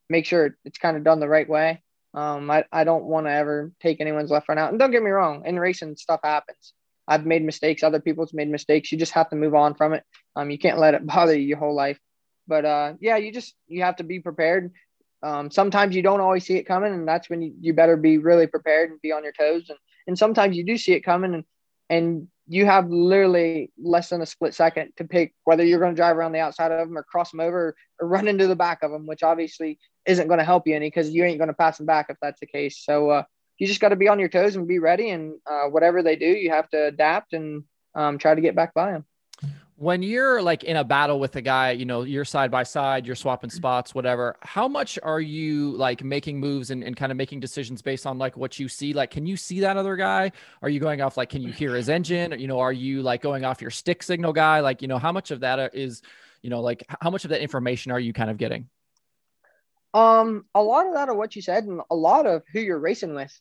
make 0.09 0.27
sure 0.27 0.57
it's 0.65 0.79
kind 0.79 0.97
of 0.97 1.05
done 1.05 1.21
the 1.21 1.29
right 1.29 1.49
way. 1.49 1.83
Um, 2.15 2.51
I, 2.51 2.65
I 2.73 2.85
don't 2.85 3.05
want 3.05 3.27
to 3.27 3.33
ever 3.33 3.73
take 3.81 4.01
anyone's 4.01 4.31
left 4.31 4.47
front 4.47 4.59
out. 4.59 4.71
And 4.71 4.79
don't 4.79 4.91
get 4.91 5.03
me 5.03 5.11
wrong, 5.11 5.45
in 5.47 5.59
racing, 5.59 5.97
stuff 5.97 6.21
happens. 6.25 6.75
I've 7.09 7.27
made 7.27 7.45
mistakes. 7.45 7.83
Other 7.83 8.01
people's 8.01 8.33
made 8.33 8.49
mistakes. 8.49 8.93
You 8.93 8.99
just 8.99 9.13
have 9.13 9.31
to 9.31 9.37
move 9.37 9.55
on 9.55 9.75
from 9.75 9.93
it. 9.93 10.05
Um, 10.37 10.51
you 10.51 10.59
can't 10.59 10.79
let 10.79 10.95
it 10.95 11.07
bother 11.07 11.35
you 11.35 11.47
your 11.47 11.59
whole 11.59 11.75
life. 11.75 11.99
But 12.47 12.65
uh, 12.65 12.95
yeah, 13.01 13.17
you 13.17 13.33
just 13.33 13.55
you 13.69 13.83
have 13.83 13.97
to 13.97 14.05
be 14.05 14.21
prepared. 14.21 14.73
Um, 15.23 15.51
sometimes 15.51 15.95
you 15.95 16.03
don't 16.03 16.21
always 16.21 16.45
see 16.45 16.57
it 16.57 16.65
coming, 16.65 16.93
and 16.93 17.07
that's 17.07 17.31
when 17.31 17.43
you, 17.43 17.55
you 17.61 17.75
better 17.75 17.97
be 17.97 18.19
really 18.19 18.49
prepared 18.49 18.91
and 18.91 19.01
be 19.01 19.13
on 19.13 19.23
your 19.23 19.33
toes. 19.33 19.67
And 19.69 19.79
and 20.07 20.19
sometimes 20.19 20.57
you 20.57 20.65
do 20.65 20.77
see 20.77 20.93
it 20.93 21.01
coming, 21.01 21.35
and 21.35 21.45
and 21.89 22.29
you 22.49 22.67
have 22.67 22.91
literally 22.91 23.71
less 23.79 24.09
than 24.09 24.21
a 24.21 24.27
split 24.27 24.55
second 24.55 24.93
to 24.97 25.05
pick 25.05 25.35
whether 25.45 25.65
you're 25.65 25.79
going 25.79 25.95
to 25.95 25.97
drive 25.97 26.17
around 26.17 26.33
the 26.33 26.41
outside 26.41 26.73
of 26.73 26.89
them 26.89 26.99
or 26.99 27.03
cross 27.05 27.31
them 27.31 27.41
over 27.41 27.77
or 28.01 28.09
run 28.09 28.27
into 28.27 28.47
the 28.47 28.57
back 28.57 28.83
of 28.83 28.91
them, 28.91 29.07
which 29.07 29.23
obviously 29.23 29.79
isn't 30.07 30.27
going 30.27 30.39
to 30.39 30.45
help 30.45 30.67
you 30.67 30.75
any 30.75 30.89
because 30.89 31.11
you 31.11 31.25
ain't 31.25 31.39
going 31.39 31.49
to 31.49 31.55
pass 31.55 31.77
them 31.77 31.87
back 31.87 32.07
if 32.09 32.17
that's 32.21 32.41
the 32.41 32.47
case. 32.47 32.83
So 32.85 33.11
uh, 33.11 33.23
you 33.59 33.67
just 33.67 33.81
got 33.81 33.91
to 33.91 33.97
be 33.97 34.09
on 34.09 34.19
your 34.19 34.29
toes 34.29 34.57
and 34.57 34.67
be 34.67 34.79
ready. 34.79 35.11
And 35.11 35.35
uh, 35.47 35.65
whatever 35.65 36.03
they 36.03 36.17
do, 36.17 36.27
you 36.27 36.51
have 36.51 36.69
to 36.71 36.87
adapt 36.87 37.33
and 37.33 37.65
um, 37.95 38.19
try 38.19 38.35
to 38.35 38.41
get 38.41 38.57
back 38.57 38.75
by 38.75 38.93
them 38.93 39.05
when 39.83 40.01
you're 40.01 40.41
like 40.41 40.63
in 40.63 40.77
a 40.77 40.85
battle 40.85 41.19
with 41.19 41.35
a 41.35 41.43
guy, 41.43 41.73
you 41.73 41.85
know, 41.85 42.03
you're 42.03 42.25
side 42.25 42.53
by 42.53 42.63
side, 42.63 43.05
you're 43.05 43.17
swapping 43.17 43.51
spots, 43.51 43.97
whatever, 43.97 44.37
how 44.43 44.69
much 44.69 44.97
are 45.03 45.21
you 45.21 45.73
like 45.73 46.05
making 46.05 46.39
moves 46.39 46.71
and, 46.71 46.85
and 46.85 46.97
kind 46.97 47.11
of 47.11 47.19
making 47.19 47.41
decisions 47.41 47.83
based 47.83 48.07
on 48.07 48.17
like 48.17 48.37
what 48.37 48.61
you 48.61 48.69
see? 48.69 48.93
Like, 48.93 49.11
can 49.11 49.27
you 49.27 49.37
see 49.37 49.59
that 49.59 49.77
other 49.77 49.97
guy? 49.97 50.31
Are 50.63 50.69
you 50.69 50.79
going 50.79 51.01
off 51.01 51.17
like, 51.17 51.31
can 51.31 51.43
you 51.43 51.51
hear 51.51 51.75
his 51.75 51.89
engine? 51.89 52.39
You 52.39 52.47
know, 52.47 52.61
are 52.61 52.73
you 52.73 53.03
like 53.03 53.23
going 53.23 53.45
off 53.45 53.61
your 53.61 53.73
stick 53.73 54.05
signal 54.05 54.33
guy? 54.33 54.61
Like, 54.61 54.83
you 54.83 54.89
know, 54.89 54.99
how 54.99 55.11
much 55.11 55.33
of 55.33 55.41
that 55.41 55.59
uh, 55.59 55.69
you 55.75 56.51
know, 56.51 56.61
like 56.61 56.85
how 57.01 57.11
much 57.11 57.25
of 57.25 57.31
that 57.31 57.41
information 57.41 57.91
are 57.91 58.01
you 58.01 58.13
kind 58.13 58.31
of 58.31 58.37
getting? 58.37 58.69
Um, 59.95 60.47
a 60.55 60.63
lot 60.63 60.87
of 60.87 60.95
that 60.95 61.09
of 61.09 61.17
what 61.17 61.37
you 61.37 61.43
said, 61.43 61.65
and 61.65 61.81
a 61.91 61.95
lot 61.95 62.27
of 62.27 62.43
who 62.53 62.61
you're 62.61 62.79
racing 62.79 63.15
with. 63.15 63.33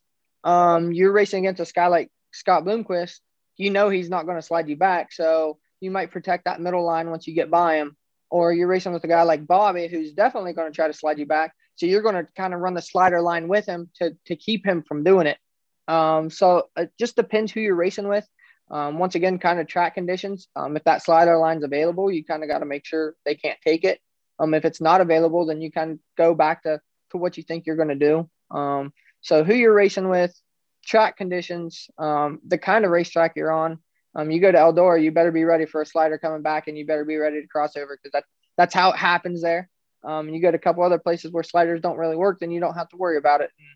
Um, 0.44 0.92
you're 0.92 1.12
racing 1.12 1.46
against 1.46 1.70
a 1.70 1.72
guy 1.72 1.86
like 1.86 2.10
Scott 2.32 2.64
Bloomquist. 2.64 3.20
You 3.56 3.70
know 3.70 3.88
he's 3.88 4.10
not 4.10 4.26
going 4.26 4.38
to 4.38 4.42
slide 4.42 4.68
you 4.68 4.76
back, 4.76 5.12
so 5.12 5.58
you 5.80 5.90
might 5.90 6.10
protect 6.10 6.44
that 6.44 6.60
middle 6.60 6.84
line 6.84 7.10
once 7.10 7.26
you 7.26 7.34
get 7.34 7.50
by 7.50 7.76
him. 7.76 7.96
Or 8.30 8.52
you're 8.52 8.68
racing 8.68 8.94
with 8.94 9.04
a 9.04 9.08
guy 9.08 9.22
like 9.24 9.46
Bobby, 9.46 9.88
who's 9.88 10.14
definitely 10.14 10.54
going 10.54 10.72
to 10.72 10.74
try 10.74 10.86
to 10.86 10.94
slide 10.94 11.18
you 11.18 11.26
back. 11.26 11.52
So 11.76 11.86
you're 11.86 12.02
going 12.02 12.14
to 12.14 12.26
kind 12.34 12.54
of 12.54 12.60
run 12.60 12.74
the 12.74 12.80
slider 12.80 13.20
line 13.20 13.46
with 13.46 13.66
him 13.66 13.90
to, 13.96 14.16
to 14.26 14.36
keep 14.36 14.64
him 14.64 14.82
from 14.82 15.04
doing 15.04 15.26
it. 15.26 15.38
Um, 15.86 16.30
so 16.30 16.68
it 16.76 16.92
just 16.98 17.16
depends 17.16 17.52
who 17.52 17.60
you're 17.60 17.74
racing 17.74 18.08
with. 18.08 18.26
Um, 18.70 18.98
once 18.98 19.16
again, 19.16 19.38
kind 19.38 19.60
of 19.60 19.66
track 19.66 19.94
conditions. 19.94 20.48
Um, 20.56 20.76
if 20.76 20.84
that 20.84 21.02
slider 21.02 21.36
line's 21.36 21.64
available, 21.64 22.10
you 22.10 22.24
kind 22.24 22.42
of 22.42 22.48
got 22.48 22.60
to 22.60 22.64
make 22.64 22.86
sure 22.86 23.14
they 23.26 23.34
can't 23.34 23.58
take 23.62 23.84
it. 23.84 24.00
Um, 24.38 24.54
if 24.54 24.64
it's 24.64 24.80
not 24.80 25.00
available, 25.00 25.46
then 25.46 25.60
you 25.60 25.70
of 25.70 26.00
go 26.16 26.34
back 26.34 26.62
to, 26.64 26.80
to 27.10 27.16
what 27.16 27.36
you 27.36 27.42
think 27.42 27.66
you're 27.66 27.76
going 27.76 27.88
to 27.88 27.94
do. 27.94 28.28
Um, 28.50 28.92
so 29.20 29.44
who 29.44 29.54
you're 29.54 29.74
racing 29.74 30.08
with, 30.08 30.34
track 30.84 31.16
conditions, 31.16 31.88
um, 31.98 32.40
the 32.46 32.58
kind 32.58 32.84
of 32.84 32.90
racetrack 32.90 33.34
you're 33.36 33.52
on, 33.52 33.78
um, 34.14 34.30
you 34.30 34.40
go 34.40 34.52
to 34.52 34.58
Eldora, 34.58 35.02
you 35.02 35.10
better 35.10 35.32
be 35.32 35.44
ready 35.44 35.64
for 35.64 35.80
a 35.80 35.86
slider 35.86 36.18
coming 36.18 36.42
back, 36.42 36.68
and 36.68 36.76
you 36.76 36.86
better 36.86 37.04
be 37.04 37.16
ready 37.16 37.40
to 37.40 37.46
cross 37.46 37.76
over 37.76 37.96
because 37.96 38.12
that 38.12 38.24
that's 38.56 38.74
how 38.74 38.90
it 38.90 38.96
happens 38.96 39.40
there. 39.40 39.68
Um, 40.04 40.28
you 40.28 40.42
go 40.42 40.50
to 40.50 40.56
a 40.56 40.60
couple 40.60 40.82
other 40.82 40.98
places 40.98 41.30
where 41.30 41.42
sliders 41.42 41.80
don't 41.80 41.96
really 41.96 42.16
work, 42.16 42.40
then 42.40 42.50
you 42.50 42.60
don't 42.60 42.74
have 42.74 42.88
to 42.90 42.96
worry 42.96 43.16
about 43.16 43.40
it. 43.40 43.50
And, 43.58 43.68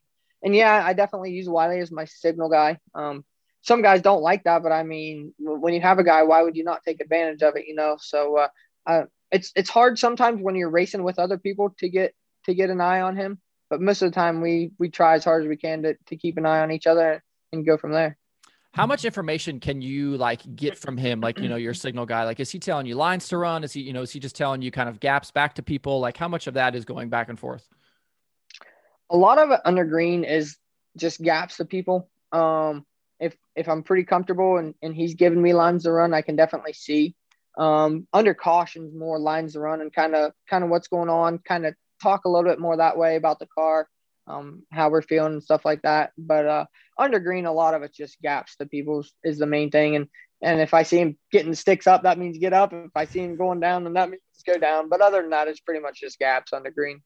and 0.43 0.57
yeah, 0.57 0.83
I 0.85 0.93
definitely 0.93 1.31
use 1.31 1.49
Wiley 1.49 1.81
as 1.81 1.91
my 1.91 2.05
signal 2.05 2.51
guy. 2.51 2.79
Um, 2.95 3.25
some 3.63 3.81
guys 3.83 4.03
don't 4.03 4.23
like 4.23 4.45
that, 4.45 4.63
but 4.63 4.73
I 4.73 4.83
mean, 4.83 5.33
when 5.39 5.73
you 5.73 5.81
have 5.81 5.99
a 5.99 6.05
guy, 6.05 6.23
why 6.25 6.43
would 6.43 6.57
you 6.57 6.65
not 6.65 6.83
take 6.85 7.01
advantage 7.01 7.43
of 7.43 7.57
it? 7.57 7.67
You 7.67 7.75
know, 7.75 7.97
so 7.99 8.37
uh, 8.37 8.49
uh, 8.87 9.05
it's 9.31 9.53
it's 9.57 9.71
hard 9.71 9.99
sometimes 9.99 10.41
when 10.41 10.55
you're 10.55 10.71
racing 10.71 11.03
with 11.03 11.19
other 11.19 11.39
people 11.39 11.75
to 11.79 11.89
get 11.89 12.15
to 12.45 12.55
get 12.55 12.71
an 12.71 12.81
eye 12.81 13.01
on 13.01 13.17
him. 13.17 13.41
But 13.69 13.81
most 13.81 14.03
of 14.03 14.11
the 14.11 14.15
time, 14.15 14.41
we 14.41 14.73
we 14.79 14.91
try 14.91 15.15
as 15.15 15.25
hard 15.25 15.43
as 15.43 15.49
we 15.49 15.57
can 15.57 15.83
to 15.83 15.97
to 16.07 16.17
keep 16.17 16.37
an 16.37 16.47
eye 16.47 16.61
on 16.61 16.71
each 16.71 16.87
other 16.87 17.23
and 17.53 17.67
go 17.67 17.77
from 17.77 17.93
there. 17.93 18.17
How 18.73 18.87
much 18.87 19.05
information 19.05 19.59
can 19.59 19.81
you 19.81 20.17
like 20.19 20.43
get 20.55 20.77
from 20.77 20.97
him? 20.97 21.21
Like 21.21 21.39
you 21.39 21.49
know 21.49 21.57
your 21.57 21.75
signal 21.75 22.07
guy 22.07 22.25
like 22.25 22.41
is 22.41 22.51
he 22.51 22.59
telling 22.59 22.87
you 22.87 22.95
lines 22.95 23.29
to 23.29 23.39
run? 23.39 23.65
Is 23.65 23.73
he 23.73 23.81
you 23.81 23.93
know 23.93 24.03
is 24.03 24.13
he 24.13 24.21
just 24.21 24.37
telling 24.37 24.63
you 24.63 24.71
kind 24.71 24.89
of 24.89 25.01
gaps 25.01 25.31
back 25.31 25.55
to 25.55 25.63
people? 25.63 25.99
Like 26.01 26.17
how 26.17 26.29
much 26.29 26.47
of 26.47 26.55
that 26.55 26.75
is 26.75 26.85
going 26.85 27.09
back 27.09 27.29
and 27.29 27.39
forth? 27.39 27.67
A 29.11 29.17
lot 29.17 29.39
of 29.39 29.51
it 29.51 29.61
under 29.65 29.85
green 29.85 30.25
is 30.25 30.57
just 30.97 31.23
gaps 31.23 31.57
to 31.57 31.65
people. 31.65 32.09
Um 32.33 32.85
if 33.19 33.37
if 33.55 33.69
i'm 33.69 33.83
pretty 33.83 34.05
comfortable 34.05 34.59
and, 34.59 34.75
and 34.83 34.95
he's 34.95 35.15
giving 35.15 35.41
me 35.41 35.53
lines 35.55 35.85
to 35.85 35.93
run 35.93 36.15
i 36.15 36.23
can 36.23 36.37
definitely 36.37 36.73
see 36.73 37.15
um 37.57 38.07
under 38.13 38.35
cautions 38.35 38.95
more 38.95 39.19
lines 39.19 39.55
to 39.55 39.61
run 39.61 39.81
and 39.81 39.93
kind 39.93 40.15
of 40.15 40.33
kind 40.49 40.63
of 40.63 40.71
what's 40.71 40.89
going 40.89 41.09
on 41.09 41.39
kind 41.39 41.65
of 41.65 41.75
talk 42.03 42.25
a 42.25 42.29
little 42.29 42.49
bit 42.49 42.61
more 42.61 42.77
that 42.77 42.99
way 42.99 43.17
about 43.17 43.39
the 43.39 43.47
car 43.47 43.89
um, 44.27 44.65
how 44.73 44.91
we're 44.91 45.03
feeling 45.03 45.35
and 45.35 45.43
stuff 45.43 45.65
like 45.65 45.83
that. 45.83 46.13
But 46.19 46.47
uh, 46.47 46.65
under 46.99 47.21
green, 47.21 47.47
a 47.47 47.53
lot 47.53 47.75
of 47.75 47.83
it's 47.83 47.97
just 47.97 48.21
gaps 48.21 48.57
to 48.57 48.67
people 48.67 49.05
is 49.23 49.39
the 49.39 49.47
main 49.47 49.71
thing. 49.71 49.97
And 49.97 50.09
and 50.43 50.61
if 50.61 50.75
I 50.75 50.83
see 50.83 50.99
him 50.99 51.17
getting 51.33 51.55
sticks 51.55 51.87
up, 51.87 52.03
that 52.03 52.19
means 52.19 52.39
get 52.39 52.53
up. 52.53 52.73
If 52.73 52.91
I 52.95 53.07
see 53.07 53.21
him 53.21 53.37
going 53.37 53.61
down, 53.61 53.85
then 53.85 53.95
that 53.95 54.11
means 54.11 54.23
go 54.47 54.59
down. 54.59 54.89
But 54.89 55.01
other 55.01 55.23
than 55.23 55.31
that, 55.31 55.49
it's 55.49 55.61
pretty 55.61 55.81
much 55.81 56.01
just 56.01 56.19
gaps 56.19 56.53
under 56.53 56.71
green. 56.71 57.01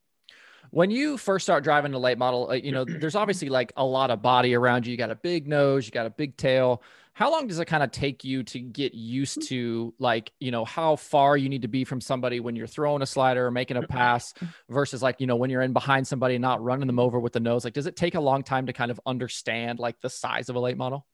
When 0.70 0.90
you 0.90 1.16
first 1.16 1.44
start 1.44 1.64
driving 1.64 1.94
a 1.94 1.98
late 1.98 2.18
model, 2.18 2.50
uh, 2.50 2.54
you 2.54 2.72
know, 2.72 2.84
there's 3.00 3.14
obviously 3.14 3.48
like 3.48 3.72
a 3.76 3.84
lot 3.84 4.10
of 4.10 4.22
body 4.22 4.54
around 4.54 4.86
you. 4.86 4.92
You 4.92 4.96
got 4.98 5.10
a 5.10 5.16
big 5.16 5.48
nose, 5.48 5.86
you 5.86 5.92
got 5.92 6.06
a 6.06 6.10
big 6.10 6.36
tail. 6.36 6.82
How 7.12 7.30
long 7.30 7.48
does 7.48 7.58
it 7.58 7.66
kind 7.66 7.82
of 7.82 7.90
take 7.90 8.24
you 8.24 8.44
to 8.44 8.60
get 8.60 8.94
used 8.94 9.48
to 9.48 9.92
like 9.98 10.32
you 10.40 10.50
know 10.50 10.64
how 10.64 10.96
far 10.96 11.36
you 11.36 11.48
need 11.48 11.62
to 11.62 11.68
be 11.68 11.84
from 11.84 12.00
somebody 12.00 12.40
when 12.40 12.56
you're 12.56 12.66
throwing 12.66 13.02
a 13.02 13.06
slider 13.06 13.46
or 13.46 13.50
making 13.50 13.76
a 13.76 13.82
pass 13.88 14.32
versus 14.68 15.02
like 15.02 15.20
you 15.20 15.26
know 15.26 15.36
when 15.36 15.50
you're 15.50 15.62
in 15.62 15.72
behind 15.72 16.06
somebody 16.06 16.36
and 16.36 16.42
not 16.42 16.62
running 16.62 16.86
them 16.86 16.98
over 16.98 17.18
with 17.18 17.32
the 17.32 17.40
nose? 17.40 17.64
Like 17.64 17.74
does 17.74 17.86
it 17.86 17.96
take 17.96 18.14
a 18.14 18.20
long 18.20 18.42
time 18.42 18.66
to 18.66 18.72
kind 18.72 18.90
of 18.90 19.00
understand 19.04 19.78
like 19.78 20.00
the 20.00 20.10
size 20.10 20.48
of 20.48 20.56
a 20.56 20.60
late 20.60 20.76
model? 20.76 21.06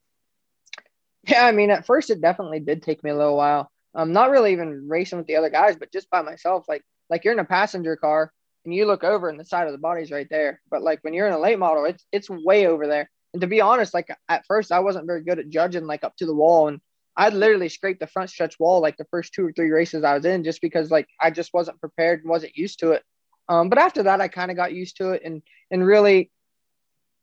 Yeah 1.27 1.45
i 1.45 1.53
mean 1.53 1.71
at 1.71 1.87
first 1.87 2.11
it 2.11 2.21
definitely 2.21 2.61
did 2.61 2.83
take 2.83 3.03
me 3.03 3.11
a 3.11 3.17
little 3.17 3.37
while. 3.37 3.71
I'm 3.95 4.13
not 4.13 4.31
really 4.31 4.53
even 4.53 4.89
racing 4.89 5.19
with 5.19 5.27
the 5.27 5.37
other 5.37 5.51
guys 5.51 5.77
but 5.77 5.91
just 5.91 6.11
by 6.11 6.23
myself 6.23 6.67
like 6.69 6.83
like 7.09 7.25
you're 7.25 7.33
in 7.33 7.41
a 7.41 7.45
passenger 7.45 7.97
car 7.97 8.33
and 8.67 8.75
you 8.75 8.85
look 8.85 9.05
over 9.05 9.29
and 9.29 9.41
the 9.41 9.45
side 9.45 9.67
of 9.67 9.73
the 9.73 9.79
body's 9.79 10.11
right 10.11 10.29
there 10.29 10.61
but 10.71 10.83
like 10.83 10.99
when 11.03 11.15
you're 11.15 11.27
in 11.27 11.33
a 11.33 11.39
late 11.39 11.59
model 11.59 11.87
it's 11.87 12.05
it's 12.13 12.29
way 12.29 12.67
over 12.67 12.87
there 12.87 13.09
and 13.37 13.43
to 13.43 13.47
be 13.47 13.61
honest, 13.61 13.93
like 13.93 14.09
at 14.31 14.47
first, 14.47 14.73
I 14.73 14.79
wasn't 14.79 15.05
very 15.05 15.23
good 15.23 15.39
at 15.39 15.51
judging 15.51 15.87
like 15.87 16.05
up 16.05 16.17
to 16.17 16.27
the 16.27 16.35
wall, 16.35 16.69
and 16.69 16.81
I 17.19 17.29
literally 17.29 17.69
scraped 17.69 18.01
the 18.01 18.07
front 18.07 18.31
stretch 18.31 18.59
wall 18.59 18.81
like 18.81 18.97
the 18.97 19.07
first 19.11 19.35
two 19.35 19.47
or 19.47 19.53
three 19.53 19.71
races 19.71 20.05
I 20.05 20.15
was 20.15 20.25
in, 20.25 20.43
just 20.43 20.63
because 20.63 20.91
like 20.91 21.07
I 21.21 21.31
just 21.31 21.53
wasn't 21.53 21.79
prepared 21.79 22.21
and 22.21 22.31
wasn't 22.31 22.57
used 22.57 22.79
to 22.79 22.93
it. 22.93 23.03
Um, 23.47 23.69
but 23.69 23.77
after 23.79 24.05
that, 24.05 24.23
I 24.23 24.29
kind 24.29 24.51
of 24.51 24.57
got 24.57 24.73
used 24.73 24.97
to 24.97 25.11
it, 25.11 25.21
and 25.23 25.43
and 25.71 25.87
really, 25.87 26.31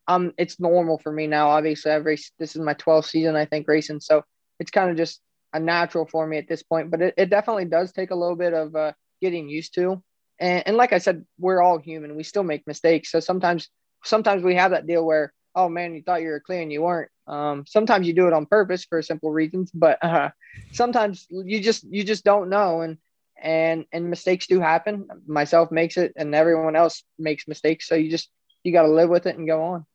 um, 0.08 0.34
it's 0.38 0.60
normal 0.60 1.00
for 1.00 1.12
me 1.12 1.26
now. 1.26 1.50
Obviously, 1.50 1.92
I've 1.92 2.06
raced. 2.06 2.34
This 2.38 2.56
is 2.56 2.62
my 2.62 2.76
12th 2.76 3.06
season, 3.06 3.36
I 3.36 3.46
think, 3.46 3.68
racing, 3.68 4.00
so 4.00 4.24
it's 4.60 4.70
kind 4.70 4.92
of 4.92 4.98
just 4.98 5.20
a 5.52 5.60
natural 5.60 6.06
for 6.06 6.28
me 6.28 6.38
at 6.38 6.48
this 6.48 6.62
point. 6.62 6.92
But 6.92 7.02
it, 7.02 7.14
it 7.18 7.30
definitely 7.32 7.66
does 7.66 7.92
take 7.92 8.12
a 8.12 8.16
little 8.16 8.36
bit 8.36 8.54
of 8.54 8.76
uh, 8.76 8.94
getting 9.20 9.50
used 9.50 9.74
to. 9.76 10.04
And, 10.40 10.64
and 10.68 10.78
like 10.78 10.94
I 10.94 10.98
said, 10.98 11.26
we're 11.38 11.62
all 11.62 11.78
human. 11.78 12.16
We 12.16 12.24
still 12.24 12.44
make 12.44 12.68
mistakes. 12.68 13.12
So 13.12 13.20
sometimes 13.20 13.70
sometimes 14.04 14.44
we 14.44 14.56
have 14.56 14.72
that 14.72 14.88
deal 14.88 15.06
where 15.06 15.34
oh 15.56 15.70
man, 15.70 15.94
you 15.94 16.02
thought 16.02 16.22
you 16.22 16.30
were 16.30 16.40
clear 16.40 16.62
and 16.62 16.72
you 16.72 16.82
weren't. 16.82 17.12
Um, 17.28 17.66
sometimes 17.68 18.08
you 18.08 18.14
do 18.14 18.28
it 18.28 18.34
on 18.34 18.46
purpose 18.46 18.86
for 18.86 19.02
simple 19.02 19.32
reasons, 19.32 19.72
but 19.72 20.04
uh, 20.04 20.30
sometimes 20.72 21.28
you 21.30 21.60
just 21.60 21.84
you 21.84 22.04
just 22.04 22.24
don't 22.24 22.50
know, 22.50 22.82
and 22.82 22.98
and 23.42 23.86
and 23.92 24.10
mistakes 24.10 24.48
do 24.48 24.60
happen. 24.60 25.08
Myself 25.28 25.72
makes 25.72 25.98
it, 25.98 26.14
and 26.16 26.34
everyone 26.36 26.76
else 26.76 27.04
makes 27.18 27.48
mistakes. 27.48 27.88
So 27.88 27.96
you 27.96 28.10
just 28.10 28.30
you 28.64 28.72
got 28.72 28.84
to 28.84 28.92
live 28.94 29.10
with 29.10 29.26
it 29.26 29.38
and 29.38 29.48
go 29.48 29.62
on. 29.64 29.86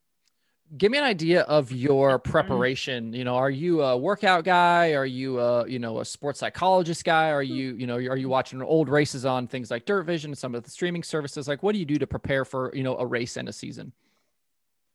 Give 0.76 0.92
me 0.92 0.98
an 0.98 1.04
idea 1.04 1.42
of 1.42 1.72
your 1.72 2.18
preparation. 2.18 3.12
You 3.12 3.24
know 3.24 3.36
are 3.36 3.50
you 3.50 3.82
a 3.82 3.96
workout 3.96 4.44
guy? 4.44 4.92
Are 4.92 5.06
you 5.06 5.40
a 5.40 5.66
you 5.68 5.78
know 5.78 6.00
a 6.00 6.04
sports 6.04 6.40
psychologist 6.40 7.04
guy? 7.04 7.30
Are 7.30 7.42
you 7.42 7.74
you 7.74 7.86
know 7.86 7.94
are 7.94 8.16
you 8.16 8.28
watching 8.28 8.60
old 8.60 8.88
races 8.88 9.24
on 9.24 9.46
things 9.46 9.70
like 9.70 9.86
DIRTVision 9.86 10.26
and 10.26 10.38
some 10.38 10.54
of 10.54 10.64
the 10.64 10.70
streaming 10.70 11.02
services? 11.02 11.48
Like 11.48 11.62
what 11.62 11.72
do 11.72 11.78
you 11.78 11.86
do 11.86 11.96
to 11.98 12.06
prepare 12.06 12.44
for 12.44 12.70
you 12.74 12.82
know 12.82 12.96
a 12.98 13.06
race 13.06 13.36
and 13.36 13.48
a 13.48 13.52
season? 13.52 13.92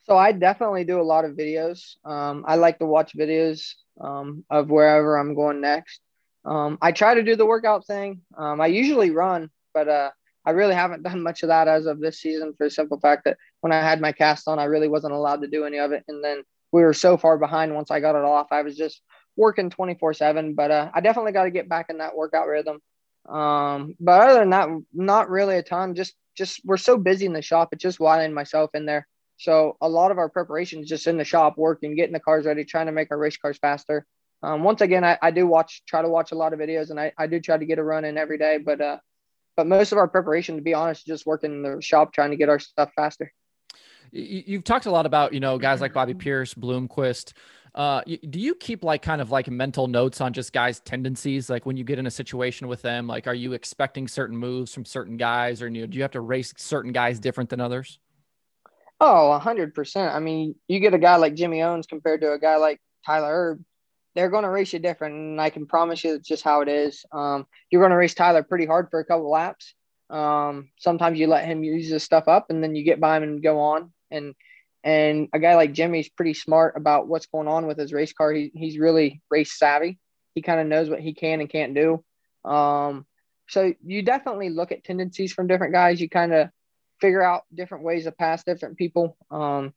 So 0.03 0.17
i 0.17 0.31
definitely 0.31 0.83
do 0.83 0.99
a 0.99 1.01
lot 1.01 1.25
of 1.25 1.31
videos. 1.31 1.95
Um, 2.05 2.45
i 2.47 2.55
like 2.55 2.77
to 2.79 2.85
watch 2.85 3.15
videos 3.17 3.73
um, 3.99 4.43
of 4.49 4.69
wherever 4.69 5.17
i'm 5.17 5.33
going 5.33 5.59
next. 5.59 6.01
Um, 6.45 6.77
i 6.81 6.91
try 6.91 7.15
to 7.15 7.23
do 7.23 7.35
the 7.35 7.45
workout 7.45 7.87
thing. 7.87 8.21
Um, 8.37 8.61
i 8.61 8.67
usually 8.67 9.09
run 9.09 9.49
but 9.73 9.87
uh, 9.87 10.11
I 10.45 10.51
really 10.51 10.75
haven't 10.75 11.03
done 11.03 11.23
much 11.23 11.43
of 11.43 11.49
that 11.49 11.67
as 11.67 11.85
of 11.85 11.99
this 11.99 12.19
season 12.19 12.53
for 12.57 12.65
the 12.65 12.71
simple 12.71 12.99
fact 12.99 13.25
that 13.25 13.37
when 13.61 13.71
I 13.71 13.81
had 13.81 14.01
my 14.01 14.11
cast 14.11 14.47
on, 14.47 14.59
I 14.59 14.65
really 14.65 14.87
wasn't 14.87 15.13
allowed 15.13 15.41
to 15.41 15.47
do 15.47 15.65
any 15.65 15.77
of 15.77 15.91
it. 15.91 16.03
And 16.07 16.23
then 16.23 16.43
we 16.71 16.81
were 16.81 16.93
so 16.93 17.17
far 17.17 17.37
behind 17.37 17.73
once 17.73 17.91
I 17.91 17.99
got 17.99 18.15
it 18.15 18.25
off. 18.25 18.47
I 18.51 18.61
was 18.61 18.75
just 18.75 19.01
working 19.35 19.69
24 19.69 20.13
7, 20.13 20.53
but 20.55 20.71
uh, 20.71 20.91
I 20.93 21.01
definitely 21.01 21.31
got 21.31 21.45
to 21.45 21.51
get 21.51 21.69
back 21.69 21.87
in 21.89 21.99
that 21.99 22.15
workout 22.15 22.47
rhythm. 22.47 22.79
Um, 23.27 23.95
but 23.99 24.21
other 24.21 24.39
than 24.39 24.49
that, 24.49 24.69
not 24.93 25.29
really 25.29 25.57
a 25.57 25.63
ton. 25.63 25.95
Just, 25.95 26.13
just 26.35 26.61
we're 26.65 26.77
so 26.77 26.97
busy 26.97 27.25
in 27.25 27.33
the 27.33 27.41
shop. 27.41 27.69
It's 27.71 27.81
just 27.81 27.99
winding 27.99 28.33
myself 28.33 28.71
in 28.73 28.85
there. 28.85 29.07
So 29.37 29.77
a 29.81 29.89
lot 29.89 30.11
of 30.11 30.17
our 30.17 30.29
preparation 30.29 30.81
is 30.81 30.89
just 30.89 31.07
in 31.07 31.17
the 31.17 31.23
shop, 31.23 31.57
working, 31.57 31.95
getting 31.95 32.13
the 32.13 32.19
cars 32.19 32.45
ready, 32.45 32.65
trying 32.65 32.87
to 32.87 32.91
make 32.91 33.09
our 33.11 33.17
race 33.17 33.37
cars 33.37 33.57
faster. 33.57 34.05
Um, 34.41 34.63
once 34.63 34.81
again, 34.81 35.05
I, 35.05 35.17
I 35.21 35.31
do 35.31 35.47
watch, 35.47 35.83
try 35.87 36.01
to 36.01 36.09
watch 36.09 36.31
a 36.31 36.35
lot 36.35 36.53
of 36.53 36.59
videos, 36.59 36.89
and 36.89 36.99
I, 36.99 37.13
I 37.17 37.27
do 37.27 37.39
try 37.39 37.57
to 37.57 37.65
get 37.65 37.79
a 37.79 37.83
run 37.83 38.03
in 38.03 38.17
every 38.17 38.37
day. 38.37 38.57
But 38.57 38.81
uh, 38.81 38.97
but 39.55 39.67
most 39.67 39.91
of 39.91 39.97
our 39.97 40.07
preparation, 40.07 40.55
to 40.55 40.61
be 40.61 40.73
honest, 40.73 41.05
just 41.05 41.25
working 41.25 41.51
in 41.51 41.61
the 41.63 41.81
shop 41.81 42.13
trying 42.13 42.31
to 42.31 42.37
get 42.37 42.49
our 42.49 42.59
stuff 42.59 42.91
faster. 42.95 43.31
You've 44.11 44.63
talked 44.63 44.85
a 44.85 44.91
lot 44.91 45.05
about, 45.05 45.33
you 45.33 45.39
know, 45.39 45.57
guys 45.57 45.81
like 45.81 45.93
Bobby 45.93 46.13
Pierce, 46.13 46.53
Bloomquist. 46.53 47.33
Uh, 47.73 48.01
do 48.03 48.39
you 48.39 48.53
keep 48.53 48.83
like 48.83 49.01
kind 49.01 49.19
of 49.21 49.31
like 49.31 49.49
mental 49.49 49.87
notes 49.87 50.21
on 50.21 50.33
just 50.33 50.53
guys' 50.53 50.79
tendencies? 50.79 51.49
Like 51.49 51.65
when 51.65 51.77
you 51.77 51.83
get 51.83 51.97
in 51.97 52.05
a 52.05 52.11
situation 52.11 52.67
with 52.67 52.83
them, 52.83 53.07
like 53.07 53.25
are 53.25 53.33
you 53.33 53.53
expecting 53.53 54.07
certain 54.07 54.37
moves 54.37 54.71
from 54.71 54.85
certain 54.85 55.17
guys, 55.17 55.63
or 55.63 55.67
you 55.67 55.81
know, 55.81 55.87
do 55.87 55.97
you 55.97 56.03
have 56.03 56.11
to 56.11 56.21
race 56.21 56.53
certain 56.57 56.91
guys 56.91 57.19
different 57.19 57.49
than 57.49 57.59
others? 57.59 57.97
Oh, 58.99 59.37
hundred 59.39 59.73
percent. 59.73 60.13
I 60.13 60.19
mean, 60.19 60.55
you 60.67 60.79
get 60.79 60.93
a 60.93 60.99
guy 60.99 61.15
like 61.15 61.33
Jimmy 61.33 61.63
Owens 61.63 61.87
compared 61.87 62.21
to 62.21 62.33
a 62.33 62.39
guy 62.39 62.57
like 62.57 62.79
Tyler 63.05 63.33
Erb 63.33 63.63
they're 64.15 64.29
going 64.29 64.43
to 64.43 64.49
race 64.49 64.73
you 64.73 64.79
different. 64.79 65.15
And 65.15 65.41
I 65.41 65.49
can 65.49 65.65
promise 65.65 66.03
you 66.03 66.15
it's 66.15 66.27
just 66.27 66.43
how 66.43 66.61
it 66.61 66.69
is. 66.69 67.05
Um, 67.11 67.45
you're 67.69 67.81
going 67.81 67.91
to 67.91 67.97
race 67.97 68.13
Tyler 68.13 68.43
pretty 68.43 68.65
hard 68.65 68.89
for 68.89 68.99
a 68.99 69.05
couple 69.05 69.29
laps. 69.29 69.73
Um, 70.09 70.69
sometimes 70.77 71.17
you 71.17 71.27
let 71.27 71.45
him 71.45 71.63
use 71.63 71.89
his 71.89 72.03
stuff 72.03 72.27
up 72.27 72.47
and 72.49 72.63
then 72.63 72.75
you 72.75 72.83
get 72.83 72.99
by 72.99 73.17
him 73.17 73.23
and 73.23 73.43
go 73.43 73.59
on. 73.59 73.91
And, 74.11 74.35
and 74.83 75.29
a 75.33 75.39
guy 75.39 75.55
like 75.55 75.73
Jimmy's 75.73 76.09
pretty 76.09 76.33
smart 76.33 76.75
about 76.77 77.07
what's 77.07 77.25
going 77.25 77.47
on 77.47 77.65
with 77.65 77.79
his 77.79 77.93
race 77.93 78.13
car. 78.13 78.31
He, 78.31 78.51
he's 78.53 78.77
really 78.77 79.21
race 79.31 79.57
savvy. 79.57 79.99
He 80.35 80.41
kind 80.41 80.59
of 80.59 80.67
knows 80.67 80.89
what 80.89 80.99
he 80.99 81.13
can 81.13 81.39
and 81.41 81.49
can't 81.49 81.73
do. 81.73 82.03
Um, 82.45 83.05
so 83.49 83.73
you 83.83 84.03
definitely 84.03 84.49
look 84.49 84.71
at 84.71 84.83
tendencies 84.83 85.33
from 85.33 85.47
different 85.47 85.73
guys. 85.73 85.99
You 85.99 86.09
kind 86.09 86.33
of 86.33 86.49
figure 87.01 87.21
out 87.21 87.43
different 87.53 87.83
ways 87.83 88.05
to 88.05 88.11
pass 88.11 88.43
different 88.43 88.77
people. 88.77 89.17
Um, 89.31 89.73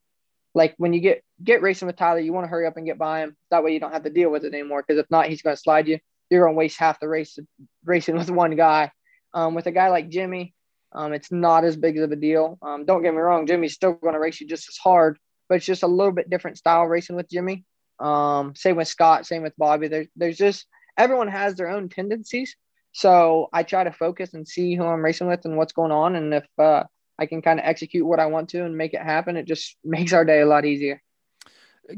like 0.56 0.74
when 0.78 0.94
you 0.94 1.00
get 1.00 1.22
get 1.44 1.60
racing 1.60 1.84
with 1.84 1.96
Tyler, 1.96 2.18
you 2.18 2.32
want 2.32 2.44
to 2.44 2.48
hurry 2.48 2.66
up 2.66 2.78
and 2.78 2.86
get 2.86 2.96
by 2.96 3.20
him. 3.20 3.36
That 3.50 3.62
way 3.62 3.74
you 3.74 3.78
don't 3.78 3.92
have 3.92 4.04
to 4.04 4.10
deal 4.10 4.30
with 4.30 4.42
it 4.42 4.54
anymore. 4.54 4.82
Because 4.82 4.98
if 4.98 5.10
not, 5.10 5.26
he's 5.26 5.42
going 5.42 5.54
to 5.54 5.60
slide 5.60 5.86
you. 5.86 5.98
You're 6.30 6.44
going 6.44 6.54
to 6.54 6.58
waste 6.58 6.78
half 6.78 6.98
the 6.98 7.08
race 7.08 7.38
racing 7.84 8.16
with 8.18 8.30
one 8.30 8.56
guy. 8.56 8.90
Um, 9.34 9.54
with 9.54 9.66
a 9.66 9.70
guy 9.70 9.90
like 9.90 10.08
Jimmy, 10.08 10.54
um, 10.92 11.12
it's 11.12 11.30
not 11.30 11.64
as 11.64 11.76
big 11.76 11.98
of 11.98 12.10
a 12.10 12.16
deal. 12.16 12.58
Um, 12.62 12.86
don't 12.86 13.02
get 13.02 13.12
me 13.12 13.20
wrong, 13.20 13.46
Jimmy's 13.46 13.74
still 13.74 13.92
going 13.92 14.14
to 14.14 14.18
race 14.18 14.40
you 14.40 14.48
just 14.48 14.66
as 14.70 14.78
hard, 14.78 15.18
but 15.46 15.56
it's 15.56 15.66
just 15.66 15.82
a 15.82 15.86
little 15.86 16.12
bit 16.12 16.30
different 16.30 16.56
style 16.56 16.84
racing 16.86 17.16
with 17.16 17.28
Jimmy. 17.28 17.66
Um, 18.00 18.54
same 18.54 18.76
with 18.76 18.88
Scott, 18.88 19.26
same 19.26 19.42
with 19.42 19.52
Bobby. 19.58 19.88
There's 19.88 20.06
there's 20.16 20.38
just 20.38 20.64
everyone 20.96 21.28
has 21.28 21.54
their 21.54 21.68
own 21.68 21.90
tendencies. 21.90 22.56
So 22.92 23.48
I 23.52 23.62
try 23.62 23.84
to 23.84 23.92
focus 23.92 24.32
and 24.32 24.48
see 24.48 24.74
who 24.74 24.86
I'm 24.86 25.04
racing 25.04 25.26
with 25.26 25.44
and 25.44 25.58
what's 25.58 25.74
going 25.74 25.92
on, 25.92 26.16
and 26.16 26.32
if 26.32 26.46
uh, 26.58 26.84
I 27.18 27.26
can 27.26 27.42
kind 27.42 27.58
of 27.58 27.66
execute 27.66 28.06
what 28.06 28.20
I 28.20 28.26
want 28.26 28.48
to 28.50 28.64
and 28.64 28.76
make 28.76 28.94
it 28.94 29.02
happen. 29.02 29.36
It 29.36 29.46
just 29.46 29.76
makes 29.84 30.12
our 30.12 30.24
day 30.24 30.40
a 30.40 30.46
lot 30.46 30.64
easier. 30.64 31.02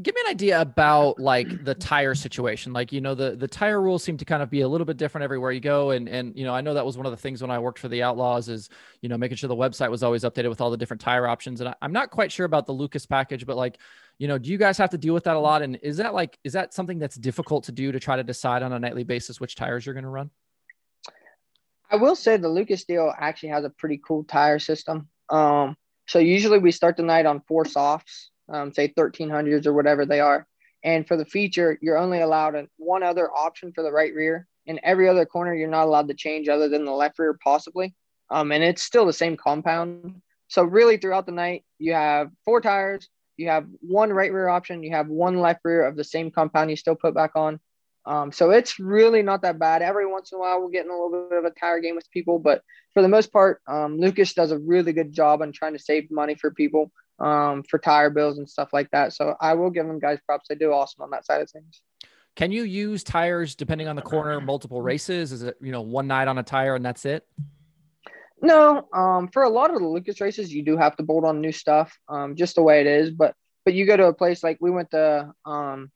Give 0.03 0.13
me 0.13 0.21
an 0.25 0.31
idea 0.31 0.61
about 0.61 1.19
like 1.19 1.63
the 1.63 1.73
tire 1.73 2.13
situation. 2.13 2.73
Like, 2.73 2.91
you 2.91 3.01
know, 3.01 3.15
the 3.15 3.35
the 3.35 3.47
tire 3.47 3.81
rules 3.81 4.03
seem 4.03 4.17
to 4.17 4.25
kind 4.25 4.43
of 4.43 4.49
be 4.51 4.61
a 4.61 4.67
little 4.67 4.85
bit 4.85 4.97
different 4.97 5.23
everywhere 5.23 5.51
you 5.51 5.59
go. 5.59 5.89
And 5.89 6.07
and 6.07 6.37
you 6.37 6.43
know, 6.43 6.53
I 6.53 6.61
know 6.61 6.75
that 6.75 6.85
was 6.85 6.95
one 6.95 7.07
of 7.07 7.11
the 7.11 7.17
things 7.17 7.41
when 7.41 7.49
I 7.49 7.57
worked 7.57 7.79
for 7.79 7.87
the 7.87 8.03
Outlaws 8.03 8.49
is, 8.49 8.69
you 9.01 9.09
know, 9.09 9.17
making 9.17 9.37
sure 9.37 9.47
the 9.47 9.55
website 9.55 9.89
was 9.89 10.03
always 10.03 10.23
updated 10.23 10.49
with 10.49 10.61
all 10.61 10.69
the 10.69 10.77
different 10.77 11.01
tire 11.01 11.25
options. 11.25 11.59
And 11.59 11.69
I, 11.69 11.75
I'm 11.81 11.91
not 11.91 12.11
quite 12.11 12.31
sure 12.31 12.45
about 12.45 12.67
the 12.67 12.71
Lucas 12.71 13.07
package, 13.07 13.47
but 13.47 13.57
like, 13.57 13.79
you 14.19 14.27
know, 14.27 14.37
do 14.37 14.51
you 14.51 14.59
guys 14.59 14.77
have 14.77 14.91
to 14.91 14.97
deal 14.99 15.15
with 15.15 15.23
that 15.23 15.35
a 15.35 15.39
lot? 15.39 15.63
And 15.63 15.79
is 15.81 15.97
that 15.97 16.13
like 16.13 16.37
is 16.43 16.53
that 16.53 16.71
something 16.71 16.99
that's 16.99 17.15
difficult 17.15 17.63
to 17.63 17.71
do 17.71 17.91
to 17.91 17.99
try 17.99 18.15
to 18.15 18.23
decide 18.23 18.61
on 18.61 18.71
a 18.73 18.79
nightly 18.79 19.03
basis 19.03 19.39
which 19.39 19.55
tires 19.55 19.87
you're 19.87 19.95
going 19.95 20.03
to 20.03 20.09
run? 20.09 20.29
I 21.89 21.95
will 21.95 22.15
say 22.15 22.37
the 22.37 22.49
Lucas 22.49 22.85
deal 22.85 23.13
actually 23.17 23.49
has 23.49 23.65
a 23.65 23.69
pretty 23.69 23.99
cool 24.05 24.23
tire 24.23 24.59
system. 24.59 25.09
Um, 25.29 25.75
so 26.07 26.19
usually 26.19 26.59
we 26.59 26.71
start 26.71 26.97
the 26.97 27.03
night 27.03 27.25
on 27.25 27.41
four 27.47 27.65
softs, 27.65 28.29
um, 28.47 28.71
say 28.71 28.89
1300s 28.89 29.65
or 29.65 29.73
whatever 29.73 30.05
they 30.05 30.19
are. 30.19 30.47
And 30.83 31.07
for 31.07 31.17
the 31.17 31.25
feature, 31.25 31.77
you're 31.81 31.97
only 31.97 32.21
allowed 32.21 32.67
one 32.77 33.03
other 33.03 33.29
option 33.31 33.73
for 33.73 33.83
the 33.83 33.91
right 33.91 34.13
rear. 34.13 34.47
In 34.65 34.79
every 34.83 35.09
other 35.09 35.25
corner, 35.25 35.53
you're 35.53 35.67
not 35.67 35.87
allowed 35.87 36.07
to 36.09 36.13
change 36.13 36.47
other 36.47 36.69
than 36.69 36.85
the 36.85 36.91
left 36.91 37.17
rear, 37.19 37.37
possibly. 37.43 37.95
Um, 38.29 38.51
and 38.51 38.63
it's 38.63 38.83
still 38.83 39.05
the 39.05 39.13
same 39.13 39.35
compound. 39.35 40.21
So 40.47 40.63
really, 40.63 40.97
throughout 40.97 41.25
the 41.25 41.31
night, 41.31 41.63
you 41.79 41.93
have 41.93 42.29
four 42.45 42.61
tires. 42.61 43.09
You 43.37 43.49
have 43.49 43.65
one 43.81 44.11
right 44.11 44.31
rear 44.31 44.47
option. 44.47 44.83
You 44.83 44.91
have 44.91 45.07
one 45.07 45.39
left 45.39 45.61
rear 45.63 45.85
of 45.85 45.95
the 45.95 46.03
same 46.03 46.29
compound 46.29 46.69
you 46.69 46.75
still 46.75 46.95
put 46.95 47.13
back 47.13 47.31
on. 47.35 47.59
Um, 48.05 48.31
so 48.31 48.51
it's 48.51 48.79
really 48.79 49.21
not 49.21 49.41
that 49.43 49.59
bad. 49.59 49.81
Every 49.81 50.07
once 50.07 50.31
in 50.31 50.37
a 50.37 50.39
while, 50.39 50.59
we'll 50.59 50.69
get 50.69 50.85
in 50.85 50.91
a 50.91 50.93
little 50.93 51.27
bit 51.29 51.37
of 51.37 51.45
a 51.45 51.51
tire 51.51 51.79
game 51.79 51.95
with 51.95 52.09
people, 52.11 52.39
but 52.39 52.63
for 52.93 53.01
the 53.01 53.07
most 53.07 53.31
part, 53.31 53.61
um, 53.67 53.99
Lucas 53.99 54.33
does 54.33 54.51
a 54.51 54.57
really 54.57 54.93
good 54.93 55.11
job 55.11 55.41
on 55.41 55.51
trying 55.51 55.73
to 55.73 55.79
save 55.79 56.09
money 56.09 56.35
for 56.35 56.51
people 56.51 56.91
um, 57.19 57.63
for 57.63 57.77
tire 57.77 58.09
bills 58.09 58.37
and 58.37 58.49
stuff 58.49 58.69
like 58.73 58.89
that. 58.91 59.13
So 59.13 59.35
I 59.39 59.53
will 59.53 59.69
give 59.69 59.85
them 59.85 59.99
guys 59.99 60.19
props. 60.25 60.47
They 60.47 60.55
do 60.55 60.71
awesome 60.71 61.03
on 61.03 61.11
that 61.11 61.25
side 61.25 61.41
of 61.41 61.51
things. 61.51 61.81
Can 62.35 62.51
you 62.51 62.63
use 62.63 63.03
tires 63.03 63.55
depending 63.55 63.87
on 63.87 63.95
the 63.95 64.01
corner, 64.01 64.39
multiple 64.39 64.81
races? 64.81 65.31
Is 65.31 65.43
it 65.43 65.57
you 65.61 65.71
know 65.71 65.81
one 65.81 66.07
night 66.07 66.27
on 66.27 66.37
a 66.37 66.43
tire 66.43 66.75
and 66.75 66.85
that's 66.85 67.05
it? 67.05 67.27
No, 68.41 68.87
um, 68.93 69.27
for 69.27 69.43
a 69.43 69.49
lot 69.49 69.73
of 69.73 69.79
the 69.81 69.87
Lucas 69.87 70.21
races, 70.21 70.53
you 70.53 70.63
do 70.63 70.77
have 70.77 70.95
to 70.95 71.03
bolt 71.03 71.25
on 71.25 71.41
new 71.41 71.51
stuff, 71.51 71.97
um, 72.07 72.35
just 72.35 72.55
the 72.55 72.61
way 72.61 72.79
it 72.79 72.87
is. 72.87 73.11
But 73.11 73.35
but 73.65 73.73
you 73.73 73.85
go 73.85 73.97
to 73.97 74.05
a 74.05 74.13
place 74.13 74.41
like 74.41 74.57
we 74.61 74.71
went 74.71 74.91
to 74.91 75.33
um, 75.45 75.91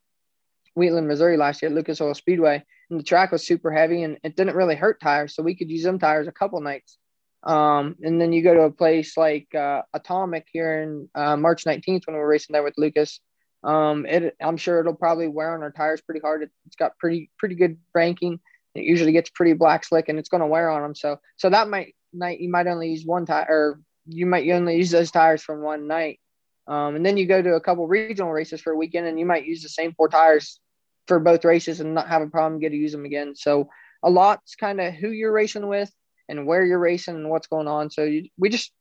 Wheatland, 0.76 1.06
Missouri 1.06 1.36
last 1.36 1.62
year 1.62 1.70
at 1.70 1.74
Lucas 1.74 2.00
Oil 2.00 2.14
Speedway, 2.14 2.62
and 2.90 2.98
the 2.98 3.04
track 3.04 3.32
was 3.32 3.46
super 3.46 3.70
heavy 3.72 4.02
and 4.02 4.18
it 4.22 4.36
didn't 4.36 4.56
really 4.56 4.74
hurt 4.74 5.00
tires, 5.00 5.34
so 5.34 5.42
we 5.42 5.54
could 5.54 5.70
use 5.70 5.82
them 5.82 5.98
tires 5.98 6.28
a 6.28 6.32
couple 6.32 6.60
nights. 6.60 6.98
Um, 7.44 7.96
and 8.02 8.20
then 8.20 8.32
you 8.32 8.42
go 8.42 8.54
to 8.54 8.62
a 8.62 8.70
place 8.70 9.16
like 9.16 9.54
uh, 9.54 9.82
Atomic 9.92 10.46
here 10.50 10.82
in 10.82 11.08
uh, 11.14 11.36
March 11.36 11.64
19th 11.64 12.06
when 12.06 12.16
we 12.16 12.22
are 12.22 12.26
racing 12.26 12.54
there 12.54 12.62
with 12.62 12.78
Lucas. 12.78 13.20
Um, 13.62 14.06
it, 14.06 14.34
I'm 14.40 14.56
sure 14.56 14.80
it'll 14.80 14.94
probably 14.94 15.28
wear 15.28 15.54
on 15.54 15.62
our 15.62 15.70
tires 15.72 16.00
pretty 16.00 16.20
hard. 16.20 16.42
It, 16.42 16.50
has 16.66 16.74
got 16.76 16.98
pretty 16.98 17.30
pretty 17.38 17.54
good 17.54 17.78
ranking. 17.94 18.40
It 18.74 18.84
usually 18.84 19.12
gets 19.12 19.30
pretty 19.30 19.52
black 19.52 19.84
slick, 19.84 20.08
and 20.08 20.18
it's 20.18 20.28
going 20.28 20.42
to 20.42 20.46
wear 20.46 20.70
on 20.70 20.82
them. 20.82 20.94
So 20.94 21.18
so 21.36 21.50
that 21.50 21.68
might 21.68 21.94
night 22.12 22.40
you 22.40 22.50
might 22.50 22.66
only 22.66 22.90
use 22.90 23.04
one 23.04 23.26
tire, 23.26 23.46
or 23.48 23.80
you 24.06 24.26
might 24.26 24.48
only 24.50 24.76
use 24.76 24.90
those 24.90 25.10
tires 25.10 25.42
from 25.42 25.62
one 25.62 25.86
night. 25.86 26.20
Um, 26.66 26.96
and 26.96 27.04
then 27.04 27.18
you 27.18 27.26
go 27.26 27.42
to 27.42 27.54
a 27.54 27.60
couple 27.60 27.86
regional 27.86 28.32
races 28.32 28.60
for 28.60 28.72
a 28.72 28.76
weekend, 28.76 29.06
and 29.06 29.18
you 29.18 29.26
might 29.26 29.44
use 29.44 29.62
the 29.62 29.68
same 29.68 29.92
four 29.94 30.08
tires 30.08 30.60
for 31.06 31.18
both 31.20 31.44
races 31.44 31.80
and 31.80 31.94
not 31.94 32.08
have 32.08 32.22
a 32.22 32.28
problem 32.28 32.60
get 32.60 32.70
to 32.70 32.76
use 32.76 32.92
them 32.92 33.04
again. 33.04 33.34
So 33.36 33.68
a 34.02 34.10
lot's 34.10 34.54
kind 34.54 34.80
of 34.80 34.94
who 34.94 35.10
you're 35.10 35.32
racing 35.32 35.66
with 35.66 35.90
and 36.28 36.46
where 36.46 36.64
you're 36.64 36.78
racing 36.78 37.16
and 37.16 37.30
what's 37.30 37.46
going 37.46 37.68
on. 37.68 37.90
So 37.90 38.04
you, 38.04 38.28
we 38.38 38.48
just 38.48 38.72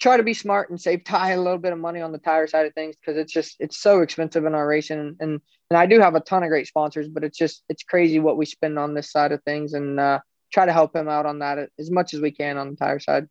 try 0.00 0.16
to 0.16 0.22
be 0.22 0.34
smart 0.34 0.70
and 0.70 0.80
save 0.80 1.04
Ty 1.04 1.32
a 1.32 1.40
little 1.40 1.58
bit 1.58 1.72
of 1.72 1.78
money 1.78 2.00
on 2.00 2.12
the 2.12 2.18
tire 2.18 2.46
side 2.46 2.66
of 2.66 2.74
things 2.74 2.96
because 2.96 3.18
it's 3.18 3.32
just 3.32 3.56
it's 3.60 3.78
so 3.78 4.00
expensive 4.00 4.44
in 4.44 4.54
our 4.54 4.66
racing 4.66 5.16
and 5.20 5.40
and 5.70 5.78
I 5.78 5.86
do 5.86 6.00
have 6.00 6.16
a 6.16 6.20
ton 6.20 6.42
of 6.42 6.48
great 6.48 6.66
sponsors, 6.66 7.08
but 7.08 7.22
it's 7.22 7.38
just 7.38 7.62
it's 7.68 7.84
crazy 7.84 8.18
what 8.18 8.36
we 8.36 8.44
spend 8.44 8.78
on 8.78 8.94
this 8.94 9.12
side 9.12 9.30
of 9.32 9.42
things 9.44 9.72
and 9.72 10.00
uh, 10.00 10.18
try 10.52 10.66
to 10.66 10.72
help 10.72 10.96
him 10.96 11.08
out 11.08 11.26
on 11.26 11.38
that 11.38 11.58
as 11.78 11.90
much 11.90 12.12
as 12.12 12.20
we 12.20 12.32
can 12.32 12.56
on 12.56 12.70
the 12.70 12.76
tire 12.76 12.98
side. 12.98 13.28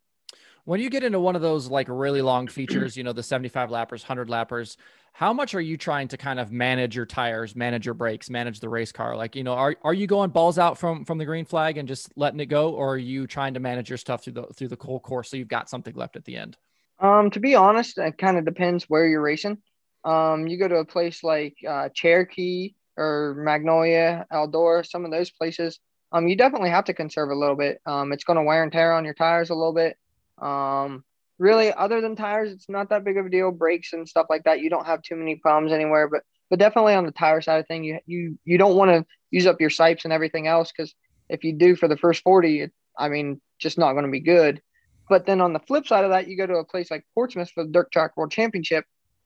When 0.64 0.80
you 0.80 0.90
get 0.90 1.04
into 1.04 1.20
one 1.20 1.36
of 1.36 1.42
those 1.42 1.68
like 1.68 1.88
really 1.90 2.22
long 2.22 2.46
features, 2.46 2.96
you 2.96 3.02
know, 3.02 3.12
the 3.12 3.22
75 3.22 3.70
lappers, 3.70 4.02
100 4.02 4.28
lappers, 4.28 4.76
how 5.12 5.32
much 5.32 5.54
are 5.54 5.60
you 5.60 5.76
trying 5.76 6.08
to 6.08 6.16
kind 6.16 6.40
of 6.40 6.50
manage 6.50 6.96
your 6.96 7.06
tires, 7.06 7.54
manage 7.54 7.84
your 7.84 7.94
brakes, 7.94 8.30
manage 8.30 8.60
the 8.60 8.68
race 8.68 8.92
car? 8.92 9.16
Like, 9.16 9.36
you 9.36 9.44
know, 9.44 9.52
are, 9.52 9.76
are 9.82 9.94
you 9.94 10.06
going 10.06 10.30
balls 10.30 10.58
out 10.58 10.78
from 10.78 11.04
from 11.04 11.18
the 11.18 11.24
green 11.24 11.44
flag 11.44 11.76
and 11.76 11.86
just 11.86 12.10
letting 12.16 12.40
it 12.40 12.46
go, 12.46 12.70
or 12.70 12.94
are 12.94 12.98
you 12.98 13.26
trying 13.26 13.54
to 13.54 13.60
manage 13.60 13.90
your 13.90 13.98
stuff 13.98 14.24
through 14.24 14.34
the 14.34 14.42
through 14.54 14.68
the 14.68 14.78
whole 14.80 15.00
course 15.00 15.30
so 15.30 15.36
you've 15.36 15.48
got 15.48 15.68
something 15.68 15.94
left 15.94 16.16
at 16.16 16.24
the 16.24 16.36
end? 16.36 16.56
Um, 17.00 17.30
to 17.30 17.40
be 17.40 17.54
honest, 17.54 17.98
it 17.98 18.18
kind 18.18 18.38
of 18.38 18.44
depends 18.44 18.84
where 18.84 19.06
you're 19.06 19.22
racing. 19.22 19.58
Um, 20.04 20.46
you 20.46 20.58
go 20.58 20.68
to 20.68 20.76
a 20.76 20.84
place 20.84 21.22
like 21.22 21.56
uh, 21.68 21.88
Cherokee 21.94 22.74
or 22.96 23.34
Magnolia, 23.38 24.26
Eldora, 24.32 24.86
some 24.86 25.04
of 25.04 25.10
those 25.10 25.30
places. 25.30 25.78
Um, 26.12 26.28
you 26.28 26.36
definitely 26.36 26.70
have 26.70 26.84
to 26.86 26.94
conserve 26.94 27.30
a 27.30 27.34
little 27.34 27.56
bit. 27.56 27.80
Um, 27.86 28.12
it's 28.12 28.24
going 28.24 28.36
to 28.36 28.42
wear 28.42 28.62
and 28.62 28.72
tear 28.72 28.92
on 28.92 29.04
your 29.04 29.14
tires 29.14 29.50
a 29.50 29.54
little 29.54 29.72
bit. 29.72 29.96
Um, 30.38 31.04
really, 31.40 31.72
other 31.72 32.00
than 32.00 32.14
tires, 32.14 32.52
it's 32.52 32.68
not 32.68 32.90
that 32.90 33.02
big 33.02 33.16
of 33.16 33.26
a 33.26 33.30
deal. 33.30 33.50
Brakes 33.50 33.92
and 33.92 34.08
stuff 34.08 34.26
like 34.30 34.44
that, 34.44 34.60
you 34.60 34.70
don't 34.70 34.86
have 34.86 35.02
too 35.02 35.16
many 35.16 35.36
problems 35.36 35.72
anywhere. 35.72 36.06
But 36.06 36.22
but 36.50 36.58
definitely 36.58 36.94
on 36.94 37.06
the 37.06 37.12
tire 37.12 37.40
side 37.40 37.60
of 37.60 37.66
thing, 37.66 37.82
you 37.82 37.98
you 38.06 38.38
you 38.44 38.58
don't 38.58 38.76
want 38.76 38.90
to 38.90 39.06
use 39.30 39.46
up 39.46 39.60
your 39.60 39.70
sipes 39.70 40.04
and 40.04 40.12
everything 40.12 40.46
else 40.46 40.70
because 40.70 40.94
if 41.28 41.42
you 41.42 41.54
do 41.54 41.74
for 41.74 41.88
the 41.88 41.96
first 41.96 42.22
40, 42.22 42.60
it, 42.60 42.72
I 42.98 43.08
mean, 43.08 43.40
just 43.58 43.78
not 43.78 43.92
going 43.92 44.04
to 44.04 44.10
be 44.10 44.20
good. 44.20 44.60
But 45.08 45.26
then 45.26 45.40
on 45.40 45.52
the 45.52 45.60
flip 45.60 45.86
side 45.86 46.04
of 46.04 46.10
that, 46.10 46.28
you 46.28 46.36
go 46.36 46.46
to 46.46 46.56
a 46.56 46.64
place 46.64 46.90
like 46.90 47.04
Portsmouth 47.14 47.50
for 47.50 47.64
the 47.64 47.70
Dirt 47.70 47.90
Track 47.90 48.16
World 48.16 48.30
Championship. 48.30 48.84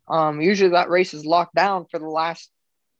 Um, 0.09 0.41
usually 0.41 0.71
that 0.71 0.91
race 0.91 1.15
is 1.15 1.25
locked 1.25 1.55
down 1.55 1.87
for 1.91 1.99
the 1.99 2.09
last 2.09 2.51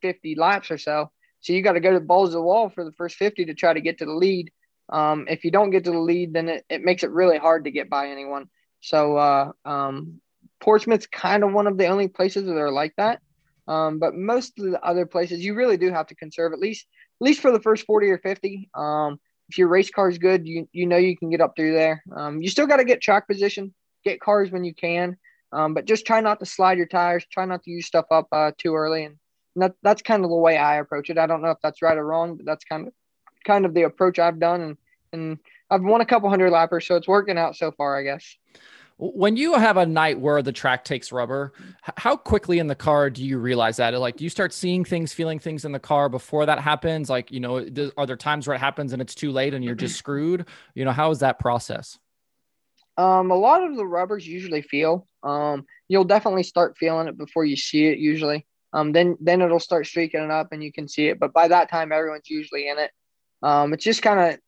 50 0.03 0.35
laps 0.37 0.71
or 0.71 0.79
so. 0.79 1.11
So 1.41 1.53
you 1.53 1.63
got 1.63 1.73
to 1.73 1.81
go 1.81 1.93
to 1.93 1.99
the 1.99 2.05
balls 2.05 2.31
of 2.31 2.35
the 2.35 2.43
wall 2.43 2.71
for 2.71 2.85
the 2.85 2.93
first 2.93 3.17
50 3.17 3.45
to 3.47 3.55
try 3.55 3.73
to 3.73 3.81
get 3.81 3.99
to 3.99 4.07
the 4.07 4.15
lead. 4.15 4.51
Um, 4.89 5.27
if 5.29 5.45
you 5.45 5.51
don't 5.51 5.71
get 5.71 5.85
to 5.85 5.91
the 5.91 5.99
lead, 5.99 6.33
then 6.33 6.49
it, 6.49 6.65
it 6.69 6.83
makes 6.83 7.03
it 7.03 7.11
really 7.11 7.39
hard 7.39 7.65
to 7.65 7.71
get 7.71 7.91
by 7.91 8.09
anyone. 8.09 8.49
So 8.85 9.17
uh, 9.17 9.53
um, 9.65 10.21
Portsmouth's 10.61 11.07
kind 11.07 11.43
of 11.43 11.55
one 11.55 11.67
of 11.67 11.79
the 11.79 11.87
only 11.87 12.07
places 12.07 12.45
that 12.45 12.57
are 12.57 12.71
like 12.71 12.93
that. 12.99 13.23
Um, 13.67 13.99
but 13.99 14.15
most 14.15 14.59
of 14.59 14.71
the 14.71 14.83
other 14.85 15.07
places, 15.07 15.43
you 15.43 15.55
really 15.55 15.79
do 15.79 15.91
have 15.91 16.07
to 16.09 16.15
conserve 16.15 16.53
at 16.53 16.59
least 16.59 16.87
at 17.19 17.25
least 17.25 17.41
for 17.41 17.51
the 17.51 17.61
first 17.61 17.87
40 17.87 18.11
or 18.11 18.19
50. 18.19 18.69
Um, 18.75 19.19
if 19.49 19.57
your 19.57 19.69
race 19.69 19.91
car 19.91 20.11
is 20.11 20.19
good, 20.19 20.47
you 20.47 20.69
you 20.73 20.87
know 20.87 20.99
you 20.99 21.17
can 21.17 21.31
get 21.31 21.41
up 21.41 21.55
through 21.57 21.73
there. 21.73 22.03
Um, 22.15 22.43
you 22.43 22.51
still 22.51 22.67
got 22.67 22.77
to 22.77 22.85
get 22.85 23.01
track 23.01 23.27
position, 23.27 23.73
get 24.05 24.21
cars 24.21 24.51
when 24.51 24.65
you 24.65 24.75
can, 24.75 25.17
um, 25.51 25.73
but 25.73 25.87
just 25.87 26.05
try 26.05 26.21
not 26.21 26.41
to 26.41 26.47
slide 26.47 26.77
your 26.77 26.87
tires. 26.87 27.25
Try 27.31 27.47
not 27.47 27.63
to 27.63 27.71
use 27.71 27.87
stuff 27.87 28.07
up 28.11 28.29
uh, 28.33 28.53
too 28.59 28.75
early, 28.75 29.05
and 29.05 29.17
that, 29.57 29.73
that's 29.83 30.03
kind 30.03 30.25
of 30.25 30.31
the 30.31 30.37
way 30.37 30.59
I 30.59 30.77
approach 30.77 31.09
it. 31.09 31.17
I 31.17 31.27
don't 31.27 31.41
know 31.41 31.53
if 31.53 31.59
that's 31.63 31.81
right 31.81 31.97
or 31.97 32.05
wrong, 32.05 32.37
but 32.37 32.45
that's 32.45 32.65
kind 32.65 32.87
of 32.87 32.93
kind 33.47 33.65
of 33.65 33.73
the 33.73 33.85
approach 33.85 34.19
I've 34.19 34.39
done, 34.39 34.61
and 34.61 34.77
and 35.15 35.39
I've 35.75 35.83
won 35.83 36.01
a 36.01 36.07
couple 36.07 36.29
hundred 36.29 36.53
lappers, 36.53 36.87
so 36.87 36.97
it's 36.97 37.09
working 37.09 37.37
out 37.37 37.57
so 37.57 37.73
far, 37.73 37.99
I 37.99 38.03
guess. 38.05 38.37
When 38.97 39.37
you 39.37 39.55
have 39.55 39.77
a 39.77 39.85
night 39.85 40.21
where 40.21 40.41
the 40.41 40.53
track 40.53 40.85
takes 40.85 41.11
rubber, 41.11 41.53
how 41.97 42.17
quickly 42.17 42.61
in 42.61 42.69
the 42.69 42.77
car 42.77 43.11
do 43.11 43.25
you 43.25 43.39
realize 43.39 43.79
that? 43.79 43.93
Like, 43.99 44.17
do 44.17 44.23
you 44.23 44.31
start 44.31 44.53
seeing 44.53 44.85
things, 44.85 45.13
feeling 45.13 45.41
things 45.41 45.65
in 45.65 45.73
the 45.73 45.81
car 45.81 46.09
before 46.09 46.47
that 46.47 46.61
happens? 46.61 47.11
Like, 47.11 47.33
you 47.33 47.41
know, 47.41 47.67
are 47.97 48.07
there 48.07 48.17
times 48.17 48.47
where 48.47 48.55
it 48.55 48.61
happens 48.61 48.93
and 48.93 49.03
it's 49.03 49.17
too 49.17 49.33
late 49.33 49.53
and 49.53 49.65
you're 49.65 49.75
just 49.75 49.97
screwed? 49.97 50.47
You 50.77 50.85
know, 50.85 50.93
how 50.93 51.11
is 51.11 51.19
that 51.19 51.41
process? 51.41 51.99
Um, 52.97 53.33
a 53.33 53.37
lot 53.37 53.65
of 53.65 53.75
the 53.75 53.85
rubbers 53.85 54.25
usually 54.25 54.63
feel. 54.63 55.09
Um, 55.25 55.67
you'll 55.89 56.05
definitely 56.05 56.45
start 56.45 56.79
feeling 56.79 57.09
it 57.09 57.19
before 57.19 57.45
you 57.45 57.57
see 57.57 57.87
it. 57.87 57.99
Usually, 57.99 58.47
um, 58.73 58.93
then 58.93 59.17
then 59.21 59.43
it'll 59.43 59.59
start 59.59 59.87
streaking 59.87 60.23
it 60.23 60.31
up 60.31 60.53
and 60.53 60.63
you 60.63 60.73
can 60.73 60.87
see 60.87 61.09
it. 61.09 61.19
But 61.19 61.33
by 61.33 61.49
that 61.49 61.69
time, 61.69 61.91
everyone's 61.91 62.31
usually 62.31 62.69
in 62.69 62.79
it. 62.79 62.93
Um, 63.43 63.73
it's 63.73 63.85
just 63.85 64.03
kind 64.03 64.35
of 64.35 64.41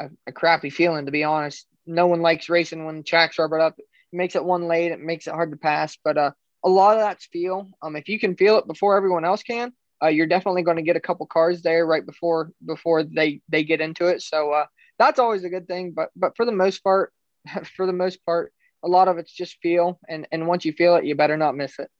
a, 0.00 0.10
a, 0.26 0.32
crappy 0.32 0.70
feeling 0.70 1.06
to 1.06 1.12
be 1.12 1.24
honest 1.24 1.66
no 1.88 2.06
one 2.06 2.20
likes 2.20 2.48
racing 2.48 2.84
when 2.84 3.02
tracks 3.02 3.38
rubber 3.38 3.58
up. 3.58 3.78
It 3.78 3.86
makes 4.12 4.36
it 4.36 4.44
one 4.44 4.68
late. 4.68 4.92
It 4.92 5.00
makes 5.00 5.26
it 5.26 5.34
hard 5.34 5.50
to 5.50 5.56
pass. 5.56 5.96
But 6.04 6.18
uh, 6.18 6.30
a 6.62 6.68
lot 6.68 6.94
of 6.94 7.00
that's 7.00 7.26
feel. 7.26 7.70
Um, 7.82 7.96
if 7.96 8.08
you 8.08 8.20
can 8.20 8.36
feel 8.36 8.58
it 8.58 8.66
before 8.66 8.96
everyone 8.96 9.24
else 9.24 9.42
can, 9.42 9.72
uh, 10.02 10.08
you're 10.08 10.26
definitely 10.26 10.62
going 10.62 10.76
to 10.76 10.82
get 10.82 10.96
a 10.96 11.00
couple 11.00 11.26
cars 11.26 11.62
there 11.62 11.84
right 11.84 12.04
before 12.04 12.52
before 12.64 13.02
they 13.02 13.40
they 13.48 13.64
get 13.64 13.80
into 13.80 14.06
it. 14.06 14.22
So 14.22 14.52
uh, 14.52 14.66
that's 14.98 15.18
always 15.18 15.44
a 15.44 15.48
good 15.48 15.66
thing. 15.66 15.92
But 15.92 16.10
but 16.14 16.36
for 16.36 16.44
the 16.44 16.52
most 16.52 16.84
part, 16.84 17.12
for 17.76 17.86
the 17.86 17.92
most 17.92 18.24
part, 18.24 18.52
a 18.84 18.88
lot 18.88 19.08
of 19.08 19.18
it's 19.18 19.32
just 19.32 19.56
feel. 19.62 19.98
And 20.08 20.28
and 20.30 20.46
once 20.46 20.64
you 20.64 20.72
feel 20.72 20.96
it, 20.96 21.04
you 21.04 21.14
better 21.16 21.36
not 21.36 21.56
miss 21.56 21.78
it. 21.78 21.90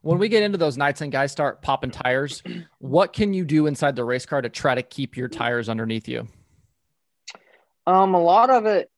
When 0.00 0.18
we 0.18 0.28
get 0.28 0.42
into 0.42 0.58
those 0.58 0.76
nights 0.76 1.00
and 1.00 1.12
guys 1.12 1.32
start 1.32 1.62
popping 1.62 1.90
tires, 1.90 2.42
what 2.78 3.12
can 3.12 3.34
you 3.34 3.44
do 3.44 3.66
inside 3.66 3.96
the 3.96 4.04
race 4.04 4.24
car 4.24 4.40
to 4.40 4.48
try 4.48 4.74
to 4.74 4.82
keep 4.82 5.16
your 5.16 5.28
tires 5.28 5.68
underneath 5.68 6.08
you? 6.08 6.28
Um, 7.86 8.14
a 8.14 8.20
lot 8.20 8.50
of 8.50 8.66
it 8.66 8.90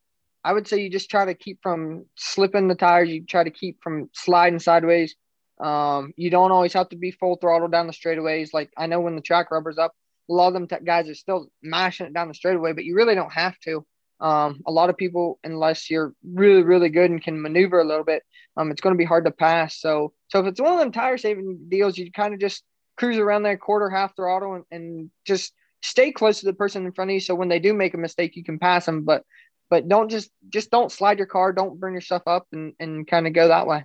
I 0.43 0.53
would 0.53 0.67
say 0.67 0.81
you 0.81 0.89
just 0.89 1.09
try 1.09 1.25
to 1.25 1.33
keep 1.33 1.59
from 1.61 2.05
slipping 2.15 2.67
the 2.67 2.75
tires. 2.75 3.09
You 3.09 3.25
try 3.25 3.43
to 3.43 3.51
keep 3.51 3.81
from 3.83 4.09
sliding 4.13 4.59
sideways. 4.59 5.15
Um, 5.59 6.13
you 6.15 6.29
don't 6.29 6.51
always 6.51 6.73
have 6.73 6.89
to 6.89 6.95
be 6.95 7.11
full 7.11 7.35
throttle 7.35 7.67
down 7.67 7.87
the 7.87 7.93
straightaways. 7.93 8.49
Like 8.53 8.71
I 8.77 8.87
know 8.87 9.01
when 9.01 9.15
the 9.15 9.21
track 9.21 9.51
rubber's 9.51 9.77
up, 9.77 9.93
a 10.29 10.33
lot 10.33 10.47
of 10.47 10.53
them 10.53 10.67
t- 10.67 10.85
guys 10.85 11.09
are 11.09 11.15
still 11.15 11.47
mashing 11.61 12.07
it 12.07 12.13
down 12.13 12.29
the 12.29 12.33
straightaway, 12.33 12.73
but 12.73 12.85
you 12.85 12.95
really 12.95 13.15
don't 13.15 13.33
have 13.33 13.59
to. 13.65 13.85
Um, 14.21 14.61
a 14.65 14.71
lot 14.71 14.89
of 14.89 14.97
people, 14.97 15.39
unless 15.43 15.89
you're 15.89 16.13
really, 16.23 16.63
really 16.63 16.89
good 16.89 17.09
and 17.09 17.21
can 17.21 17.41
maneuver 17.41 17.79
a 17.79 17.85
little 17.85 18.03
bit, 18.03 18.23
um, 18.57 18.71
it's 18.71 18.81
going 18.81 18.93
to 18.93 18.97
be 18.97 19.05
hard 19.05 19.25
to 19.25 19.31
pass. 19.31 19.79
So, 19.79 20.13
so 20.27 20.39
if 20.39 20.45
it's 20.45 20.61
one 20.61 20.73
of 20.73 20.79
them 20.79 20.91
tire 20.91 21.17
saving 21.17 21.67
deals, 21.69 21.97
you 21.97 22.11
kind 22.11 22.33
of 22.33 22.39
just 22.39 22.63
cruise 22.97 23.17
around 23.17 23.43
there 23.43 23.57
quarter 23.57 23.89
half 23.89 24.15
throttle 24.15 24.55
and, 24.55 24.65
and 24.71 25.11
just 25.25 25.53
stay 25.81 26.11
close 26.11 26.39
to 26.39 26.45
the 26.45 26.53
person 26.53 26.85
in 26.85 26.91
front 26.91 27.11
of 27.11 27.13
you. 27.13 27.19
So 27.19 27.35
when 27.35 27.49
they 27.49 27.59
do 27.59 27.73
make 27.73 27.93
a 27.93 27.97
mistake, 27.97 28.35
you 28.35 28.43
can 28.43 28.59
pass 28.59 28.85
them. 28.85 29.03
But 29.03 29.23
but 29.69 29.87
don't 29.87 30.09
just 30.09 30.31
just 30.49 30.71
don't 30.71 30.91
slide 30.91 31.17
your 31.17 31.27
car 31.27 31.53
don't 31.53 31.79
burn 31.79 31.93
yourself 31.93 32.23
up 32.25 32.47
and 32.51 32.73
and 32.79 33.07
kind 33.07 33.27
of 33.27 33.33
go 33.33 33.47
that 33.47 33.67
way 33.67 33.83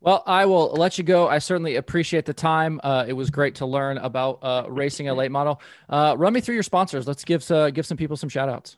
well, 0.00 0.22
I 0.26 0.46
will 0.46 0.72
let 0.72 0.98
you 0.98 1.04
go. 1.04 1.26
I 1.26 1.38
certainly 1.38 1.76
appreciate 1.76 2.26
the 2.26 2.34
time. 2.34 2.80
Uh, 2.84 3.06
it 3.08 3.14
was 3.14 3.30
great 3.30 3.56
to 3.56 3.66
learn 3.66 3.98
about 3.98 4.38
uh, 4.42 4.64
racing 4.68 5.08
a 5.08 5.14
late 5.14 5.32
model. 5.32 5.60
Uh, 5.88 6.14
run 6.16 6.32
me 6.32 6.40
through 6.40 6.54
your 6.54 6.62
sponsors. 6.62 7.08
Let's 7.08 7.24
give 7.24 7.50
uh, 7.50 7.70
give 7.70 7.86
some 7.86 7.96
people 7.96 8.16
some 8.16 8.28
shout 8.28 8.48
outs. 8.48 8.76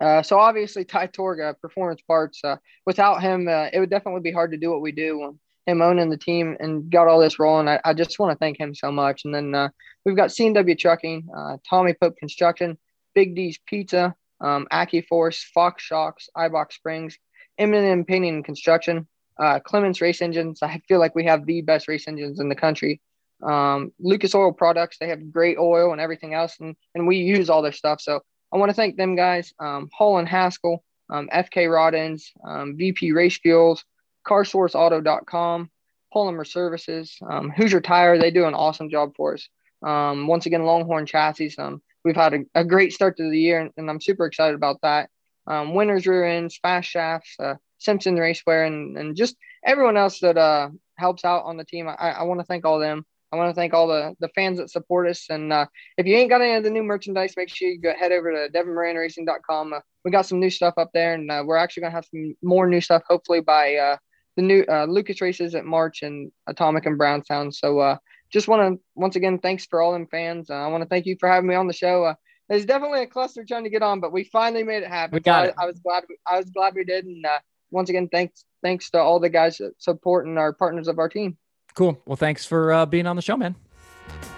Uh, 0.00 0.22
so 0.22 0.38
obviously 0.38 0.84
Ty 0.84 1.06
Torga, 1.08 1.54
Performance 1.60 2.00
Parts. 2.02 2.40
Uh, 2.44 2.56
without 2.86 3.20
him, 3.20 3.48
uh, 3.48 3.66
it 3.72 3.80
would 3.80 3.90
definitely 3.90 4.20
be 4.20 4.30
hard 4.30 4.52
to 4.52 4.56
do 4.56 4.70
what 4.70 4.80
we 4.80 4.92
do. 4.92 5.36
Him 5.68 5.82
owning 5.82 6.10
the 6.10 6.16
team 6.16 6.56
and 6.60 6.90
got 6.90 7.08
all 7.08 7.20
this 7.20 7.38
rolling. 7.38 7.68
I, 7.68 7.78
I 7.84 7.92
just 7.92 8.18
want 8.18 8.32
to 8.32 8.38
thank 8.38 8.58
him 8.58 8.74
so 8.74 8.90
much. 8.90 9.24
And 9.24 9.34
then 9.34 9.70
we've 10.04 10.16
got 10.16 10.30
CNW 10.30 10.78
Trucking, 10.78 11.28
Tommy 11.68 11.94
Pope 11.94 12.16
Construction, 12.16 12.78
Big 13.14 13.34
D's 13.34 13.58
Pizza, 13.66 14.14
um, 14.40 14.66
Force, 15.08 15.44
Fox 15.54 15.82
Shocks, 15.82 16.28
Eibach 16.36 16.72
Springs, 16.72 17.18
M&M 17.58 18.04
Painting 18.04 18.36
and 18.36 18.44
Construction, 18.44 19.06
uh, 19.38 19.58
Clements 19.60 20.00
Race 20.00 20.22
Engines. 20.22 20.62
I 20.62 20.80
feel 20.88 20.98
like 20.98 21.14
we 21.14 21.24
have 21.24 21.46
the 21.46 21.62
best 21.62 21.88
race 21.88 22.06
engines 22.08 22.40
in 22.40 22.48
the 22.48 22.54
country. 22.54 23.00
Um, 23.42 23.92
Lucas 24.00 24.34
Oil 24.34 24.52
Products, 24.52 24.98
they 24.98 25.08
have 25.08 25.32
great 25.32 25.58
oil 25.58 25.92
and 25.92 26.00
everything 26.00 26.34
else, 26.34 26.56
and, 26.60 26.74
and 26.94 27.06
we 27.06 27.16
use 27.18 27.48
all 27.50 27.62
their 27.62 27.72
stuff. 27.72 28.00
So 28.00 28.20
I 28.52 28.56
want 28.56 28.70
to 28.70 28.74
thank 28.74 28.96
them 28.96 29.16
guys. 29.16 29.52
Um, 29.60 29.88
Hull 29.96 30.18
and 30.18 30.28
Haskell, 30.28 30.84
um, 31.10 31.28
FK 31.32 31.72
Rod 31.72 31.94
Ends, 31.94 32.32
um, 32.46 32.76
VP 32.76 33.12
Race 33.12 33.38
Fuels, 33.38 33.84
CarSourceAuto.com, 34.28 35.70
Polymer 36.14 36.46
Services, 36.46 37.16
um, 37.28 37.50
Hoosier 37.50 37.80
Tire. 37.80 38.18
They 38.18 38.30
do 38.30 38.46
an 38.46 38.54
awesome 38.54 38.90
job 38.90 39.12
for 39.16 39.34
us. 39.34 39.48
Um, 39.82 40.26
once 40.26 40.46
again, 40.46 40.64
Longhorn 40.64 41.06
Chassis. 41.06 41.54
Um, 41.58 41.82
we've 42.04 42.16
had 42.16 42.34
a, 42.34 42.38
a 42.54 42.64
great 42.64 42.92
start 42.92 43.16
to 43.16 43.30
the 43.30 43.38
year, 43.38 43.60
and, 43.60 43.70
and 43.76 43.88
I'm 43.88 44.00
super 44.00 44.26
excited 44.26 44.54
about 44.54 44.80
that. 44.82 45.08
Um, 45.46 45.74
Winters 45.74 46.06
Rear 46.06 46.26
Ends, 46.26 46.58
Fast 46.60 46.88
Shafts, 46.90 47.34
uh, 47.40 47.54
Simpson 47.78 48.16
Racewear, 48.16 48.66
and, 48.66 48.98
and 48.98 49.16
just 49.16 49.36
everyone 49.64 49.96
else 49.96 50.20
that 50.20 50.36
uh, 50.36 50.68
helps 50.96 51.24
out 51.24 51.44
on 51.44 51.56
the 51.56 51.64
team. 51.64 51.88
I, 51.88 52.10
I 52.10 52.22
want 52.24 52.40
to 52.40 52.46
thank 52.46 52.66
all 52.66 52.78
them. 52.78 53.04
I 53.32 53.36
want 53.36 53.50
to 53.50 53.54
thank 53.54 53.74
all 53.74 53.86
the, 53.88 54.14
the 54.20 54.28
fans 54.34 54.58
that 54.58 54.70
support 54.70 55.06
us. 55.08 55.26
And 55.28 55.52
uh, 55.52 55.66
if 55.98 56.06
you 56.06 56.16
ain't 56.16 56.30
got 56.30 56.40
any 56.40 56.54
of 56.54 56.64
the 56.64 56.70
new 56.70 56.82
merchandise, 56.82 57.34
make 57.36 57.50
sure 57.50 57.68
you 57.68 57.78
go 57.78 57.92
head 57.98 58.10
over 58.10 58.32
to 58.32 58.52
devinmoranracing.com. 58.52 59.74
Uh, 59.74 59.80
we 60.04 60.10
got 60.10 60.26
some 60.26 60.40
new 60.40 60.50
stuff 60.50 60.74
up 60.78 60.90
there, 60.94 61.14
and 61.14 61.30
uh, 61.30 61.42
we're 61.44 61.56
actually 61.56 61.82
going 61.82 61.92
to 61.92 61.96
have 61.96 62.06
some 62.06 62.34
more 62.42 62.66
new 62.66 62.80
stuff 62.80 63.02
hopefully 63.06 63.40
by 63.40 63.76
uh, 63.76 63.96
the 64.38 64.42
new 64.42 64.64
uh, 64.68 64.84
Lucas 64.84 65.20
races 65.20 65.56
at 65.56 65.64
March 65.64 66.02
and 66.02 66.30
Atomic 66.46 66.86
and 66.86 66.96
Brownstown. 66.96 67.50
So 67.50 67.80
uh, 67.80 67.96
just 68.30 68.46
want 68.46 68.76
to 68.76 68.80
once 68.94 69.16
again 69.16 69.40
thanks 69.40 69.66
for 69.66 69.82
all 69.82 69.92
them 69.92 70.06
fans. 70.06 70.48
Uh, 70.48 70.54
I 70.54 70.68
want 70.68 70.80
to 70.80 70.88
thank 70.88 71.06
you 71.06 71.16
for 71.18 71.28
having 71.28 71.48
me 71.48 71.56
on 71.56 71.66
the 71.66 71.72
show. 71.72 72.04
Uh, 72.04 72.14
it's 72.48 72.64
definitely 72.64 73.02
a 73.02 73.06
cluster 73.08 73.44
trying 73.44 73.64
to 73.64 73.70
get 73.70 73.82
on, 73.82 73.98
but 73.98 74.12
we 74.12 74.22
finally 74.22 74.62
made 74.62 74.84
it 74.84 74.88
happen. 74.90 75.16
We 75.16 75.20
got 75.20 75.46
so 75.46 75.48
it. 75.48 75.54
I, 75.58 75.64
I, 75.64 75.66
was 75.66 75.80
glad. 75.80 76.04
I 76.24 76.36
was 76.38 76.50
glad 76.50 76.76
we 76.76 76.84
did, 76.84 77.04
and 77.04 77.26
uh, 77.26 77.40
once 77.72 77.90
again, 77.90 78.08
thanks 78.12 78.44
thanks 78.62 78.90
to 78.90 79.00
all 79.00 79.18
the 79.18 79.28
guys 79.28 79.60
supporting 79.78 80.38
our 80.38 80.52
partners 80.52 80.86
of 80.86 81.00
our 81.00 81.08
team. 81.08 81.36
Cool. 81.74 82.00
Well, 82.06 82.16
thanks 82.16 82.46
for 82.46 82.72
uh, 82.72 82.86
being 82.86 83.08
on 83.08 83.16
the 83.16 83.22
show, 83.22 83.36
man. 83.36 83.56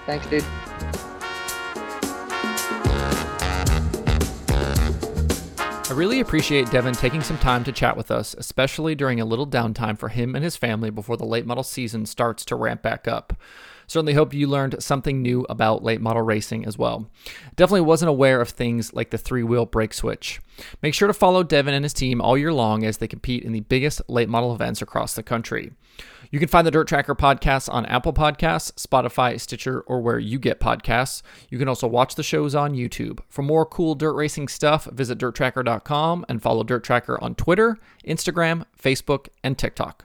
Thanks, 0.06 0.26
dude. 0.28 0.44
Really 6.00 6.20
appreciate 6.20 6.70
Devin 6.70 6.94
taking 6.94 7.20
some 7.20 7.36
time 7.36 7.62
to 7.62 7.70
chat 7.70 7.94
with 7.94 8.10
us, 8.10 8.34
especially 8.38 8.94
during 8.94 9.20
a 9.20 9.24
little 9.26 9.46
downtime 9.46 9.98
for 9.98 10.08
him 10.08 10.34
and 10.34 10.42
his 10.42 10.56
family 10.56 10.88
before 10.88 11.18
the 11.18 11.26
late 11.26 11.44
model 11.44 11.62
season 11.62 12.06
starts 12.06 12.42
to 12.42 12.56
ramp 12.56 12.80
back 12.80 13.06
up. 13.06 13.34
Certainly 13.90 14.14
hope 14.14 14.32
you 14.32 14.46
learned 14.46 14.80
something 14.80 15.20
new 15.20 15.44
about 15.50 15.82
late 15.82 16.00
model 16.00 16.22
racing 16.22 16.64
as 16.64 16.78
well. 16.78 17.10
Definitely 17.56 17.80
wasn't 17.80 18.10
aware 18.10 18.40
of 18.40 18.50
things 18.50 18.92
like 18.92 19.10
the 19.10 19.18
three 19.18 19.42
wheel 19.42 19.66
brake 19.66 19.92
switch. 19.92 20.40
Make 20.80 20.94
sure 20.94 21.08
to 21.08 21.12
follow 21.12 21.42
Devin 21.42 21.74
and 21.74 21.84
his 21.84 21.92
team 21.92 22.20
all 22.20 22.38
year 22.38 22.52
long 22.52 22.84
as 22.84 22.98
they 22.98 23.08
compete 23.08 23.42
in 23.42 23.50
the 23.50 23.62
biggest 23.62 24.00
late 24.08 24.28
model 24.28 24.54
events 24.54 24.80
across 24.80 25.14
the 25.14 25.24
country. 25.24 25.72
You 26.30 26.38
can 26.38 26.46
find 26.46 26.64
the 26.64 26.70
Dirt 26.70 26.86
Tracker 26.86 27.16
podcast 27.16 27.68
on 27.68 27.84
Apple 27.86 28.12
Podcasts, 28.12 28.70
Spotify, 28.74 29.40
Stitcher, 29.40 29.80
or 29.80 30.00
where 30.00 30.20
you 30.20 30.38
get 30.38 30.60
podcasts. 30.60 31.22
You 31.48 31.58
can 31.58 31.66
also 31.66 31.88
watch 31.88 32.14
the 32.14 32.22
shows 32.22 32.54
on 32.54 32.76
YouTube. 32.76 33.18
For 33.28 33.42
more 33.42 33.66
cool 33.66 33.96
dirt 33.96 34.12
racing 34.12 34.46
stuff, 34.46 34.84
visit 34.84 35.18
dirttracker.com 35.18 36.26
and 36.28 36.40
follow 36.40 36.62
Dirt 36.62 36.84
Tracker 36.84 37.20
on 37.20 37.34
Twitter, 37.34 37.76
Instagram, 38.06 38.66
Facebook, 38.80 39.26
and 39.42 39.58
TikTok. 39.58 40.04